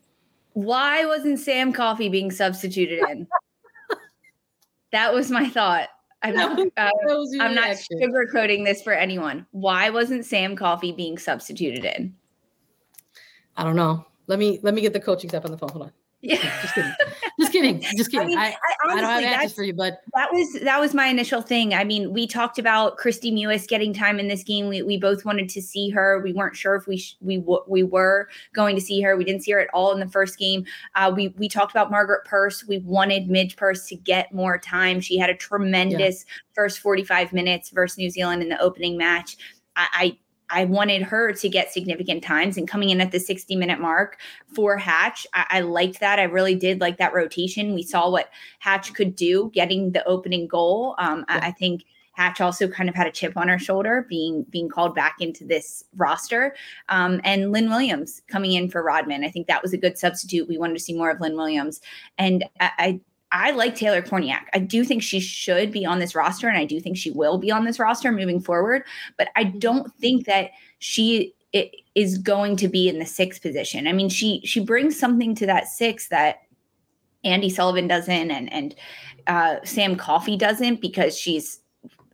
Why 0.53 1.05
wasn't 1.07 1.39
Sam 1.41 1.73
Coffey 1.73 2.09
being 2.09 2.31
substituted 2.31 3.03
in? 3.11 3.27
that 4.93 5.13
was 5.13 5.31
my 5.31 5.49
thought. 5.49 5.89
I'm 6.23 6.35
not, 6.35 6.59
uh, 6.59 6.91
I'm 7.41 7.55
not 7.55 7.77
sugarcoating 7.93 8.65
this 8.65 8.83
for 8.83 8.93
anyone. 8.93 9.47
Why 9.53 9.91
wasn't 9.91 10.25
Sam 10.25 10.57
Coffey 10.57 10.93
being 10.93 11.19
substituted 11.19 11.85
in? 11.85 12.15
I 13.57 13.65
don't 13.65 13.77
know. 13.77 14.05
Let 14.27 14.39
me 14.39 14.59
let 14.63 14.75
me 14.75 14.81
get 14.81 14.93
the 14.93 15.01
coaching 15.01 15.31
staff 15.31 15.45
on 15.45 15.53
the 15.53 15.59
phone. 15.59 15.69
Hold 15.71 15.85
on. 15.85 15.93
Yeah. 16.27 16.61
Just 16.63 16.75
kidding. 16.75 16.95
Just 17.39 17.53
kidding. 17.53 17.81
Just 17.97 18.11
kidding. 18.11 18.21
I, 18.21 18.27
mean, 18.27 18.39
I, 18.39 18.47
I, 18.47 18.53
honestly, 18.85 19.03
I 19.03 19.21
don't 19.21 19.23
have 19.23 19.43
answers 19.43 19.55
for 19.55 19.63
you, 19.63 19.75
but 19.75 20.01
that 20.15 20.33
was 20.33 20.61
that 20.63 20.81
was 20.81 20.95
my 20.95 21.07
initial 21.07 21.41
thing. 21.41 21.73
I 21.73 21.85
mean, 21.85 22.13
we 22.13 22.27
talked 22.27 22.59
about 22.59 22.99
Kristie 22.99 23.33
Mewis 23.33 23.69
getting 23.69 23.93
time 23.93 24.19
in 24.19 24.27
this 24.27 24.43
game. 24.43 24.69
We, 24.69 24.83
we 24.83 24.99
both 24.99 25.25
wanted 25.25 25.49
to 25.51 25.63
see 25.63 25.89
her. 25.91 26.21
We 26.23 26.33
weren't 26.33 26.57
sure 26.57 26.75
if 26.75 26.87
we 26.87 26.97
sh- 26.97 27.17
we 27.21 27.37
w- 27.37 27.63
we 27.69 27.83
were 27.83 28.29
going 28.55 28.75
to 28.75 28.83
see 28.83 29.01
her. 29.03 29.17
We 29.17 29.25
didn't 29.25 29.43
see 29.43 29.53
her 29.53 29.61
at 29.61 29.69
all 29.73 29.93
in 29.93 30.01
the 30.01 30.09
first 30.09 30.39
game. 30.39 30.67
Uh, 30.95 31.13
we 31.15 31.29
we 31.39 31.49
talked 31.49 31.73
about 31.73 31.91
Margaret 31.91 32.25
Purce. 32.25 32.67
We 32.67 32.79
wanted 32.79 33.31
Midge 33.31 33.57
Purce 33.57 33.87
to 33.87 33.97
get 33.97 34.35
more 34.35 34.59
time. 34.59 35.01
She 35.01 35.19
had 35.19 35.31
a 35.31 35.35
tremendous 35.35 36.25
yeah. 36.27 36.33
first 36.55 36.81
45 36.81 37.33
minutes 37.33 37.71
versus 37.71 37.99
New 37.99 38.11
Zealand 38.11 38.43
in 38.43 38.49
the 38.49 38.61
opening 38.61 38.97
match. 38.97 39.37
I, 39.77 40.17
I 40.51 40.65
wanted 40.65 41.03
her 41.03 41.33
to 41.33 41.49
get 41.49 41.73
significant 41.73 42.23
times 42.23 42.57
and 42.57 42.69
coming 42.69 42.91
in 42.91 43.01
at 43.01 43.13
the 43.13 43.19
60 43.21 43.57
minute 43.57 43.81
mark 43.81 44.19
for 44.55 44.77
Hatch. 44.77 45.27
I, 45.35 45.47
I, 45.51 45.61
liked 45.61 46.01
that. 46.01 46.19
I 46.19 46.25
really 46.25 46.55
did 46.55 46.81
like 46.81 46.99
that 46.99 47.15
rotation. 47.15 47.75
We 47.75 47.83
saw 47.83 48.11
what 48.11 48.31
Hatch 48.59 48.95
could 48.95 49.17
do 49.17 49.51
getting 49.55 49.93
the 49.93 50.07
opening 50.07 50.47
goal. 50.47 50.95
Um, 50.99 51.25
yeah. 51.29 51.41
I, 51.43 51.49
I, 51.49 51.51
think 51.53 51.85
Hatch 52.13 52.41
also 52.41 52.67
kind 52.67 52.89
of 52.89 52.95
had 52.95 53.07
a 53.07 53.13
chip 53.13 53.37
on 53.37 53.49
her 53.49 53.59
shoulder 53.59 54.07
being 54.09 54.45
being 54.49 54.69
called 54.69 54.95
back 54.95 55.17
into 55.21 55.45
this 55.45 55.85
roster. 55.97 56.55
Um, 56.89 57.21
and 57.25 57.53
Lynn 57.53 57.69
Williams 57.69 58.23
coming 58.29 58.53
in 58.53 58.71
for 58.71 58.83
Rodman. 58.83 59.25
I 59.25 59.31
think 59.31 59.47
that 59.49 59.63
was 59.63 59.73
a 59.73 59.79
good 59.79 59.99
substitute. 59.99 60.49
We 60.49 60.59
wanted 60.59 60.75
to 60.75 60.81
see 60.81 60.95
more 60.95 61.11
of 61.11 61.21
Lynn 61.21 61.37
Williams. 61.37 61.81
And 62.17 62.45
I, 62.61 62.71
I 62.79 63.01
I 63.37 63.51
like 63.51 63.75
Taylor 63.75 64.03
Kornieck. 64.03 64.45
I 64.55 64.59
do 64.59 64.83
think 64.83 65.03
she 65.03 65.21
should 65.21 65.71
be 65.71 65.85
on 65.85 65.99
this 65.99 66.15
roster, 66.15 66.49
and 66.49 66.57
I 66.57 66.65
do 66.65 66.81
think 66.81 66.97
she 66.97 67.11
will 67.11 67.39
be 67.39 67.51
on 67.51 67.65
this 67.65 67.79
roster 67.79 68.11
moving 68.11 68.41
forward. 68.41 68.83
But 69.19 69.29
I 69.37 69.45
mm-hmm. 69.45 69.59
don't 69.59 69.95
think 69.97 70.27
that 70.27 70.51
she 70.79 71.35
is 71.95 72.19
going 72.19 72.57
to 72.57 72.69
be 72.69 72.89
in 72.89 72.99
the 72.99 73.07
sixth 73.07 73.43
position. 73.43 73.87
I 73.87 73.93
mean, 73.93 74.09
she 74.09 74.41
she 74.45 74.61
brings 74.61 74.99
something 74.99 75.35
to 75.37 75.47
that 75.47 75.69
six 75.69 76.09
that 76.09 76.43
Andi 77.25 77.51
Sullivan 77.51 77.89
doesn't, 77.89 78.31
and 78.31 78.53
and 78.53 78.75
uh, 79.27 79.57
Sam 79.65 79.97
Coffey 79.97 80.37
doesn't 80.37 80.81
because 80.81 81.19
she's 81.19 81.61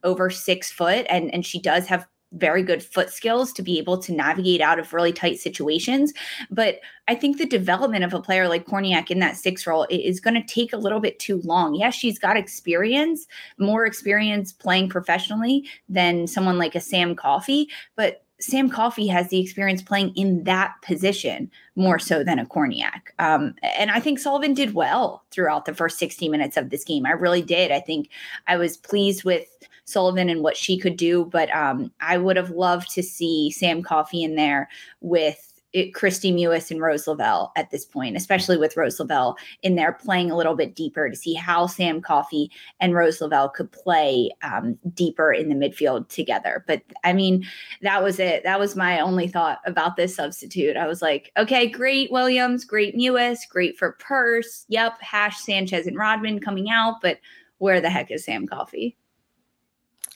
over 0.05 0.29
six 0.29 0.70
foot, 0.70 1.07
and 1.09 1.33
and 1.33 1.47
she 1.47 1.61
does 1.61 1.87
have 1.87 2.07
very 2.33 2.62
good 2.62 2.83
foot 2.83 3.11
skills 3.11 3.53
to 3.53 3.62
be 3.62 3.78
able 3.78 3.99
to 3.99 4.12
navigate 4.12 4.61
out 4.61 4.78
of 4.78 4.93
really 4.93 5.12
tight 5.12 5.39
situations. 5.39 6.12
But 6.51 6.80
I 7.09 7.14
think 7.14 7.39
the 7.39 7.47
development 7.47 8.05
of 8.05 8.14
a 8.14 8.20
player 8.20 8.49
like 8.49 8.66
Kornieck 8.66 9.11
in 9.11 9.18
that 9.18 9.37
six 9.37 9.66
role 9.66 9.87
is 9.91 10.20
going 10.20 10.35
to 10.35 10.43
take 10.43 10.72
a 10.72 10.78
little 10.78 11.01
bit 11.01 11.18
too 11.18 11.41
long. 11.43 11.74
Yes, 11.74 11.95
she's 11.95 12.18
got 12.18 12.37
experience, 12.37 13.26
more 13.59 13.85
experience 13.85 14.53
playing 14.53 14.89
professionally 14.89 15.68
than 15.89 16.26
someone 16.26 16.59
like 16.59 16.74
a 16.74 16.80
Sam 16.80 17.14
Coffey, 17.14 17.68
but 17.97 18.22
Sam 18.43 18.68
Coffey 18.68 19.07
has 19.07 19.28
the 19.28 19.40
experience 19.40 19.82
playing 19.82 20.14
in 20.16 20.45
that 20.45 20.74
position 20.82 21.51
more 21.76 21.99
so 21.99 22.24
than 22.24 22.38
a 22.38 22.47
Kornieck. 22.47 23.11
Um, 23.18 23.55
and 23.62 23.90
I 23.90 24.01
think 24.01 24.18
Sullivan 24.18 24.53
did 24.53 24.74
well 24.74 25.22
throughout 25.30 25.64
the 25.64 25.74
first 25.74 25.99
60 25.99 26.28
minutes 26.28 26.57
of 26.57 26.70
this 26.70 26.84
game. 26.84 27.07
I 27.07 27.12
really 27.12 27.43
did. 27.43 27.70
I 27.70 27.80
think 27.80 28.09
I 28.49 28.57
was 28.57 28.76
pleased 28.76 29.24
with 29.24 29.47
Sullivan 29.84 30.28
and 30.28 30.43
what 30.43 30.57
she 30.57 30.78
could 30.78 30.97
do. 30.97 31.24
But 31.26 31.55
um, 31.55 31.93
I 32.01 32.18
would 32.18 32.36
have 32.36 32.51
loved 32.51 32.90
to 32.95 33.03
see 33.03 33.51
Sam 33.51 33.82
Coffey 33.82 34.22
in 34.22 34.34
there 34.34 34.68
with 35.01 35.52
it, 35.73 35.93
Kristie 35.93 36.35
Mewis 36.35 36.70
and 36.70 36.81
Rose 36.81 37.07
Lavelle 37.07 37.53
at 37.57 37.70
this 37.70 37.85
point, 37.85 38.16
especially 38.16 38.57
with 38.57 38.77
Rose 38.77 38.99
Lavelle 39.01 39.37
in 39.62 39.75
there 39.75 39.93
playing 39.93 40.31
a 40.31 40.37
little 40.37 40.55
bit 40.55 40.75
deeper 40.75 41.09
to 41.09 41.16
see 41.16 41.35
how 41.35 41.66
Sam 41.66 42.01
Coffey 42.01 42.51
and 42.81 42.95
Rose 42.95 43.20
Lavelle 43.20 43.49
could 43.49 43.70
play 43.73 44.31
um, 44.43 44.79
deeper 44.95 45.33
in 45.33 45.49
the 45.49 45.55
midfield 45.55 46.09
together. 46.09 46.64
But 46.66 46.83
I 47.05 47.12
mean, 47.12 47.45
that 47.83 48.03
was 48.03 48.18
it. 48.18 48.45
That 48.45 48.61
was 48.61 48.77
my 48.77 49.01
only 49.01 49.29
thought 49.29 49.61
about 49.66 49.97
this 49.97 50.16
substitute. 50.16 50.77
I 50.77 50.87
was 50.87 51.03
like, 51.03 51.33
okay, 51.37 51.66
great 51.68 52.12
Williams, 52.12 52.64
great 52.64 52.97
Mewis, 52.97 53.39
great 53.49 53.79
for 53.79 53.93
Purce. 53.93 54.64
Yep, 54.68 55.01
Hatch 55.01 55.37
Sanchez 55.37 55.87
and 55.87 55.97
Rodman 55.97 56.41
coming 56.41 56.70
out, 56.70 56.97
but 57.01 57.18
where 57.59 57.81
the 57.81 57.91
heck 57.91 58.11
is 58.11 58.25
Sam 58.25 58.47
Coffey? 58.47 58.97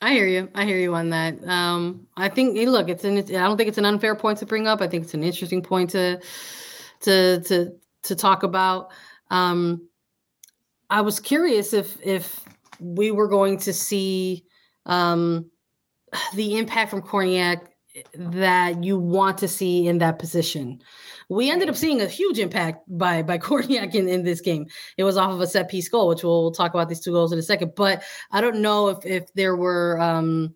I 0.03 0.12
hear 0.12 0.26
you. 0.26 0.49
I 0.55 0.64
hear 0.64 0.78
you 0.78 0.94
on 0.94 1.11
that. 1.11 1.42
Um, 1.49 2.07
I 2.16 2.28
think 2.28 2.57
hey, 2.57 2.66
look, 2.66 2.88
it's 2.88 3.05
an. 3.05 3.16
It's, 3.16 3.30
I 3.30 3.44
don't 3.44 3.57
think 3.57 3.68
it's 3.68 3.78
an 3.78 3.86
unfair 3.86 4.14
point 4.14 4.38
to 4.38 4.47
bring 4.47 4.66
up. 4.66 4.80
I 4.80 4.88
think 4.88 5.05
it's 5.05 5.14
an 5.14 5.24
interesting 5.24 5.62
point 5.62 5.90
to 5.90 6.20
to 7.01 7.40
to 7.40 7.72
to 8.03 8.14
talk 8.14 8.42
about. 8.42 8.90
Um, 9.30 9.88
I 10.90 11.01
was 11.01 11.18
curious 11.18 11.72
if 11.72 11.97
if 12.03 12.44
we 12.78 13.11
were 13.11 13.28
going 13.28 13.59
to 13.61 13.72
see 13.72 14.44
um, 14.84 15.51
the 16.34 16.59
impact 16.59 16.90
from 16.90 17.03
Kornieck 17.03 17.62
that 18.14 18.84
you 18.84 18.99
want 18.99 19.38
to 19.38 19.49
see 19.49 19.88
in 19.88 19.99
that 19.99 20.18
position. 20.18 20.82
We 21.28 21.50
ended 21.50 21.68
up 21.68 21.76
seeing 21.76 22.00
a 22.00 22.06
huge 22.06 22.38
impact 22.38 22.84
by 22.88 23.22
by 23.22 23.38
Kornieck 23.46 23.94
in, 23.94 24.08
in 24.08 24.22
this 24.22 24.40
game. 24.40 24.66
It 24.96 25.04
was 25.04 25.16
off 25.16 25.32
of 25.32 25.40
a 25.40 25.46
set 25.46 25.68
piece 25.68 25.88
goal, 25.88 26.08
which 26.08 26.22
we'll, 26.22 26.42
we'll 26.42 26.52
talk 26.52 26.74
about 26.74 26.88
these 26.88 27.00
two 27.00 27.12
goals 27.12 27.32
in 27.32 27.38
a 27.38 27.42
second. 27.42 27.72
But 27.76 28.02
I 28.30 28.40
don't 28.40 28.62
know 28.62 28.88
if 28.88 29.04
if 29.04 29.32
there 29.34 29.56
were 29.56 30.00
um, 30.00 30.54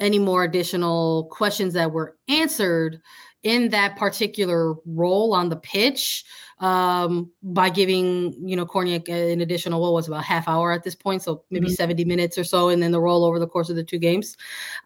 any 0.00 0.18
more 0.18 0.44
additional 0.44 1.24
questions 1.30 1.74
that 1.74 1.92
were 1.92 2.16
answered 2.28 3.00
in 3.42 3.68
that 3.70 3.96
particular 3.96 4.74
role 4.84 5.32
on 5.32 5.48
the 5.48 5.56
pitch 5.56 6.24
um, 6.60 7.30
by 7.42 7.70
giving 7.70 8.34
you 8.46 8.56
know 8.56 8.66
Kornieck 8.66 9.08
an 9.08 9.40
additional 9.40 9.80
what 9.80 9.92
was 9.92 10.08
about 10.08 10.24
half 10.24 10.48
hour 10.48 10.72
at 10.72 10.82
this 10.82 10.94
point, 10.94 11.22
so 11.22 11.44
maybe 11.50 11.66
mm-hmm. 11.66 11.74
70 11.74 12.04
minutes 12.04 12.36
or 12.36 12.44
so, 12.44 12.68
and 12.68 12.82
then 12.82 12.90
the 12.90 13.00
roll 13.00 13.24
over 13.24 13.38
the 13.38 13.46
course 13.46 13.70
of 13.70 13.76
the 13.76 13.84
two 13.84 13.98
games. 13.98 14.36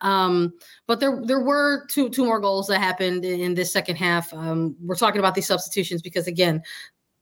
Um, 0.03 0.53
but 0.87 1.01
there 1.01 1.23
there 1.25 1.41
were 1.41 1.87
two 1.87 2.11
two 2.11 2.25
more 2.25 2.41
goals 2.41 2.67
that 2.67 2.79
happened 2.79 3.25
in 3.25 3.55
this 3.55 3.73
second 3.73 3.97
half. 3.97 4.33
Um, 4.35 4.77
we're 4.83 4.97
talking 4.97 5.19
about 5.19 5.35
these 5.35 5.47
substitutions 5.47 6.03
because 6.03 6.27
again, 6.27 6.63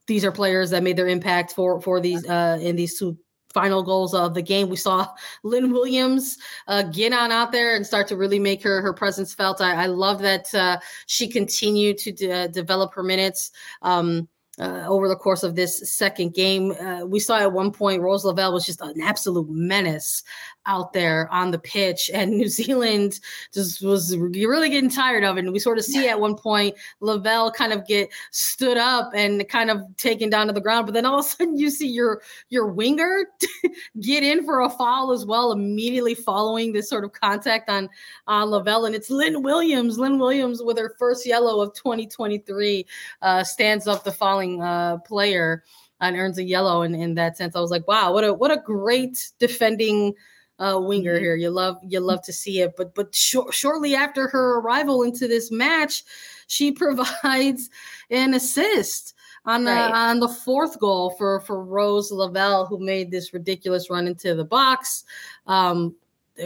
these 0.07 0.25
are 0.25 0.31
players 0.31 0.69
that 0.71 0.83
made 0.83 0.97
their 0.97 1.07
impact 1.07 1.53
for 1.53 1.79
for 1.79 2.01
these 2.01 2.27
uh, 2.27 2.59
in 2.61 2.75
these 2.75 2.99
two 2.99 3.17
final 3.51 3.83
goals 3.83 4.13
of 4.13 4.33
the 4.33 4.41
game. 4.41 4.69
We 4.69 4.77
saw 4.77 5.07
Lynn 5.43 5.71
Williams 5.71 6.37
uh, 6.67 6.83
get 6.83 7.13
on 7.13 7.31
out 7.31 7.51
there 7.51 7.75
and 7.75 7.85
start 7.85 8.07
to 8.07 8.17
really 8.17 8.39
make 8.39 8.63
her 8.63 8.81
her 8.81 8.93
presence 8.93 9.33
felt. 9.33 9.61
I, 9.61 9.83
I 9.83 9.85
love 9.87 10.19
that 10.19 10.53
uh, 10.53 10.79
she 11.05 11.27
continued 11.27 11.97
to 11.99 12.11
de- 12.11 12.47
develop 12.49 12.93
her 12.93 13.03
minutes. 13.03 13.51
Um, 13.81 14.27
uh, 14.59 14.85
over 14.87 15.07
the 15.07 15.15
course 15.15 15.43
of 15.43 15.55
this 15.55 15.91
second 15.91 16.33
game. 16.33 16.71
Uh, 16.71 17.05
we 17.05 17.19
saw 17.19 17.39
at 17.39 17.51
one 17.51 17.71
point 17.71 18.01
Rose 18.01 18.25
Lavelle 18.25 18.53
was 18.53 18.65
just 18.65 18.81
an 18.81 19.01
absolute 19.01 19.49
menace 19.49 20.23
out 20.65 20.93
there 20.93 21.27
on 21.31 21.51
the 21.51 21.59
pitch, 21.59 22.09
and 22.13 22.31
New 22.37 22.47
Zealand 22.47 23.19
just 23.53 23.81
was 23.83 24.15
really 24.17 24.69
getting 24.69 24.89
tired 24.89 25.23
of 25.23 25.37
it. 25.37 25.41
And 25.41 25.53
we 25.53 25.59
sort 25.59 25.77
of 25.77 25.85
see 25.85 26.07
at 26.07 26.19
one 26.19 26.35
point 26.35 26.75
Lavelle 26.99 27.51
kind 27.51 27.73
of 27.73 27.85
get 27.87 28.09
stood 28.31 28.77
up 28.77 29.11
and 29.13 29.47
kind 29.49 29.69
of 29.69 29.81
taken 29.97 30.29
down 30.29 30.47
to 30.47 30.53
the 30.53 30.61
ground, 30.61 30.85
but 30.85 30.93
then 30.93 31.05
all 31.05 31.19
of 31.19 31.25
a 31.25 31.29
sudden 31.29 31.57
you 31.57 31.69
see 31.69 31.87
your 31.87 32.21
your 32.49 32.67
winger 32.67 33.25
get 34.01 34.23
in 34.23 34.43
for 34.43 34.61
a 34.61 34.69
foul 34.69 35.11
as 35.11 35.25
well, 35.25 35.51
immediately 35.51 36.15
following 36.15 36.73
this 36.73 36.89
sort 36.89 37.03
of 37.03 37.13
contact 37.13 37.69
on 37.69 37.89
on 38.27 38.49
Lavelle, 38.49 38.85
and 38.85 38.95
it's 38.95 39.09
Lynn 39.09 39.43
Williams. 39.43 39.97
Lynn 39.97 40.19
Williams 40.19 40.61
with 40.61 40.77
her 40.77 40.95
first 40.99 41.25
yellow 41.25 41.61
of 41.61 41.73
2023 41.73 42.85
uh, 43.21 43.43
stands 43.43 43.87
up 43.87 44.03
the 44.03 44.11
falling 44.11 44.61
uh, 44.61 44.97
player 44.99 45.63
and 46.01 46.17
earns 46.17 46.37
a 46.37 46.43
yellow 46.43 46.81
in, 46.81 46.95
in 46.95 47.13
that 47.15 47.37
sense. 47.37 47.55
I 47.55 47.61
was 47.61 47.71
like, 47.71 47.87
wow, 47.87 48.11
what 48.13 48.23
a 48.23 48.33
what 48.33 48.51
a 48.51 48.57
great 48.57 49.31
defending 49.39 50.13
uh, 50.61 50.79
winger 50.79 51.15
mm-hmm. 51.15 51.23
here. 51.23 51.35
You 51.35 51.49
love 51.49 51.77
you 51.83 51.99
love 51.99 52.21
to 52.23 52.33
see 52.33 52.61
it. 52.61 52.75
But 52.77 52.93
but 52.93 53.13
sh- 53.15 53.35
shortly 53.51 53.95
after 53.95 54.27
her 54.27 54.59
arrival 54.59 55.03
into 55.03 55.27
this 55.27 55.51
match, 55.51 56.03
she 56.47 56.71
provides 56.71 57.69
an 58.09 58.33
assist 58.33 59.15
on 59.45 59.63
the 59.63 59.71
right. 59.71 59.91
on 59.91 60.19
the 60.19 60.29
fourth 60.29 60.79
goal 60.79 61.15
for 61.17 61.41
for 61.41 61.63
Rose 61.63 62.11
Lavelle, 62.11 62.67
who 62.67 62.79
made 62.79 63.09
this 63.09 63.33
ridiculous 63.33 63.89
run 63.89 64.07
into 64.07 64.35
the 64.35 64.45
box. 64.45 65.03
Um, 65.47 65.95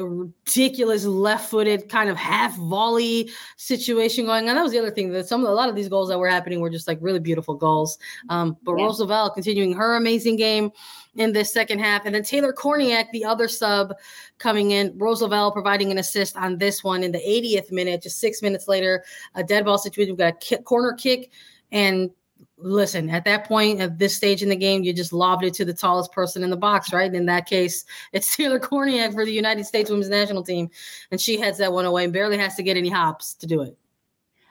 ridiculous 0.04 1.06
left-footed 1.06 1.90
kind 1.90 2.10
of 2.10 2.18
half 2.18 2.56
volley 2.58 3.30
situation 3.58 4.26
going 4.26 4.50
on. 4.50 4.56
That 4.56 4.64
was 4.64 4.72
the 4.72 4.80
other 4.80 4.92
thing 4.92 5.12
that 5.12 5.28
some 5.28 5.44
of 5.44 5.50
a 5.50 5.54
lot 5.54 5.70
of 5.70 5.76
these 5.76 5.90
goals 5.90 6.10
that 6.10 6.20
were 6.20 6.30
happening 6.30 6.60
were 6.60 6.70
just 6.70 6.88
like 6.88 6.98
really 7.02 7.20
beautiful 7.20 7.56
goals. 7.56 7.98
Um, 8.30 8.58
but 8.64 8.76
yeah. 8.78 8.86
Rose 8.86 9.00
Lavelle 9.00 9.30
continuing 9.30 9.74
her 9.74 9.96
amazing 9.96 10.36
game 10.36 10.72
in 11.16 11.32
this 11.32 11.54
second 11.54 11.80
half, 11.80 12.06
and 12.06 12.14
then 12.14 12.24
Taylor 12.24 12.52
Kornieck, 12.52 13.10
the 13.12 13.24
other 13.24 13.48
sub, 13.48 13.94
coming 14.38 14.72
in. 14.72 14.94
Rose 14.98 15.22
Lavelle 15.22 15.52
providing 15.52 15.92
an 15.92 15.98
assist 15.98 16.36
on 16.36 16.58
this 16.58 16.84
one 16.84 17.04
in 17.04 17.12
the 17.12 17.20
80th 17.20 17.72
minute. 17.72 18.02
Just 18.02 18.20
six 18.20 18.42
minutes 18.42 18.68
later, 18.68 19.04
a 19.36 19.44
dead 19.44 19.66
ball 19.66 19.78
situation. 19.78 20.12
We've 20.12 20.20
got 20.20 20.34
a 20.34 20.38
kick, 20.38 20.66
corner 20.66 20.94
kick, 20.94 21.32
and 21.72 22.10
listen, 22.58 23.10
at 23.10 23.26
that 23.26 23.48
point, 23.48 23.82
at 23.82 24.00
this 24.00 24.16
stage 24.16 24.42
in 24.42 24.50
the 24.50 24.56
game, 24.56 24.84
you 24.84 24.94
just 24.94 25.14
lobbed 25.14 25.44
it 25.44 25.54
to 25.56 25.66
the 25.66 25.74
tallest 25.74 26.12
person 26.12 26.44
in 26.44 26.50
the 26.50 26.58
box, 26.58 26.94
right? 26.94 27.08
And 27.08 27.16
in 27.16 27.26
that 27.26 27.48
case, 27.48 27.86
it's 28.14 28.36
Taylor 28.36 28.60
Kornieck 28.60 29.14
for 29.14 29.26
the 29.26 29.34
United 29.34 29.66
States 29.66 29.90
women's 29.90 30.10
national 30.10 30.44
team. 30.44 30.70
And 31.12 31.20
she 31.20 31.40
heads 31.40 31.58
that 31.58 31.74
one 31.74 31.86
away 31.86 32.06
and 32.06 32.14
barely 32.14 32.38
has 32.38 32.56
to 32.56 32.64
get 32.64 32.78
any 32.78 32.90
hops 32.90 33.34
to 33.36 33.48
do 33.48 33.62
it. 33.62 33.78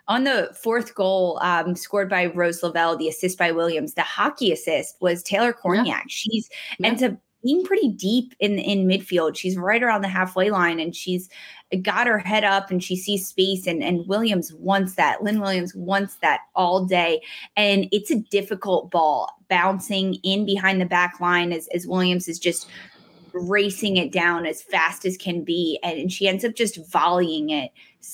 On 0.07 0.25
the 0.25 0.55
fourth 0.63 0.95
goal, 0.95 1.39
um, 1.41 1.75
scored 1.75 2.11
by 2.11 2.27
Rose 2.27 2.63
Lavelle, 2.63 2.95
the 2.95 3.09
assist 3.09 3.39
by 3.39 3.53
Williams, 3.53 3.95
the 3.95 4.03
hockey 4.03 4.53
assist 4.53 4.97
was 5.01 5.23
Taylor 5.23 5.55
Kornieck. 5.55 5.87
Yeah. 5.87 6.01
She's 6.09 6.51
yeah. 6.79 6.89
ends 6.89 7.03
up 7.03 7.15
being 7.45 7.65
pretty 7.65 7.91
deep 7.91 8.35
in 8.41 8.59
in 8.59 8.89
midfield. 8.89 9.37
She's 9.37 9.57
right 9.57 9.83
around 9.83 10.03
the 10.03 10.09
halfway 10.09 10.51
line, 10.51 10.81
and 10.81 10.97
she's 10.97 11.29
got 11.83 12.07
her 12.07 12.19
head 12.19 12.43
up, 12.43 12.71
and 12.71 12.83
she 12.83 12.97
sees 12.97 13.29
space. 13.29 13.67
And 13.67 13.83
and 13.83 14.07
Williams 14.09 14.53
wants 14.55 14.95
that. 14.95 15.23
Lynn 15.23 15.41
Williams 15.41 15.75
wants 15.75 16.17
that 16.17 16.41
all 16.57 16.85
day, 16.85 17.23
and 17.57 17.87
it's 17.93 18.11
a 18.11 18.19
difficult 18.19 18.91
ball 18.91 19.29
bouncing 19.49 20.15
in 20.25 20.47
behind 20.47 20.81
the 20.81 20.87
back 20.87 21.21
line 21.21 21.53
as 21.53 21.69
as 21.75 21.87
Williams 21.87 22.27
is 22.27 22.39
just 22.39 22.69
racing 23.35 23.97
it 23.97 24.13
down 24.13 24.47
as 24.47 24.63
fast 24.63 25.05
as 25.05 25.17
can 25.17 25.45
be, 25.45 25.79
and 25.83 26.11
she 26.13 26.27
ends 26.27 26.45
up 26.45 26.55
just 26.55 26.79
volleying 26.91 27.51
it 27.51 27.71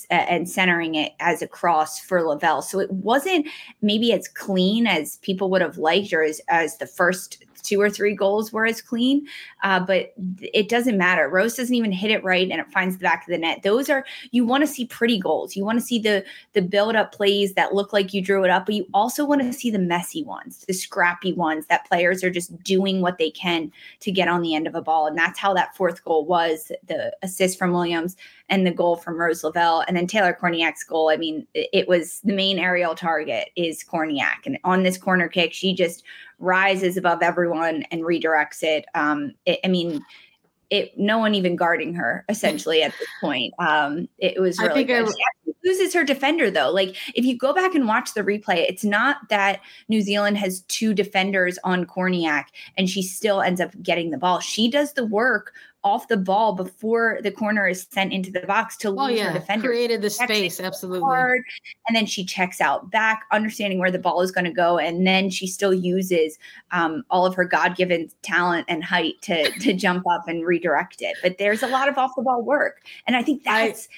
and 0.08 0.48
centering 0.48 0.94
it 0.94 1.12
as 1.20 1.42
a 1.42 1.48
cross 1.48 1.98
for 1.98 2.22
Lavelle. 2.22 2.62
So 2.62 2.78
it 2.78 2.90
wasn't 2.90 3.48
maybe 3.82 4.12
as 4.12 4.28
clean 4.28 4.86
as 4.86 5.16
people 5.18 5.50
would 5.50 5.62
have 5.62 5.78
liked 5.78 6.12
or 6.12 6.22
as, 6.22 6.40
as 6.48 6.78
the 6.78 6.86
first 6.86 7.44
two 7.60 7.80
or 7.80 7.90
three 7.90 8.14
goals 8.14 8.52
were 8.52 8.66
as 8.66 8.82
clean. 8.82 9.26
Uh, 9.62 9.80
but 9.80 10.12
it 10.40 10.68
doesn't 10.68 10.98
matter. 10.98 11.28
Rose 11.28 11.56
doesn't 11.56 11.74
even 11.74 11.92
hit 11.92 12.10
it 12.10 12.24
right 12.24 12.50
and 12.50 12.60
it 12.60 12.70
finds 12.72 12.96
the 12.96 13.02
back 13.02 13.26
of 13.26 13.30
the 13.30 13.38
net. 13.38 13.62
Those 13.62 13.88
are 13.88 14.04
you 14.30 14.44
want 14.44 14.62
to 14.62 14.66
see 14.66 14.86
pretty 14.86 15.18
goals. 15.18 15.56
You 15.56 15.64
want 15.64 15.78
to 15.78 15.84
see 15.84 15.98
the 15.98 16.24
the 16.52 16.62
build 16.62 16.96
up 16.96 17.12
plays 17.12 17.54
that 17.54 17.74
look 17.74 17.92
like 17.92 18.14
you 18.14 18.22
drew 18.22 18.44
it 18.44 18.50
up, 18.50 18.66
but 18.66 18.74
you 18.74 18.86
also 18.94 19.24
want 19.24 19.42
to 19.42 19.52
see 19.52 19.70
the 19.70 19.78
messy 19.78 20.24
ones, 20.24 20.64
the 20.66 20.72
scrappy 20.72 21.32
ones 21.32 21.66
that 21.66 21.86
players 21.86 22.24
are 22.24 22.30
just 22.30 22.62
doing 22.62 23.00
what 23.00 23.18
they 23.18 23.30
can 23.30 23.70
to 24.00 24.10
get 24.10 24.28
on 24.28 24.42
the 24.42 24.54
end 24.54 24.66
of 24.66 24.74
a 24.74 24.82
ball. 24.82 25.06
And 25.06 25.16
that's 25.16 25.38
how 25.38 25.54
that 25.54 25.76
fourth 25.76 26.04
goal 26.04 26.24
was 26.24 26.72
the 26.86 27.14
assist 27.22 27.58
from 27.58 27.72
Williams 27.72 28.16
and 28.48 28.66
the 28.66 28.70
goal 28.70 28.96
from 28.96 29.18
Rose 29.18 29.44
Lavelle. 29.44 29.84
And 29.86 29.96
then 29.96 30.06
Taylor 30.06 30.36
Kornieck's 30.38 30.84
goal. 30.84 31.08
I 31.08 31.16
mean, 31.16 31.46
it 31.54 31.88
was 31.88 32.20
the 32.24 32.32
main 32.32 32.58
aerial 32.58 32.94
target 32.94 33.50
is 33.56 33.84
Kornieck. 33.84 34.44
And 34.44 34.58
on 34.64 34.82
this 34.82 34.98
corner 34.98 35.28
kick, 35.28 35.52
she 35.52 35.74
just 35.74 36.02
rises 36.40 36.96
above 36.96 37.22
everyone 37.22 37.84
and 37.90 38.02
redirects 38.02 38.62
it. 38.62 38.86
Um, 38.94 39.34
it, 39.46 39.60
I 39.64 39.68
mean, 39.68 40.02
it 40.70 40.96
no 40.96 41.18
one 41.18 41.34
even 41.34 41.56
guarding 41.56 41.94
her 41.94 42.24
essentially 42.28 42.82
at 42.82 42.94
this 42.98 43.08
point. 43.20 43.52
Um, 43.58 44.08
it 44.18 44.40
was 44.40 44.58
really 44.58 44.70
I 44.70 44.74
think 44.74 44.88
good. 44.88 45.08
I, 45.08 45.12
she 45.44 45.52
loses 45.64 45.92
her 45.94 46.04
defender 46.04 46.50
though. 46.50 46.70
Like 46.70 46.96
if 47.14 47.24
you 47.24 47.36
go 47.36 47.52
back 47.52 47.74
and 47.74 47.86
watch 47.86 48.14
the 48.14 48.22
replay, 48.22 48.68
it's 48.68 48.84
not 48.84 49.28
that 49.28 49.60
New 49.88 50.00
Zealand 50.00 50.38
has 50.38 50.60
two 50.62 50.94
defenders 50.94 51.58
on 51.64 51.84
Kornieck 51.86 52.46
and 52.76 52.88
she 52.88 53.02
still 53.02 53.42
ends 53.42 53.60
up 53.60 53.70
getting 53.82 54.10
the 54.10 54.18
ball. 54.18 54.38
She 54.38 54.70
does 54.70 54.92
the 54.92 55.04
work 55.04 55.52
off 55.82 56.08
the 56.08 56.16
ball 56.16 56.54
before 56.54 57.20
the 57.22 57.30
corner 57.30 57.66
is 57.66 57.86
sent 57.90 58.12
into 58.12 58.30
the 58.30 58.40
box 58.40 58.76
to 58.76 58.90
lose 58.90 59.00
oh, 59.00 59.08
yeah. 59.08 59.30
her 59.30 59.38
defender. 59.38 59.68
Created 59.68 60.02
the 60.02 60.10
space, 60.10 60.60
absolutely. 60.60 61.00
Hard, 61.00 61.42
and 61.88 61.96
then 61.96 62.06
she 62.06 62.24
checks 62.24 62.60
out 62.60 62.90
back, 62.90 63.24
understanding 63.32 63.78
where 63.78 63.90
the 63.90 63.98
ball 63.98 64.20
is 64.20 64.30
going 64.30 64.44
to 64.44 64.52
go, 64.52 64.78
and 64.78 65.06
then 65.06 65.30
she 65.30 65.46
still 65.46 65.72
uses 65.72 66.38
um, 66.72 67.02
all 67.10 67.24
of 67.24 67.34
her 67.34 67.44
God-given 67.44 68.10
talent 68.22 68.66
and 68.68 68.84
height 68.84 69.20
to 69.22 69.50
to 69.60 69.72
jump 69.72 70.04
up 70.10 70.28
and 70.28 70.46
redirect 70.46 71.00
it. 71.00 71.16
But 71.22 71.38
there's 71.38 71.62
a 71.62 71.68
lot 71.68 71.88
of 71.88 71.96
off 71.96 72.12
the 72.16 72.22
ball 72.22 72.42
work, 72.42 72.82
and 73.06 73.16
I 73.16 73.22
think 73.22 73.44
that's 73.44 73.88
I, 73.90 73.94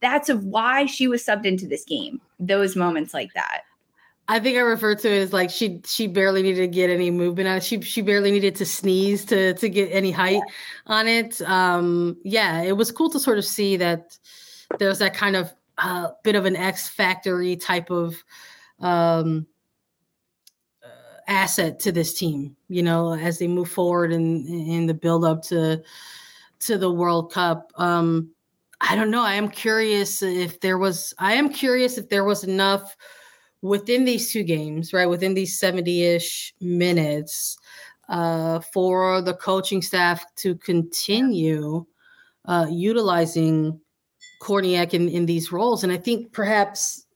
that's 0.00 0.28
of 0.28 0.44
why 0.44 0.86
she 0.86 1.08
was 1.08 1.22
subbed 1.22 1.44
into 1.44 1.66
this 1.66 1.84
game. 1.84 2.20
Those 2.40 2.76
moments 2.76 3.12
like 3.12 3.34
that. 3.34 3.62
I 4.28 4.40
think 4.40 4.56
I 4.56 4.60
refer 4.60 4.94
to 4.94 5.08
it 5.08 5.20
as 5.20 5.32
like 5.32 5.50
she 5.50 5.80
she 5.84 6.08
barely 6.08 6.42
needed 6.42 6.60
to 6.60 6.68
get 6.68 6.90
any 6.90 7.10
movement 7.10 7.48
on 7.48 7.58
it. 7.58 7.62
She 7.62 7.80
she 7.80 8.02
barely 8.02 8.32
needed 8.32 8.56
to 8.56 8.66
sneeze 8.66 9.24
to 9.26 9.54
to 9.54 9.68
get 9.68 9.88
any 9.92 10.10
height 10.10 10.42
yeah. 10.46 10.52
on 10.86 11.06
it. 11.06 11.40
Um, 11.42 12.16
yeah, 12.24 12.62
it 12.62 12.76
was 12.76 12.90
cool 12.90 13.08
to 13.10 13.20
sort 13.20 13.38
of 13.38 13.44
see 13.44 13.76
that 13.76 14.18
there's 14.78 14.98
that 14.98 15.14
kind 15.14 15.36
of 15.36 15.52
uh, 15.78 16.08
bit 16.24 16.34
of 16.34 16.44
an 16.44 16.56
X 16.56 16.88
factory 16.88 17.54
type 17.54 17.90
of 17.90 18.16
um, 18.80 19.46
uh, 20.82 21.20
asset 21.28 21.78
to 21.80 21.92
this 21.92 22.12
team. 22.14 22.56
You 22.68 22.82
know, 22.82 23.14
as 23.14 23.38
they 23.38 23.46
move 23.46 23.70
forward 23.70 24.12
in 24.12 24.44
in 24.48 24.86
the 24.86 24.94
build 24.94 25.24
up 25.24 25.42
to 25.44 25.82
to 26.60 26.78
the 26.78 26.90
World 26.90 27.32
Cup. 27.32 27.70
Um, 27.76 28.30
I 28.80 28.94
don't 28.94 29.10
know. 29.10 29.22
I 29.22 29.34
am 29.34 29.48
curious 29.48 30.20
if 30.20 30.60
there 30.60 30.78
was. 30.78 31.14
I 31.18 31.34
am 31.34 31.48
curious 31.48 31.96
if 31.96 32.08
there 32.08 32.24
was 32.24 32.42
enough 32.42 32.96
within 33.62 34.04
these 34.04 34.30
two 34.30 34.42
games, 34.42 34.92
right, 34.92 35.06
within 35.06 35.34
these 35.34 35.58
70 35.58 36.02
ish 36.04 36.54
minutes, 36.60 37.58
uh, 38.08 38.60
for 38.72 39.20
the 39.22 39.34
coaching 39.34 39.82
staff 39.82 40.24
to 40.36 40.54
continue 40.56 41.84
uh, 42.44 42.66
utilizing 42.70 43.80
Kornieck 44.40 44.94
in, 44.94 45.08
in 45.08 45.26
these 45.26 45.50
roles. 45.50 45.82
And 45.82 45.92
I 45.92 45.96
think 45.96 46.32
perhaps, 46.32 47.06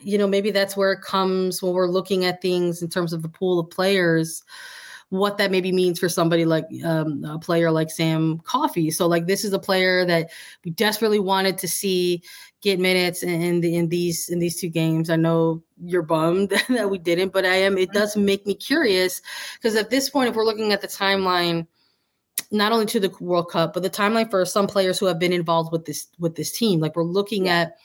you 0.00 0.18
know, 0.18 0.28
maybe 0.28 0.50
that's 0.50 0.76
where 0.76 0.92
it 0.92 1.02
comes 1.02 1.62
when 1.62 1.72
we're 1.72 1.88
looking 1.88 2.24
at 2.24 2.40
things 2.40 2.82
in 2.82 2.88
terms 2.88 3.12
of 3.12 3.22
the 3.22 3.28
pool 3.28 3.58
of 3.58 3.70
players 3.70 4.42
what 5.10 5.38
that 5.38 5.50
maybe 5.50 5.70
means 5.70 6.00
for 6.00 6.08
somebody 6.08 6.44
like 6.44 6.66
um, 6.84 7.24
a 7.24 7.38
player 7.38 7.70
like 7.70 7.90
Sam 7.90 8.38
Coffey. 8.40 8.90
So 8.90 9.06
like 9.06 9.26
this 9.26 9.44
is 9.44 9.52
a 9.52 9.58
player 9.58 10.04
that 10.04 10.30
we 10.64 10.72
desperately 10.72 11.20
wanted 11.20 11.58
to 11.58 11.68
see 11.68 12.22
get 12.60 12.80
minutes 12.80 13.22
in 13.22 13.60
the, 13.60 13.76
in 13.76 13.88
these 13.88 14.28
in 14.28 14.40
these 14.40 14.60
two 14.60 14.68
games. 14.68 15.08
I 15.08 15.16
know 15.16 15.62
you're 15.80 16.02
bummed 16.02 16.50
that 16.68 16.90
we 16.90 16.98
didn't, 16.98 17.32
but 17.32 17.44
I 17.44 17.54
am. 17.54 17.78
It 17.78 17.92
does 17.92 18.16
make 18.16 18.46
me 18.46 18.54
curious 18.54 19.22
because 19.54 19.76
at 19.76 19.90
this 19.90 20.10
point, 20.10 20.28
if 20.28 20.34
we're 20.34 20.44
looking 20.44 20.72
at 20.72 20.80
the 20.80 20.88
timeline, 20.88 21.66
not 22.50 22.72
only 22.72 22.86
to 22.86 23.00
the 23.00 23.14
World 23.20 23.50
Cup, 23.50 23.74
but 23.74 23.84
the 23.84 23.90
timeline 23.90 24.30
for 24.30 24.44
some 24.44 24.66
players 24.66 24.98
who 24.98 25.06
have 25.06 25.20
been 25.20 25.32
involved 25.32 25.70
with 25.70 25.84
this 25.84 26.08
with 26.18 26.34
this 26.34 26.50
team, 26.50 26.80
like 26.80 26.96
we're 26.96 27.04
looking 27.04 27.48
at 27.48 27.76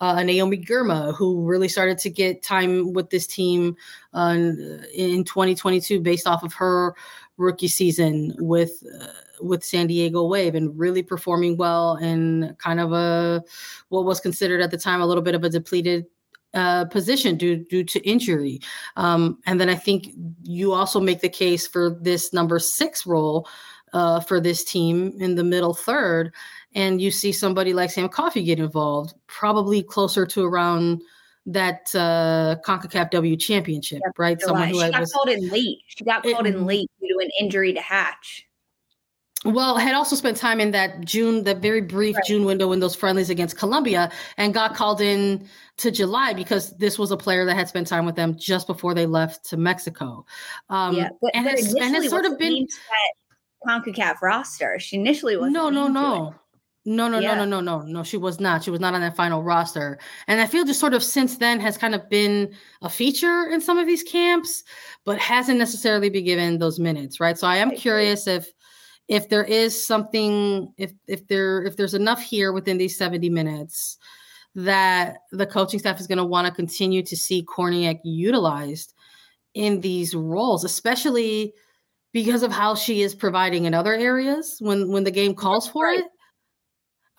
uh, 0.00 0.22
Naomi 0.22 0.58
Girma, 0.58 1.14
who 1.14 1.42
really 1.44 1.68
started 1.68 1.98
to 1.98 2.10
get 2.10 2.42
time 2.42 2.92
with 2.92 3.10
this 3.10 3.26
team 3.26 3.76
uh, 4.14 4.36
in 4.94 5.24
2022 5.24 6.00
based 6.00 6.26
off 6.26 6.42
of 6.42 6.52
her 6.54 6.94
rookie 7.36 7.68
season 7.68 8.34
with 8.38 8.82
uh, 9.00 9.06
with 9.40 9.64
San 9.64 9.86
Diego 9.86 10.26
Wave 10.26 10.54
and 10.54 10.78
really 10.78 11.02
performing 11.02 11.56
well 11.56 11.96
in 11.96 12.56
kind 12.58 12.80
of 12.80 12.92
a 12.92 13.42
what 13.88 14.04
was 14.04 14.20
considered 14.20 14.60
at 14.60 14.70
the 14.70 14.78
time 14.78 15.00
a 15.00 15.06
little 15.06 15.22
bit 15.22 15.34
of 15.34 15.44
a 15.44 15.48
depleted 15.48 16.06
uh, 16.54 16.84
position 16.86 17.36
due 17.36 17.56
due 17.56 17.84
to 17.84 18.00
injury. 18.08 18.60
Um, 18.96 19.38
and 19.46 19.60
then 19.60 19.68
I 19.68 19.74
think 19.74 20.08
you 20.42 20.72
also 20.72 21.00
make 21.00 21.20
the 21.20 21.28
case 21.28 21.66
for 21.66 21.98
this 22.00 22.32
number 22.32 22.58
six 22.58 23.06
role 23.06 23.48
uh, 23.92 24.20
for 24.20 24.40
this 24.40 24.64
team 24.64 25.12
in 25.18 25.34
the 25.34 25.44
middle 25.44 25.74
third 25.74 26.32
and 26.74 27.00
you 27.00 27.10
see 27.10 27.32
somebody 27.32 27.72
like 27.72 27.90
Sam 27.90 28.08
Coffey 28.08 28.44
get 28.44 28.58
involved, 28.58 29.14
probably 29.26 29.82
closer 29.82 30.26
to 30.26 30.44
around 30.44 31.02
that 31.44 31.92
uh 31.94 32.56
CONCACAF 32.64 33.10
W 33.10 33.36
championship, 33.36 34.00
right? 34.16 34.40
Someone 34.40 34.68
who 34.68 34.80
she 34.80 34.90
got 34.90 35.00
was, 35.00 35.12
called 35.12 35.28
in 35.28 35.48
late. 35.50 35.78
She 35.86 36.04
got 36.04 36.22
called 36.22 36.46
it, 36.46 36.54
in 36.54 36.66
late 36.66 36.88
due 37.00 37.08
to 37.08 37.24
an 37.24 37.30
injury 37.40 37.72
to 37.72 37.80
Hatch. 37.80 38.46
Well, 39.44 39.76
had 39.76 39.94
also 39.94 40.14
spent 40.14 40.36
time 40.36 40.60
in 40.60 40.70
that 40.70 41.04
June, 41.04 41.42
that 41.44 41.58
very 41.58 41.80
brief 41.80 42.14
right. 42.14 42.24
June 42.24 42.44
window 42.44 42.70
in 42.70 42.78
those 42.78 42.94
friendlies 42.94 43.28
against 43.28 43.58
Colombia, 43.58 44.10
and 44.36 44.54
got 44.54 44.76
called 44.76 45.00
in 45.00 45.48
to 45.78 45.90
July 45.90 46.32
because 46.32 46.76
this 46.76 46.96
was 46.96 47.10
a 47.10 47.16
player 47.16 47.44
that 47.46 47.56
had 47.56 47.66
spent 47.66 47.88
time 47.88 48.06
with 48.06 48.14
them 48.14 48.36
just 48.38 48.68
before 48.68 48.94
they 48.94 49.06
left 49.06 49.44
to 49.46 49.56
Mexico. 49.56 50.24
Um, 50.70 50.94
yeah, 50.94 51.08
but, 51.20 51.32
and, 51.34 51.48
it's, 51.48 51.74
and 51.74 52.04
sort 52.08 52.24
of 52.24 52.38
been 52.38 52.68
CONCACAF 53.66 54.22
roster. 54.22 54.78
She 54.78 54.96
initially 54.96 55.36
was 55.36 55.50
no, 55.50 55.70
no, 55.70 55.88
no. 55.88 56.36
No, 56.84 57.08
no, 57.08 57.20
yeah. 57.20 57.34
no, 57.34 57.44
no, 57.44 57.60
no, 57.60 57.78
no, 57.78 57.86
no. 57.86 58.02
She 58.02 58.16
was 58.16 58.40
not. 58.40 58.64
She 58.64 58.70
was 58.70 58.80
not 58.80 58.94
on 58.94 59.02
that 59.02 59.14
final 59.14 59.42
roster. 59.42 59.98
And 60.26 60.40
I 60.40 60.46
feel 60.46 60.64
just 60.64 60.80
sort 60.80 60.94
of 60.94 61.04
since 61.04 61.38
then 61.38 61.60
has 61.60 61.78
kind 61.78 61.94
of 61.94 62.08
been 62.10 62.52
a 62.82 62.88
feature 62.88 63.46
in 63.46 63.60
some 63.60 63.78
of 63.78 63.86
these 63.86 64.02
camps, 64.02 64.64
but 65.04 65.18
hasn't 65.18 65.58
necessarily 65.58 66.10
been 66.10 66.24
given 66.24 66.58
those 66.58 66.80
minutes, 66.80 67.20
right? 67.20 67.38
So 67.38 67.46
I 67.46 67.56
am 67.56 67.70
curious 67.70 68.26
if 68.26 68.52
if 69.06 69.28
there 69.28 69.44
is 69.44 69.86
something, 69.86 70.72
if 70.76 70.92
if 71.06 71.28
there 71.28 71.62
if 71.62 71.76
there's 71.76 71.94
enough 71.94 72.20
here 72.20 72.52
within 72.52 72.78
these 72.78 72.98
70 72.98 73.30
minutes 73.30 73.98
that 74.54 75.18
the 75.30 75.46
coaching 75.46 75.78
staff 75.78 76.00
is 76.00 76.06
going 76.06 76.18
to 76.18 76.24
want 76.24 76.46
to 76.46 76.52
continue 76.52 77.02
to 77.02 77.16
see 77.16 77.44
Kornieck 77.44 78.00
utilized 78.04 78.92
in 79.54 79.80
these 79.80 80.14
roles, 80.14 80.64
especially 80.64 81.54
because 82.12 82.42
of 82.42 82.52
how 82.52 82.74
she 82.74 83.02
is 83.02 83.14
providing 83.14 83.64
in 83.64 83.72
other 83.72 83.94
areas 83.94 84.56
when 84.60 84.90
when 84.90 85.04
the 85.04 85.10
game 85.10 85.34
calls 85.34 85.68
for 85.68 85.84
right. 85.84 86.00
it 86.00 86.06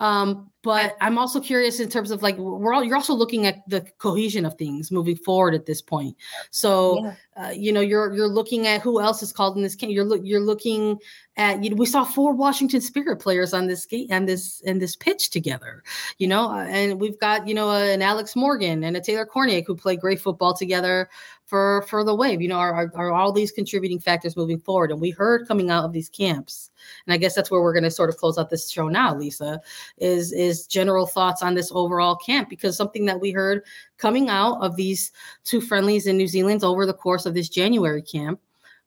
Um, 0.00 0.50
but 0.64 0.96
I'm 1.00 1.18
also 1.18 1.40
curious 1.40 1.78
in 1.78 1.90
terms 1.90 2.10
of 2.10 2.22
like 2.22 2.38
we're 2.38 2.72
all 2.72 2.82
you're 2.82 2.96
also 2.96 3.12
looking 3.12 3.46
at 3.46 3.68
the 3.68 3.82
cohesion 3.98 4.46
of 4.46 4.54
things 4.54 4.90
moving 4.90 5.14
forward 5.14 5.54
at 5.54 5.66
this 5.66 5.82
point. 5.82 6.16
So 6.50 7.04
yeah. 7.04 7.14
uh, 7.36 7.50
you 7.50 7.70
know 7.70 7.82
you're 7.82 8.14
you're 8.14 8.28
looking 8.28 8.66
at 8.66 8.80
who 8.80 9.00
else 9.00 9.22
is 9.22 9.32
called 9.32 9.56
in 9.56 9.62
this 9.62 9.74
game. 9.74 9.90
You're 9.90 10.04
look 10.04 10.22
you're 10.24 10.40
looking 10.40 10.98
at 11.36 11.62
you 11.62 11.68
know 11.68 11.76
we 11.76 11.84
saw 11.84 12.02
four 12.02 12.34
Washington 12.34 12.80
Spirit 12.80 13.20
players 13.20 13.52
on 13.52 13.66
this 13.66 13.84
game 13.84 14.08
on 14.10 14.24
this 14.24 14.60
in 14.60 14.78
this 14.78 14.96
pitch 14.96 15.28
together. 15.30 15.82
You 16.16 16.28
know, 16.28 16.50
uh, 16.50 16.64
and 16.64 16.98
we've 16.98 17.20
got 17.20 17.46
you 17.46 17.54
know 17.54 17.68
uh, 17.68 17.80
an 17.80 18.00
Alex 18.00 18.34
Morgan 18.34 18.84
and 18.84 18.96
a 18.96 19.02
Taylor 19.02 19.26
Kornieck 19.26 19.64
who 19.66 19.76
play 19.76 19.96
great 19.96 20.20
football 20.20 20.54
together 20.54 21.10
for 21.46 21.82
for 21.88 22.04
the 22.04 22.14
wave. 22.14 22.40
You 22.40 22.48
know, 22.48 22.56
are, 22.56 22.74
are, 22.74 22.92
are 22.94 23.12
all 23.12 23.32
these 23.32 23.52
contributing 23.52 24.00
factors 24.00 24.36
moving 24.36 24.58
forward? 24.58 24.90
And 24.90 25.00
we 25.00 25.10
heard 25.10 25.46
coming 25.46 25.70
out 25.70 25.84
of 25.84 25.92
these 25.92 26.08
camps, 26.08 26.70
and 27.06 27.14
I 27.14 27.16
guess 27.16 27.34
that's 27.34 27.50
where 27.50 27.60
we're 27.60 27.72
going 27.72 27.84
to 27.84 27.90
sort 27.90 28.10
of 28.10 28.16
close 28.16 28.38
out 28.38 28.50
this 28.50 28.70
show 28.70 28.88
now. 28.88 29.14
Lisa 29.14 29.60
is 29.98 30.32
is 30.32 30.66
general 30.66 31.06
thoughts 31.06 31.42
on 31.42 31.54
this 31.54 31.70
overall 31.72 32.16
camp 32.16 32.48
because 32.48 32.76
something 32.76 33.04
that 33.06 33.20
we 33.20 33.30
heard 33.30 33.62
coming 33.98 34.28
out 34.28 34.58
of 34.60 34.76
these 34.76 35.12
two 35.44 35.60
friendlies 35.60 36.06
in 36.06 36.16
New 36.16 36.28
Zealand 36.28 36.64
over 36.64 36.86
the 36.86 36.94
course 36.94 37.26
of 37.26 37.34
this 37.34 37.48
January 37.48 38.02
camp 38.02 38.40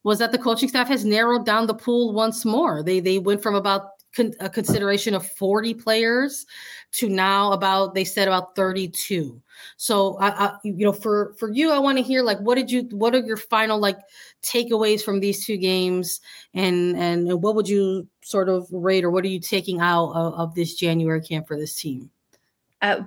was 0.03 0.19
that 0.19 0.31
the 0.31 0.37
coaching 0.37 0.69
staff 0.69 0.87
has 0.87 1.03
narrowed 1.03 1.45
down 1.45 1.67
the 1.67 1.73
pool 1.73 2.13
once 2.13 2.45
more. 2.45 2.81
They 2.81 2.99
they 2.99 3.19
went 3.19 3.43
from 3.43 3.55
about 3.55 3.96
con- 4.15 4.33
a 4.39 4.49
consideration 4.49 5.13
of 5.13 5.29
40 5.33 5.73
players 5.75 6.45
to 6.93 7.09
now 7.09 7.51
about 7.51 7.93
they 7.93 8.03
said 8.03 8.27
about 8.27 8.55
32 8.55 9.41
so 9.75 10.17
I, 10.17 10.27
I, 10.27 10.57
you 10.63 10.85
know 10.85 10.93
for 10.93 11.33
for 11.39 11.51
you 11.51 11.71
i 11.71 11.79
want 11.79 11.97
to 11.97 12.03
hear 12.03 12.23
like 12.23 12.39
what 12.39 12.55
did 12.55 12.71
you 12.71 12.83
what 12.91 13.15
are 13.15 13.19
your 13.19 13.37
final 13.37 13.79
like 13.79 13.97
takeaways 14.47 15.03
from 15.03 15.19
these 15.19 15.45
two 15.45 15.57
games? 15.57 16.21
And 16.53 16.95
and 16.97 17.41
what 17.41 17.55
would 17.55 17.67
you 17.67 18.07
sort 18.23 18.49
of 18.49 18.67
rate 18.71 19.03
or 19.03 19.11
what 19.11 19.23
are 19.23 19.29
you 19.29 19.39
taking 19.39 19.79
out 19.79 20.11
of, 20.11 20.33
of 20.33 20.55
this 20.55 20.75
january 20.75 21.21
camp 21.21 21.47
for 21.47 21.57
this 21.57 21.75
team? 21.75 22.09
Uh, 22.81 23.01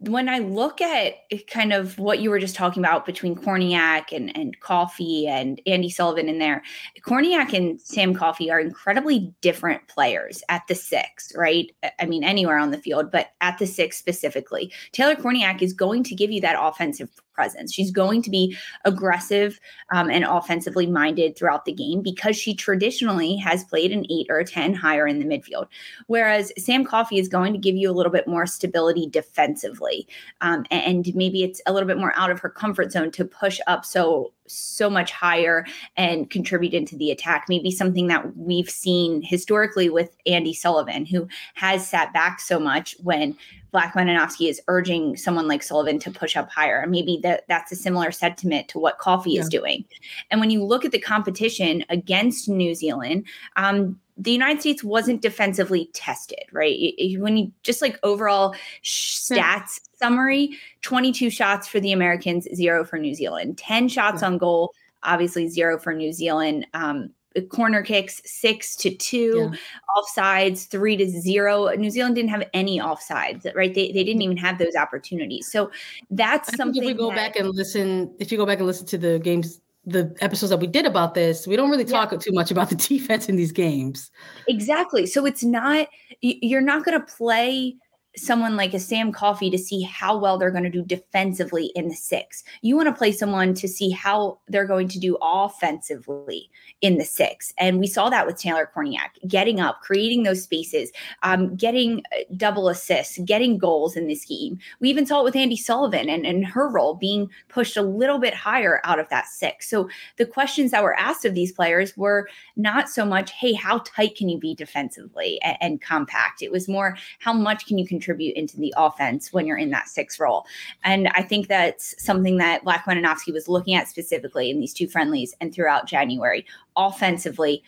when 0.00 0.28
I 0.28 0.38
look 0.38 0.80
at 0.80 1.14
kind 1.50 1.72
of 1.72 1.98
what 1.98 2.20
you 2.20 2.30
were 2.30 2.38
just 2.38 2.54
talking 2.54 2.82
about 2.82 3.06
between 3.06 3.34
Kornieck 3.34 4.12
and, 4.12 4.36
and 4.36 4.58
Coffey 4.60 5.26
and 5.26 5.60
Andi 5.66 5.90
Sullivan 5.90 6.28
in 6.28 6.38
there, 6.38 6.62
Kornieck 7.06 7.52
and 7.52 7.80
Sam 7.80 8.14
Coffey 8.14 8.50
are 8.50 8.60
incredibly 8.60 9.34
different 9.40 9.86
players 9.88 10.42
at 10.48 10.66
the 10.68 10.74
six, 10.74 11.32
right? 11.36 11.70
I 11.98 12.06
mean, 12.06 12.24
anywhere 12.24 12.58
on 12.58 12.70
the 12.70 12.78
field, 12.78 13.10
but 13.10 13.28
at 13.40 13.58
the 13.58 13.66
six 13.66 13.96
specifically. 13.96 14.72
Taylor 14.92 15.16
Kornieck 15.16 15.62
is 15.62 15.72
going 15.72 16.04
to 16.04 16.14
give 16.14 16.30
you 16.30 16.40
that 16.42 16.58
offensive 16.60 17.10
presence. 17.34 17.72
She's 17.72 17.90
going 17.90 18.22
to 18.22 18.30
be 18.30 18.56
aggressive 18.84 19.60
um, 19.92 20.10
and 20.10 20.24
offensively 20.24 20.86
minded 20.86 21.36
throughout 21.36 21.64
the 21.64 21.72
game 21.72 22.02
because 22.02 22.36
she 22.36 22.54
traditionally 22.54 23.36
has 23.36 23.64
played 23.64 23.92
an 23.92 24.06
eight 24.10 24.26
or 24.30 24.38
a 24.38 24.44
10 24.44 24.74
higher 24.74 25.06
in 25.06 25.18
the 25.18 25.24
midfield. 25.24 25.66
Whereas 26.06 26.52
Sam 26.56 26.84
Coffey 26.84 27.18
is 27.18 27.28
going 27.28 27.52
to 27.52 27.58
give 27.58 27.76
you 27.76 27.90
a 27.90 27.92
little 27.92 28.12
bit 28.12 28.28
more 28.28 28.46
stability 28.46 29.08
defensively. 29.08 30.06
Um, 30.40 30.64
and 30.70 31.12
maybe 31.14 31.42
it's 31.42 31.60
a 31.66 31.72
little 31.72 31.86
bit 31.86 31.98
more 31.98 32.12
out 32.16 32.30
of 32.30 32.40
her 32.40 32.50
comfort 32.50 32.92
zone 32.92 33.10
to 33.12 33.24
push 33.24 33.60
up 33.66 33.84
so 33.84 34.32
so 34.46 34.90
much 34.90 35.10
higher 35.10 35.66
and 35.96 36.30
contribute 36.30 36.74
into 36.74 36.96
the 36.96 37.10
attack. 37.10 37.46
Maybe 37.48 37.70
something 37.70 38.08
that 38.08 38.36
we've 38.36 38.70
seen 38.70 39.22
historically 39.22 39.88
with 39.88 40.16
Andi 40.26 40.54
Sullivan, 40.54 41.06
who 41.06 41.28
has 41.54 41.86
sat 41.86 42.12
back 42.12 42.40
so 42.40 42.58
much 42.58 42.96
when 43.02 43.36
Vlatko 43.72 43.94
Andonovski 43.94 44.48
is 44.48 44.60
urging 44.68 45.16
someone 45.16 45.48
like 45.48 45.62
Sullivan 45.62 45.98
to 45.98 46.10
push 46.10 46.36
up 46.36 46.50
higher. 46.50 46.80
And 46.80 46.92
maybe 46.92 47.18
that, 47.22 47.44
that's 47.48 47.72
a 47.72 47.76
similar 47.76 48.12
sentiment 48.12 48.68
to 48.68 48.78
what 48.78 48.98
Coffey 48.98 49.32
yeah. 49.32 49.40
is 49.40 49.48
doing. 49.48 49.84
And 50.30 50.40
when 50.40 50.50
you 50.50 50.62
look 50.62 50.84
at 50.84 50.92
the 50.92 51.00
competition 51.00 51.84
against 51.88 52.48
New 52.48 52.74
Zealand, 52.74 53.26
um, 53.56 53.98
the 54.16 54.30
United 54.30 54.60
States 54.60 54.84
wasn't 54.84 55.22
defensively 55.22 55.90
tested, 55.92 56.44
right? 56.52 56.94
When 57.18 57.36
you 57.36 57.52
just 57.62 57.82
like 57.82 57.98
overall 58.02 58.54
stats 58.82 59.80
summary 59.98 60.56
22 60.82 61.30
shots 61.30 61.66
for 61.66 61.80
the 61.80 61.92
Americans, 61.92 62.46
zero 62.54 62.84
for 62.84 62.98
New 62.98 63.14
Zealand, 63.14 63.58
10 63.58 63.88
shots 63.88 64.22
yeah. 64.22 64.28
on 64.28 64.38
goal, 64.38 64.72
obviously 65.02 65.48
zero 65.48 65.78
for 65.78 65.92
New 65.92 66.12
Zealand. 66.12 66.66
Um, 66.74 67.10
corner 67.48 67.82
kicks 67.82 68.22
six 68.24 68.76
to 68.76 68.94
two, 68.94 69.50
yeah. 69.52 69.58
offsides 69.96 70.68
three 70.68 70.96
to 70.96 71.08
zero. 71.08 71.68
New 71.70 71.90
Zealand 71.90 72.14
didn't 72.14 72.30
have 72.30 72.48
any 72.54 72.78
offsides, 72.78 73.52
right? 73.54 73.74
They, 73.74 73.90
they 73.92 74.04
didn't 74.04 74.22
even 74.22 74.36
have 74.36 74.58
those 74.58 74.76
opportunities. 74.76 75.50
So 75.50 75.70
that's 76.10 76.48
I 76.54 76.56
something. 76.56 76.82
If 76.82 76.86
we 76.86 76.94
go 76.94 77.08
that, 77.08 77.16
back 77.16 77.36
and 77.36 77.48
listen, 77.48 78.14
if 78.18 78.30
you 78.30 78.38
go 78.38 78.46
back 78.46 78.58
and 78.58 78.66
listen 78.66 78.86
to 78.86 78.98
the 78.98 79.18
games 79.18 79.60
the 79.86 80.16
episodes 80.20 80.50
that 80.50 80.58
we 80.58 80.66
did 80.66 80.86
about 80.86 81.14
this, 81.14 81.46
we 81.46 81.56
don't 81.56 81.70
really 81.70 81.84
talk 81.84 82.12
yeah. 82.12 82.18
too 82.18 82.32
much 82.32 82.50
about 82.50 82.70
the 82.70 82.76
defense 82.76 83.28
in 83.28 83.36
these 83.36 83.52
games. 83.52 84.10
Exactly. 84.48 85.06
So 85.06 85.26
it's 85.26 85.44
not 85.44 85.88
you're 86.20 86.60
not 86.60 86.84
going 86.84 86.98
to 86.98 87.06
play 87.06 87.76
someone 88.16 88.56
like 88.56 88.72
a 88.74 88.78
Sam 88.78 89.10
Coffey 89.10 89.50
to 89.50 89.58
see 89.58 89.82
how 89.82 90.16
well 90.16 90.38
they're 90.38 90.50
going 90.50 90.64
to 90.64 90.70
do 90.70 90.84
defensively 90.84 91.72
in 91.74 91.88
the 91.88 91.94
six. 91.94 92.44
You 92.62 92.76
want 92.76 92.88
to 92.88 92.94
play 92.94 93.10
someone 93.10 93.54
to 93.54 93.66
see 93.66 93.90
how 93.90 94.38
they're 94.46 94.66
going 94.66 94.88
to 94.88 95.00
do 95.00 95.18
offensively 95.20 96.48
in 96.80 96.98
the 96.98 97.04
six. 97.04 97.52
And 97.58 97.80
we 97.80 97.88
saw 97.88 98.10
that 98.10 98.26
with 98.26 98.38
Taylor 98.38 98.70
Kornieck, 98.74 99.10
getting 99.26 99.58
up, 99.58 99.80
creating 99.82 100.22
those 100.22 100.42
spaces, 100.42 100.92
um, 101.24 101.56
getting 101.56 102.02
uh, 102.12 102.18
double 102.36 102.68
assists, 102.68 103.18
getting 103.24 103.58
goals 103.58 103.96
in 103.96 104.06
this 104.06 104.24
game. 104.24 104.58
We 104.78 104.90
even 104.90 105.06
saw 105.06 105.20
it 105.20 105.24
with 105.24 105.34
Andi 105.34 105.58
Sullivan 105.58 106.08
and, 106.08 106.24
and 106.24 106.46
her 106.46 106.68
role 106.68 106.94
being 106.94 107.28
pushed 107.48 107.76
a 107.76 107.82
little 107.82 108.18
bit 108.18 108.34
higher 108.34 108.80
out 108.84 109.00
of 109.00 109.08
that 109.08 109.26
six. 109.26 109.68
So 109.68 109.88
the 110.18 110.26
questions 110.26 110.70
that 110.70 110.84
were 110.84 110.98
asked 110.98 111.24
of 111.24 111.34
these 111.34 111.52
players 111.52 111.96
were 111.96 112.28
not 112.54 112.88
so 112.88 113.04
much, 113.04 113.32
hey, 113.32 113.54
how 113.54 113.78
tight 113.78 114.14
can 114.14 114.28
you 114.28 114.38
be 114.38 114.54
defensively 114.54 115.40
and, 115.42 115.56
and 115.60 115.80
compact? 115.80 116.42
It 116.42 116.52
was 116.52 116.68
more, 116.68 116.96
how 117.18 117.32
much 117.32 117.66
can 117.66 117.76
you 117.76 117.84
control 117.84 118.03
contribute 118.04 118.36
into 118.36 118.58
the 118.58 118.74
offense 118.76 119.32
when 119.32 119.46
you're 119.46 119.56
in 119.56 119.70
that 119.70 119.88
six 119.88 120.20
role. 120.20 120.46
And 120.82 121.08
I 121.08 121.22
think 121.22 121.48
that's 121.48 121.94
something 122.02 122.36
that 122.38 122.64
Andonovski 122.64 123.32
was 123.32 123.48
looking 123.48 123.74
at 123.74 123.88
specifically 123.88 124.50
in 124.50 124.60
these 124.60 124.74
two 124.74 124.88
friendlies 124.88 125.34
and 125.40 125.54
throughout 125.54 125.86
January. 125.86 126.44
Offensively, 126.76 127.62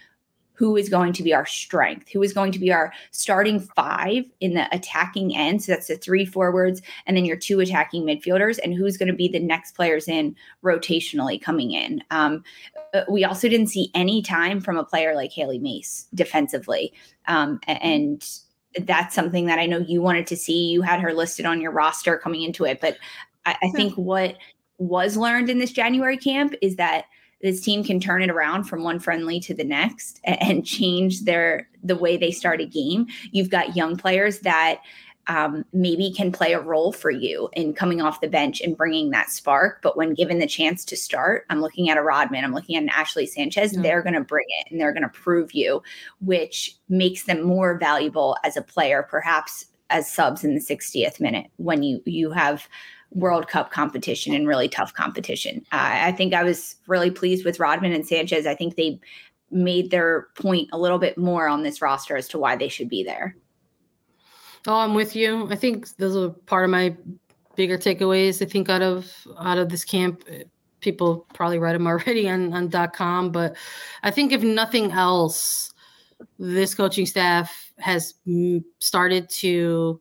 who 0.52 0.74
is 0.74 0.88
going 0.88 1.12
to 1.12 1.22
be 1.22 1.34
our 1.34 1.44
strength, 1.44 2.08
who 2.08 2.22
is 2.22 2.32
going 2.32 2.50
to 2.50 2.58
be 2.58 2.72
our 2.72 2.90
starting 3.10 3.60
five 3.60 4.24
in 4.40 4.54
the 4.54 4.66
attacking 4.74 5.36
end. 5.36 5.62
So 5.62 5.72
that's 5.72 5.88
the 5.88 5.98
three 5.98 6.24
forwards 6.24 6.80
and 7.06 7.14
then 7.14 7.26
your 7.26 7.36
two 7.36 7.60
attacking 7.60 8.04
midfielders, 8.04 8.58
and 8.64 8.72
who's 8.72 8.96
going 8.96 9.08
to 9.08 9.14
be 9.14 9.28
the 9.28 9.38
next 9.38 9.72
players 9.72 10.08
in 10.08 10.34
rotationally 10.64 11.40
coming 11.40 11.72
in. 11.72 12.02
Um, 12.10 12.42
uh, 12.94 13.02
we 13.10 13.22
also 13.22 13.50
didn't 13.50 13.66
see 13.66 13.90
any 13.94 14.22
time 14.22 14.60
from 14.62 14.78
a 14.78 14.84
player 14.84 15.14
like 15.14 15.30
Hailie 15.30 15.58
Mace 15.58 16.06
defensively. 16.14 16.92
Um, 17.26 17.60
and 17.66 18.26
that's 18.80 19.14
something 19.14 19.46
that 19.46 19.58
I 19.58 19.66
know 19.66 19.78
you 19.78 20.02
wanted 20.02 20.26
to 20.28 20.36
see. 20.36 20.70
You 20.70 20.82
had 20.82 21.00
her 21.00 21.12
listed 21.12 21.46
on 21.46 21.60
your 21.60 21.72
roster 21.72 22.18
coming 22.18 22.42
into 22.42 22.64
it, 22.64 22.80
but 22.80 22.96
I, 23.44 23.56
I 23.62 23.66
hmm. 23.66 23.76
think 23.76 23.94
what 23.94 24.36
was 24.78 25.16
learned 25.16 25.48
in 25.48 25.58
this 25.58 25.72
January 25.72 26.16
camp 26.16 26.54
is 26.60 26.76
that 26.76 27.06
this 27.42 27.60
team 27.60 27.84
can 27.84 28.00
turn 28.00 28.22
it 28.22 28.30
around 28.30 28.64
from 28.64 28.82
one 28.82 28.98
friendly 28.98 29.38
to 29.40 29.54
the 29.54 29.64
next 29.64 30.20
and 30.24 30.64
change 30.64 31.22
their 31.22 31.68
the 31.82 31.96
way 31.96 32.16
they 32.16 32.30
start 32.30 32.60
a 32.60 32.66
game. 32.66 33.06
You've 33.30 33.50
got 33.50 33.76
young 33.76 33.96
players 33.96 34.40
that 34.40 34.80
um, 35.28 35.64
maybe 35.72 36.12
can 36.12 36.30
play 36.32 36.52
a 36.52 36.60
role 36.60 36.92
for 36.92 37.10
you 37.10 37.48
in 37.54 37.72
coming 37.72 38.00
off 38.00 38.20
the 38.20 38.28
bench 38.28 38.60
and 38.60 38.76
bringing 38.76 39.10
that 39.10 39.30
spark. 39.30 39.80
But 39.82 39.96
when 39.96 40.14
given 40.14 40.38
the 40.38 40.46
chance 40.46 40.84
to 40.86 40.96
start, 40.96 41.46
I'm 41.50 41.60
looking 41.60 41.88
at 41.90 41.98
a 41.98 42.02
Rodman, 42.02 42.44
I'm 42.44 42.54
looking 42.54 42.76
at 42.76 42.82
an 42.82 42.88
Ashley 42.90 43.26
Sanchez, 43.26 43.72
mm-hmm. 43.72 43.82
they're 43.82 44.02
going 44.02 44.14
to 44.14 44.20
bring 44.20 44.46
it 44.60 44.70
and 44.70 44.80
they're 44.80 44.92
going 44.92 45.02
to 45.02 45.08
prove 45.08 45.52
you, 45.52 45.82
which 46.20 46.76
makes 46.88 47.24
them 47.24 47.42
more 47.42 47.78
valuable 47.78 48.36
as 48.44 48.56
a 48.56 48.62
player, 48.62 49.02
perhaps 49.02 49.66
as 49.90 50.10
subs 50.10 50.44
in 50.44 50.54
the 50.54 50.60
60th 50.60 51.20
minute 51.20 51.46
when 51.56 51.82
you 51.82 52.02
you 52.04 52.30
have 52.30 52.68
World 53.12 53.48
Cup 53.48 53.70
competition 53.70 54.34
and 54.34 54.48
really 54.48 54.68
tough 54.68 54.92
competition. 54.94 55.64
Uh, 55.72 56.02
I 56.02 56.12
think 56.12 56.34
I 56.34 56.42
was 56.42 56.76
really 56.86 57.10
pleased 57.10 57.44
with 57.44 57.60
Rodman 57.60 57.92
and 57.92 58.06
Sanchez. 58.06 58.46
I 58.46 58.54
think 58.54 58.74
they 58.74 59.00
made 59.50 59.90
their 59.90 60.26
point 60.34 60.68
a 60.72 60.78
little 60.78 60.98
bit 60.98 61.16
more 61.16 61.48
on 61.48 61.62
this 61.62 61.80
roster 61.80 62.16
as 62.16 62.28
to 62.28 62.38
why 62.38 62.56
they 62.56 62.68
should 62.68 62.88
be 62.88 63.04
there. 63.04 63.36
Oh, 64.66 64.78
I'm 64.78 64.94
with 64.94 65.14
you. 65.14 65.48
I 65.50 65.56
think 65.56 65.96
those 65.96 66.16
are 66.16 66.30
part 66.46 66.64
of 66.64 66.70
my 66.70 66.96
bigger 67.56 67.78
takeaways. 67.78 68.42
I 68.42 68.46
think 68.46 68.68
out 68.68 68.82
of 68.82 69.10
out 69.40 69.58
of 69.58 69.68
this 69.68 69.84
camp, 69.84 70.24
people 70.80 71.26
probably 71.34 71.58
read 71.58 71.74
them 71.74 71.86
already 71.86 72.28
on 72.28 72.52
on 72.52 72.90
.com, 72.90 73.32
but 73.32 73.56
I 74.02 74.10
think 74.10 74.32
if 74.32 74.42
nothing 74.42 74.92
else, 74.92 75.72
this 76.38 76.74
coaching 76.74 77.06
staff 77.06 77.72
has 77.78 78.14
started 78.78 79.28
to 79.30 80.00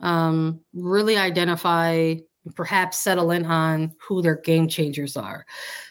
um, 0.00 0.60
really 0.72 1.16
identify 1.16 2.14
perhaps 2.54 2.96
settle 2.96 3.30
in 3.30 3.44
on 3.44 3.92
who 4.00 4.22
their 4.22 4.36
game 4.36 4.68
changers 4.68 5.16
are. 5.16 5.44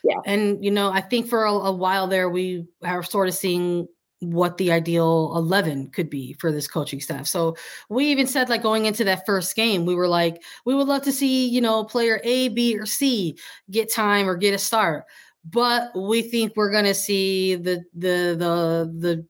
Yeah. 0.03 0.15
And 0.25 0.63
you 0.63 0.71
know, 0.71 0.89
I 0.89 1.01
think 1.01 1.27
for 1.27 1.45
a, 1.45 1.51
a 1.51 1.71
while 1.71 2.07
there 2.07 2.29
we 2.29 2.67
are 2.83 3.03
sort 3.03 3.27
of 3.27 3.35
seeing 3.35 3.87
what 4.19 4.57
the 4.57 4.71
ideal 4.71 5.33
11 5.35 5.89
could 5.91 6.09
be 6.09 6.33
for 6.33 6.51
this 6.51 6.67
coaching 6.67 6.99
staff. 6.99 7.27
So 7.27 7.55
we 7.89 8.07
even 8.07 8.27
said 8.27 8.49
like 8.49 8.63
going 8.63 8.85
into 8.85 9.03
that 9.03 9.25
first 9.25 9.55
game, 9.55 9.85
we 9.85 9.95
were 9.95 10.07
like, 10.07 10.41
we 10.65 10.73
would 10.73 10.87
love 10.87 11.03
to 11.03 11.11
see, 11.11 11.47
you 11.47 11.61
know, 11.61 11.83
player 11.83 12.19
A, 12.23 12.49
B, 12.49 12.77
or 12.77 12.85
C 12.85 13.37
get 13.69 13.91
time 13.91 14.27
or 14.27 14.35
get 14.35 14.53
a 14.53 14.57
start. 14.57 15.05
But 15.45 15.91
we 15.95 16.23
think 16.23 16.53
we're 16.55 16.71
gonna 16.71 16.93
see 16.93 17.55
the 17.55 17.83
the 17.93 18.35
the 18.37 18.91
the 18.97 19.25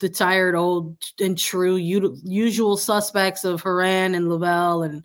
the 0.00 0.08
tired 0.08 0.54
old 0.54 0.98
and 1.20 1.38
true 1.38 1.76
usual 1.76 2.76
suspects 2.76 3.44
of 3.44 3.62
Horan 3.62 4.14
and 4.14 4.28
Lavelle 4.28 4.82
and 4.82 5.02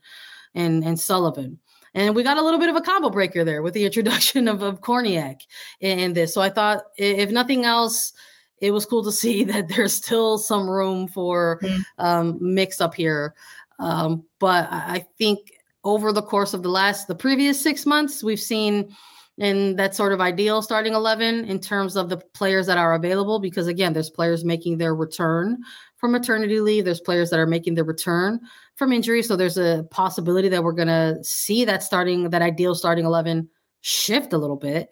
and 0.54 0.84
and 0.84 1.00
Sullivan. 1.00 1.60
And 1.94 2.16
we 2.16 2.24
got 2.24 2.38
a 2.38 2.42
little 2.42 2.60
bit 2.60 2.70
of 2.70 2.76
a 2.76 2.82
combo 2.82 3.10
breaker 3.10 3.44
there 3.44 3.62
with 3.62 3.74
the 3.74 3.86
introduction 3.86 4.48
of, 4.48 4.62
of 4.62 4.82
Kornieck 4.82 5.42
in 5.80 6.14
this. 6.14 6.34
So 6.34 6.42
I 6.42 6.50
thought, 6.50 6.84
if 6.98 7.30
nothing 7.32 7.66
else, 7.66 8.14
it 8.62 8.72
was 8.72 8.86
cool 8.86 9.04
to 9.04 9.12
see 9.12 9.44
that 9.46 9.68
there's 9.68 9.94
still 9.94 10.38
some 10.38 10.70
room 10.70 11.08
for 11.08 11.60
mm-hmm. 11.62 11.82
um, 11.98 12.38
mix 12.40 12.80
up 12.80 12.96
here. 12.96 13.34
Um, 13.80 14.24
but 14.40 14.68
I 14.72 15.06
think 15.18 15.40
over 15.84 16.14
the 16.14 16.22
course 16.22 16.54
of 16.54 16.64
the 16.64 16.70
last, 16.70 17.08
the 17.08 17.16
previous 17.16 17.60
six 17.60 17.86
months, 17.86 18.24
we've 18.24 18.40
seen 18.40 18.96
in 19.38 19.76
that 19.78 19.96
sort 19.96 20.14
of 20.14 20.22
ideal 20.22 20.62
starting 20.62 20.94
11 20.94 21.46
in 21.46 21.60
terms 21.60 21.96
of 21.96 22.10
the 22.10 22.18
players 22.18 22.68
that 22.68 22.78
are 22.78 22.94
available 22.94 23.40
because 23.40 23.66
again 23.66 23.94
there's 23.94 24.10
players 24.10 24.44
making 24.44 24.78
their 24.78 24.94
return 24.94 25.58
from 25.96 26.12
maternity 26.12 26.60
leave 26.60 26.84
there's 26.84 27.00
players 27.00 27.30
that 27.30 27.40
are 27.40 27.48
making 27.48 27.74
their 27.74 27.86
return 27.86 28.40
from 28.76 28.92
injury 28.92 29.24
so 29.24 29.36
there's 29.36 29.58
a 29.58 29.88
possibility 29.90 30.50
that 30.50 30.64
we're 30.64 30.74
going 30.74 30.88
to 30.88 31.18
see 31.24 31.64
that 31.64 31.82
starting 31.82 32.30
that 32.30 32.42
ideal 32.42 32.76
starting 32.76 33.06
11 33.06 33.50
shift 33.80 34.34
a 34.34 34.38
little 34.38 34.58
bit 34.58 34.90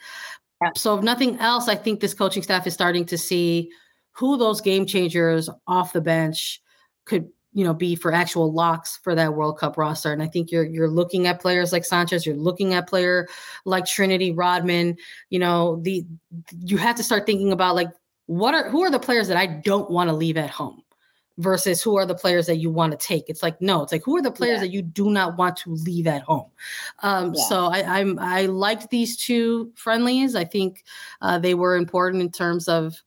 so 0.75 0.97
if 0.97 1.03
nothing 1.03 1.37
else 1.39 1.67
i 1.67 1.75
think 1.75 1.99
this 1.99 2.13
coaching 2.13 2.43
staff 2.43 2.67
is 2.67 2.73
starting 2.73 3.05
to 3.05 3.17
see 3.17 3.69
who 4.11 4.37
those 4.37 4.61
game 4.61 4.85
changers 4.85 5.49
off 5.67 5.93
the 5.93 6.01
bench 6.01 6.61
could 7.05 7.29
you 7.53 7.63
know 7.63 7.73
be 7.73 7.95
for 7.95 8.13
actual 8.13 8.53
locks 8.53 8.99
for 9.03 9.15
that 9.15 9.33
World 9.33 9.57
Cup 9.57 9.77
roster. 9.77 10.13
And 10.13 10.21
I 10.21 10.27
think 10.27 10.51
you're 10.51 10.65
you're 10.65 10.89
looking 10.89 11.27
at 11.27 11.41
players 11.41 11.71
like 11.71 11.85
Sanchez, 11.85 12.25
you're 12.25 12.35
looking 12.35 12.73
at 12.73 12.87
player 12.87 13.27
like 13.65 13.85
Trinity 13.85 14.31
Rodman. 14.31 14.97
You 15.29 15.39
know 15.39 15.79
the 15.81 16.05
you 16.63 16.77
have 16.77 16.95
to 16.97 17.03
start 17.03 17.25
thinking 17.25 17.51
about 17.51 17.75
like 17.75 17.89
what 18.27 18.53
are 18.53 18.69
who 18.69 18.83
are 18.83 18.91
the 18.91 18.99
players 18.99 19.27
that 19.27 19.37
I 19.37 19.47
don't 19.47 19.89
want 19.89 20.09
to 20.09 20.15
leave 20.15 20.37
at 20.37 20.49
home 20.49 20.83
versus 21.39 21.81
who 21.81 21.97
are 21.97 22.05
the 22.05 22.13
players 22.13 22.45
that 22.47 22.57
you 22.57 22.69
want 22.69 22.91
to 22.91 22.97
take. 22.97 23.29
It's 23.29 23.41
like 23.41 23.59
no, 23.61 23.81
it's 23.81 23.91
like 23.91 24.03
who 24.03 24.17
are 24.17 24.21
the 24.21 24.31
players 24.31 24.57
yeah. 24.57 24.65
that 24.65 24.71
you 24.71 24.81
do 24.81 25.09
not 25.09 25.37
want 25.37 25.57
to 25.57 25.73
leave 25.73 26.05
at 26.05 26.21
home. 26.21 26.51
Um, 27.01 27.33
yeah. 27.33 27.43
So 27.45 27.65
I, 27.65 27.99
I'm 27.99 28.19
I 28.19 28.45
liked 28.45 28.89
these 28.89 29.17
two 29.17 29.71
friendlies. 29.75 30.35
I 30.35 30.43
think 30.43 30.83
uh, 31.21 31.39
they 31.39 31.55
were 31.55 31.75
important 31.75 32.21
in 32.21 32.31
terms 32.31 32.67
of 32.67 33.01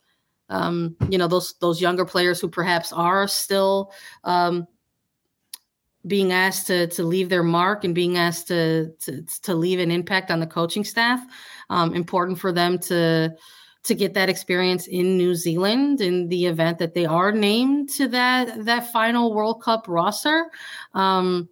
um, 0.49 0.97
you 1.09 1.19
know 1.19 1.29
those 1.29 1.55
those 1.61 1.81
younger 1.81 2.05
players 2.05 2.41
who 2.41 2.49
perhaps 2.49 2.93
are 2.93 3.29
still 3.29 3.93
um, 4.25 4.67
being 6.07 6.33
asked 6.33 6.67
to 6.69 6.87
to 6.89 7.03
leave 7.03 7.29
their 7.29 7.43
mark 7.43 7.85
and 7.85 7.95
being 7.95 8.17
asked 8.17 8.49
to 8.49 8.93
to, 9.01 9.23
to 9.43 9.55
leave 9.55 9.79
an 9.79 9.91
impact 9.91 10.31
on 10.31 10.41
the 10.41 10.47
coaching 10.47 10.85
staff. 10.85 11.21
Um, 11.69 11.95
important 11.95 12.39
for 12.39 12.51
them 12.51 12.79
to 12.81 13.35
to 13.85 13.95
get 13.95 14.15
that 14.15 14.29
experience 14.29 14.87
in 14.87 15.17
New 15.17 15.35
Zealand 15.35 16.01
in 16.01 16.29
the 16.29 16.47
event 16.47 16.79
that 16.79 16.95
they 16.95 17.05
are 17.05 17.33
named 17.33 17.89
to 17.91 18.09
that 18.09 18.65
that 18.65 18.93
final 18.93 19.35
World 19.35 19.63
Cup 19.63 19.87
roster. 19.89 20.51
Um, 20.95 21.49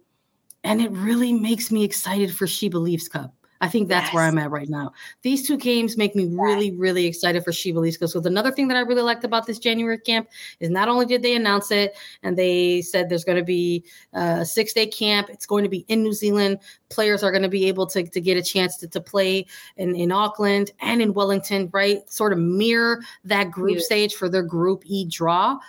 and 0.63 0.81
it 0.81 0.91
really 0.91 1.33
makes 1.33 1.71
me 1.71 1.83
excited 1.83 2.33
for 2.33 2.47
She 2.47 2.69
Believes 2.69 3.07
Cup. 3.07 3.33
I 3.61 3.69
think 3.69 3.89
that's 3.89 4.07
yes. 4.07 4.13
where 4.13 4.23
I'm 4.23 4.39
at 4.39 4.49
right 4.49 4.67
now. 4.67 4.91
These 5.21 5.47
two 5.47 5.55
games 5.55 5.95
make 5.95 6.15
me 6.15 6.27
really, 6.31 6.71
really 6.71 7.05
excited 7.05 7.43
for 7.43 7.51
Believes. 7.71 7.95
Because 7.95 8.15
another 8.15 8.51
thing 8.51 8.67
that 8.69 8.75
I 8.75 8.81
really 8.81 9.03
liked 9.03 9.23
about 9.23 9.45
this 9.45 9.59
January 9.59 9.99
camp 9.99 10.29
is 10.59 10.71
not 10.71 10.89
only 10.89 11.05
did 11.05 11.21
they 11.21 11.35
announce 11.35 11.69
it 11.69 11.95
and 12.23 12.35
they 12.35 12.81
said 12.81 13.07
there's 13.07 13.23
going 13.23 13.37
to 13.37 13.43
be 13.43 13.85
a 14.13 14.43
six 14.43 14.73
day 14.73 14.87
camp, 14.87 15.29
it's 15.29 15.45
going 15.45 15.63
to 15.63 15.69
be 15.69 15.85
in 15.87 16.01
New 16.01 16.13
Zealand. 16.13 16.57
Players 16.89 17.21
are 17.21 17.31
going 17.31 17.43
to 17.43 17.49
be 17.49 17.67
able 17.67 17.85
to, 17.87 18.03
to 18.03 18.19
get 18.19 18.35
a 18.35 18.41
chance 18.41 18.77
to, 18.77 18.87
to 18.87 18.99
play 18.99 19.45
in, 19.77 19.95
in 19.95 20.11
Auckland 20.11 20.71
and 20.81 20.99
in 20.99 21.13
Wellington, 21.13 21.69
right? 21.71 22.09
Sort 22.09 22.33
of 22.33 22.39
mirror 22.39 23.01
that 23.25 23.51
group 23.51 23.75
yeah. 23.75 23.83
stage 23.83 24.15
for 24.15 24.27
their 24.27 24.43
Group 24.43 24.83
E 24.85 25.05
draw. 25.05 25.59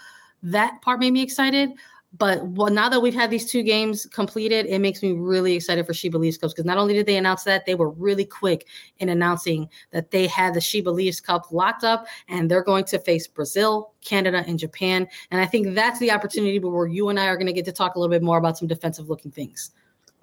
That 0.42 0.80
part 0.80 0.98
made 0.98 1.12
me 1.12 1.22
excited. 1.22 1.70
But 2.18 2.46
well, 2.46 2.70
now 2.70 2.90
that 2.90 3.00
we've 3.00 3.14
had 3.14 3.30
these 3.30 3.50
two 3.50 3.62
games 3.62 4.04
completed, 4.06 4.66
it 4.66 4.80
makes 4.80 5.02
me 5.02 5.12
really 5.12 5.54
excited 5.54 5.86
for 5.86 5.94
She 5.94 6.10
Believes 6.10 6.36
Cups 6.36 6.52
because 6.52 6.66
not 6.66 6.76
only 6.76 6.92
did 6.92 7.06
they 7.06 7.16
announce 7.16 7.44
that, 7.44 7.64
they 7.64 7.74
were 7.74 7.88
really 7.88 8.26
quick 8.26 8.66
in 8.98 9.08
announcing 9.08 9.68
that 9.92 10.10
they 10.10 10.26
had 10.26 10.52
the 10.52 10.60
She 10.60 10.82
Believes 10.82 11.20
Cup 11.20 11.50
locked 11.52 11.84
up 11.84 12.06
and 12.28 12.50
they're 12.50 12.62
going 12.62 12.84
to 12.84 12.98
face 12.98 13.26
Brazil, 13.26 13.94
Canada, 14.02 14.44
and 14.46 14.58
Japan. 14.58 15.08
And 15.30 15.40
I 15.40 15.46
think 15.46 15.74
that's 15.74 15.98
the 16.00 16.10
opportunity 16.10 16.58
where 16.58 16.86
you 16.86 17.08
and 17.08 17.18
I 17.18 17.26
are 17.26 17.36
going 17.36 17.46
to 17.46 17.52
get 17.52 17.64
to 17.64 17.72
talk 17.72 17.94
a 17.94 17.98
little 17.98 18.12
bit 18.12 18.22
more 18.22 18.36
about 18.36 18.58
some 18.58 18.68
defensive 18.68 19.08
looking 19.08 19.30
things. 19.30 19.70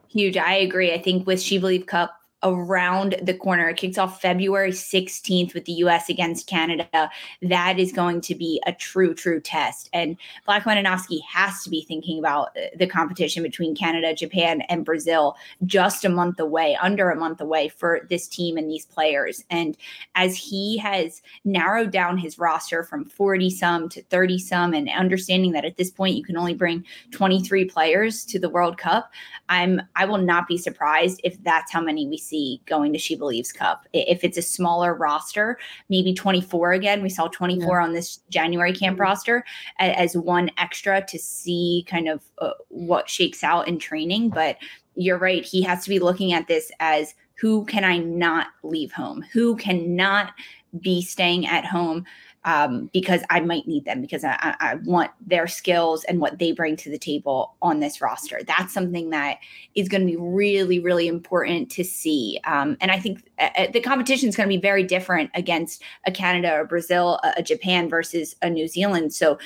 Huge. 0.10 0.38
I 0.38 0.56
agree. 0.56 0.94
I 0.94 1.02
think 1.02 1.26
with 1.26 1.42
She 1.42 1.58
Believe 1.58 1.88
Cup, 1.88 2.19
around 2.44 3.16
the 3.22 3.34
corner. 3.34 3.70
It 3.70 3.78
kicks 3.78 3.98
off 3.98 4.22
February 4.22 4.72
16th 4.72 5.54
with 5.54 5.66
the 5.66 5.74
US 5.74 6.10
against 6.10 6.48
Canada. 6.48 7.10
That 7.42 7.80
is 7.80 7.92
going 7.92 8.22
to 8.22 8.36
be 8.36 8.62
a 8.66 8.72
true, 8.72 9.14
true 9.14 9.42
test. 9.42 9.90
And 9.92 10.18
Vlatko 10.48 10.64
Andonovski 10.64 11.20
has 11.28 11.64
to 11.64 11.70
be 11.70 11.84
thinking 11.84 12.20
about 12.20 12.50
uh, 12.58 12.68
the 12.78 12.88
competition 12.88 13.44
between 13.44 13.76
Canada, 13.76 14.14
Japan, 14.14 14.62
and 14.70 14.86
Brazil 14.86 15.36
just 15.66 16.06
a 16.06 16.10
month 16.10 16.40
away, 16.40 16.78
under 16.82 17.10
a 17.10 17.16
month 17.16 17.42
away 17.42 17.68
for 17.70 18.02
this 18.10 18.28
team 18.28 18.58
and 18.58 18.70
these 18.70 18.86
players. 18.86 19.44
And 19.50 19.78
as 20.16 20.38
he 20.38 20.78
has 20.78 21.22
narrowed 21.44 21.92
down 21.92 22.18
his 22.18 22.40
roster 22.40 22.84
from 22.84 23.06
40 23.06 23.50
some 23.50 23.90
to 23.90 24.02
30 24.04 24.40
some, 24.40 24.74
and 24.74 24.90
understanding 24.90 25.52
that 25.52 25.66
at 25.66 25.78
this 25.78 25.92
point 25.92 26.16
you 26.16 26.24
can 26.24 26.38
only 26.38 26.54
bring 26.54 26.86
23 27.12 27.66
players 27.66 28.24
to 28.26 28.40
the 28.40 28.50
World 28.50 28.78
Cup, 28.78 29.12
I'm 29.50 29.82
I 29.96 30.06
will 30.06 30.18
not 30.18 30.48
be 30.48 30.58
surprised 30.58 31.20
if 31.24 31.42
that's 31.44 31.72
how 31.72 31.82
many 31.82 32.08
we 32.08 32.18
see 32.30 32.62
going 32.66 32.94
to 32.94 33.00
She 33.00 33.16
Believes 33.16 33.52
Cup. 33.52 33.86
If 33.94 34.24
it's 34.24 34.38
a 34.38 34.42
smaller 34.42 34.94
roster, 34.94 35.58
maybe 35.90 36.14
24 36.14 36.74
again. 36.74 37.02
We 37.02 37.10
saw 37.10 37.28
24 37.28 37.80
yeah. 37.80 37.84
on 37.84 37.94
this 37.94 38.18
January 38.30 38.74
camp 38.74 38.96
mm-hmm. 38.96 39.02
roster 39.02 39.44
as 39.80 40.16
one 40.16 40.52
extra 40.58 41.04
to 41.06 41.20
see 41.20 41.86
kind 41.88 42.08
of 42.08 42.22
uh, 42.40 42.52
what 42.70 43.10
shakes 43.10 43.44
out 43.44 43.68
in 43.68 43.80
training. 43.80 44.30
But 44.30 44.58
you're 44.96 45.18
right. 45.18 45.44
He 45.44 45.62
has 45.64 45.84
to 45.84 45.90
be 45.90 46.00
looking 46.00 46.34
at 46.34 46.48
this 46.48 46.72
as 46.80 47.16
who 47.36 47.66
can 47.66 47.86
I 47.86 47.98
not 47.98 48.48
leave 48.64 48.92
home? 48.92 49.24
Who 49.32 49.56
cannot 49.56 50.34
be 50.82 51.02
staying 51.02 51.48
at 51.48 51.66
home 51.66 52.06
um, 52.50 52.90
because 52.94 53.22
I 53.30 53.42
might 53.42 53.68
need 53.68 53.86
them 53.86 54.02
because 54.02 54.24
I, 54.24 54.56
I, 54.60 54.76
want 54.84 55.12
their 55.22 55.46
skills 55.46 56.04
and 56.06 56.20
what 56.20 56.40
they 56.40 56.52
bring 56.52 56.76
to 56.78 56.90
the 56.90 56.98
table 56.98 57.56
on 57.62 57.80
this 57.80 58.02
roster. 58.02 58.42
That's 58.48 58.74
something 58.74 59.12
that 59.12 59.38
is 59.76 59.88
going 59.88 60.02
to 60.02 60.08
be 60.08 60.18
really, 60.18 60.80
really 60.80 61.08
important 61.08 61.70
to 61.72 61.84
see. 61.84 62.40
Um, 62.46 62.76
and 62.82 62.90
I 62.90 63.00
think 63.00 63.30
uh, 63.38 63.50
uh 63.56 63.68
the 63.72 63.82
competition 63.82 64.30
is 64.30 64.36
going 64.36 64.50
to 64.50 64.56
be 64.56 64.60
very 64.60 64.84
different 64.84 65.30
against 65.36 65.84
a 66.08 66.12
Canada 66.12 66.52
or 66.54 66.66
Brazil, 66.66 67.20
a, 67.24 67.34
a 67.38 67.44
Japan 67.44 67.88
versus 67.88 68.36
a 68.42 68.50
New 68.50 68.68
Zealand. 68.68 69.14
So 69.14 69.38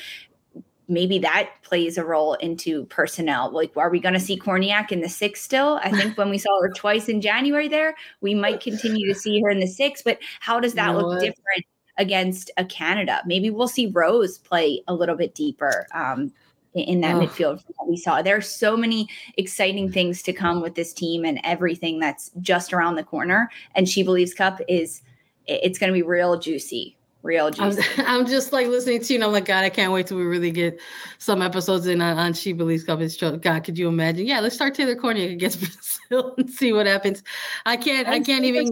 maybe 0.87 1.19
that 1.19 1.49
plays 1.61 1.97
a 1.97 2.05
role 2.05 2.35
into 2.35 2.85
personnel. 2.85 3.51
Like, 3.51 3.75
are 3.75 3.89
we 3.89 3.99
going 3.99 4.13
to 4.13 4.19
see 4.19 4.39
Kornieck 4.39 4.93
in 4.93 5.01
the 5.01 5.09
six 5.09 5.41
still? 5.41 5.77
I 5.83 5.91
think 5.91 6.17
when 6.17 6.29
we 6.29 6.37
saw 6.37 6.61
her 6.61 6.69
twice 6.69 7.09
in 7.09 7.19
January 7.19 7.67
there, 7.67 7.95
we 8.21 8.33
might 8.33 8.61
continue 8.61 9.11
to 9.13 9.19
see 9.19 9.41
her 9.41 9.49
in 9.49 9.59
the 9.59 9.67
six, 9.67 10.01
but 10.01 10.19
how 10.39 10.61
does 10.61 10.73
that 10.75 10.87
you 10.87 10.93
know 10.93 10.99
look 10.99 11.07
what? 11.15 11.19
different 11.19 11.65
against 11.97 12.51
a 12.57 12.65
Canada. 12.65 13.21
Maybe 13.25 13.49
we'll 13.49 13.67
see 13.67 13.87
Rose 13.87 14.37
play 14.37 14.81
a 14.87 14.93
little 14.93 15.15
bit 15.15 15.35
deeper 15.35 15.87
um, 15.93 16.31
in 16.73 17.01
that 17.01 17.15
oh. 17.15 17.21
midfield 17.21 17.63
we 17.87 17.97
saw. 17.97 18.21
There 18.21 18.35
are 18.35 18.41
so 18.41 18.75
many 18.75 19.07
exciting 19.37 19.91
things 19.91 20.21
to 20.23 20.33
come 20.33 20.61
with 20.61 20.75
this 20.75 20.93
team 20.93 21.25
and 21.25 21.39
everything 21.43 21.99
that's 21.99 22.31
just 22.41 22.73
around 22.73 22.95
the 22.95 23.03
corner. 23.03 23.49
And 23.75 23.87
She 23.87 24.03
Believes 24.03 24.33
Cup 24.33 24.59
is 24.67 25.01
it's 25.45 25.77
going 25.77 25.91
to 25.91 25.93
be 25.93 26.03
real 26.03 26.39
juicy. 26.39 26.97
Real 27.21 27.51
juicy. 27.51 27.81
I'm, 27.97 28.05
I'm, 28.21 28.25
just 28.25 28.51
like 28.51 28.67
listening 28.67 29.01
to 29.01 29.13
you, 29.13 29.17
and 29.17 29.23
I'm 29.23 29.31
like, 29.31 29.45
God, 29.45 29.63
I 29.63 29.69
can't 29.69 29.93
wait 29.93 30.07
till 30.07 30.17
we 30.17 30.23
really 30.23 30.51
get 30.51 30.79
some 31.19 31.41
episodes 31.41 31.87
in 31.87 32.01
on, 32.01 32.17
on 32.17 32.33
She 32.33 32.53
Believes 32.53 32.83
Cup. 32.83 32.99
It's 32.99 33.17
God, 33.17 33.63
could 33.63 33.77
you 33.77 33.87
imagine? 33.87 34.25
Yeah, 34.25 34.39
let's 34.39 34.55
start 34.55 34.75
Taylor 34.75 34.95
Kornieck 34.95 35.31
against 35.31 35.59
Brazil 36.09 36.33
and 36.37 36.49
see 36.49 36.73
what 36.73 36.85
happens. 36.85 37.23
I 37.65 37.77
can't, 37.77 38.07
and 38.07 38.15
I 38.15 38.19
can't 38.19 38.45
even. 38.45 38.71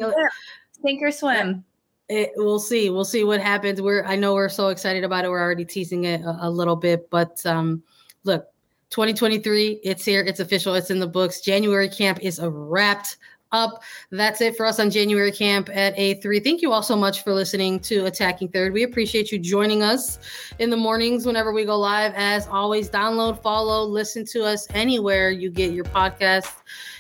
Sink 0.84 1.01
or 1.03 1.11
swim 1.11 1.63
it, 2.12 2.34
we'll 2.36 2.59
see. 2.59 2.89
We'll 2.89 3.05
see 3.05 3.24
what 3.24 3.39
happens. 3.39 3.82
We're 3.82 4.03
I 4.03 4.16
know 4.16 4.34
we're 4.34 4.49
so 4.49 4.68
excited 4.68 5.03
about 5.03 5.24
it. 5.26 5.30
We're 5.30 5.39
already 5.39 5.66
teasing 5.66 6.03
it 6.03 6.22
a, 6.22 6.47
a 6.47 6.49
little 6.49 6.76
bit, 6.76 7.09
but 7.09 7.43
um, 7.45 7.82
look, 8.26 8.47
2023, 8.89 9.80
it's 9.84 10.03
here. 10.03 10.22
It's 10.22 10.41
official. 10.41 10.76
It's 10.76 10.91
in 10.91 10.99
the 10.99 11.07
books. 11.07 11.39
January 11.39 11.88
camp 11.88 12.20
is 12.22 12.39
wrapped 12.43 13.18
up. 13.53 13.82
That's 14.12 14.41
it 14.41 14.57
for 14.57 14.66
us 14.66 14.80
on 14.80 14.89
January 14.89 15.32
camp 15.32 15.70
at 15.74 15.95
A3. 15.95 16.43
Thank 16.43 16.62
you 16.62 16.72
all 16.74 16.84
so 16.84 16.95
much 16.95 17.24
for 17.24 17.34
listening 17.34 17.80
to 17.82 18.05
Attacking 18.05 18.49
Third. 18.49 18.74
We 18.74 18.84
appreciate 18.84 19.32
you 19.32 19.39
joining 19.39 19.82
us 19.82 20.20
in 20.59 20.70
the 20.70 20.78
mornings 20.78 21.26
whenever 21.26 21.53
we 21.53 21.64
go 21.64 21.78
live. 21.78 22.14
As 22.16 22.47
always, 22.47 22.89
download, 22.89 23.41
follow, 23.41 23.84
listen 23.84 24.26
to 24.26 24.43
us 24.43 24.68
anywhere 24.74 25.32
you 25.32 25.49
get 25.49 25.72
your 25.72 25.86
podcast. 25.86 26.51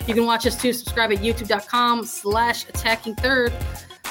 You 0.07 0.13
can 0.13 0.25
watch 0.25 0.45
us 0.45 0.59
too. 0.61 0.73
Subscribe 0.73 1.11
at 1.11 1.19
youtube.com 1.19 2.05
slash 2.05 2.67
attacking 2.69 3.15
third 3.15 3.53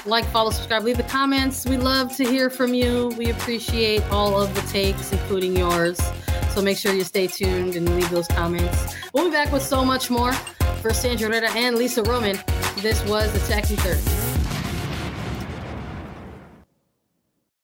like, 0.07 0.25
follow, 0.27 0.51
subscribe, 0.51 0.85
leave 0.85 0.97
the 0.97 1.03
comments. 1.05 1.67
We 1.67 1.77
love 1.77 2.15
to 2.17 2.25
hear 2.25 2.51
from 2.51 2.75
you. 2.75 3.09
We 3.17 3.31
appreciate 3.31 4.03
all 4.11 4.41
of 4.41 4.55
the 4.55 4.63
takes, 4.63 5.13
including 5.13 5.57
yours. 5.57 6.01
So 6.55 6.63
make 6.63 6.79
sure 6.79 6.93
you 6.93 7.05
stay 7.05 7.27
tuned 7.27 7.77
and 7.77 7.89
leave 7.97 8.11
those 8.11 8.27
comments. 8.29 8.95
We'll 9.13 9.27
be 9.27 9.31
back 9.31 9.53
with 9.53 9.63
so 9.63 9.85
much 9.85 10.11
more. 10.11 10.33
For 10.83 10.95
Sandra 10.95 11.29
Herrera 11.29 11.51
and 11.53 11.77
Lisa 11.77 12.03
Roman, 12.03 12.39
this 12.79 13.05
was 13.07 13.31
the 13.33 13.45
Attacking 13.45 13.77
Third. 13.77 14.30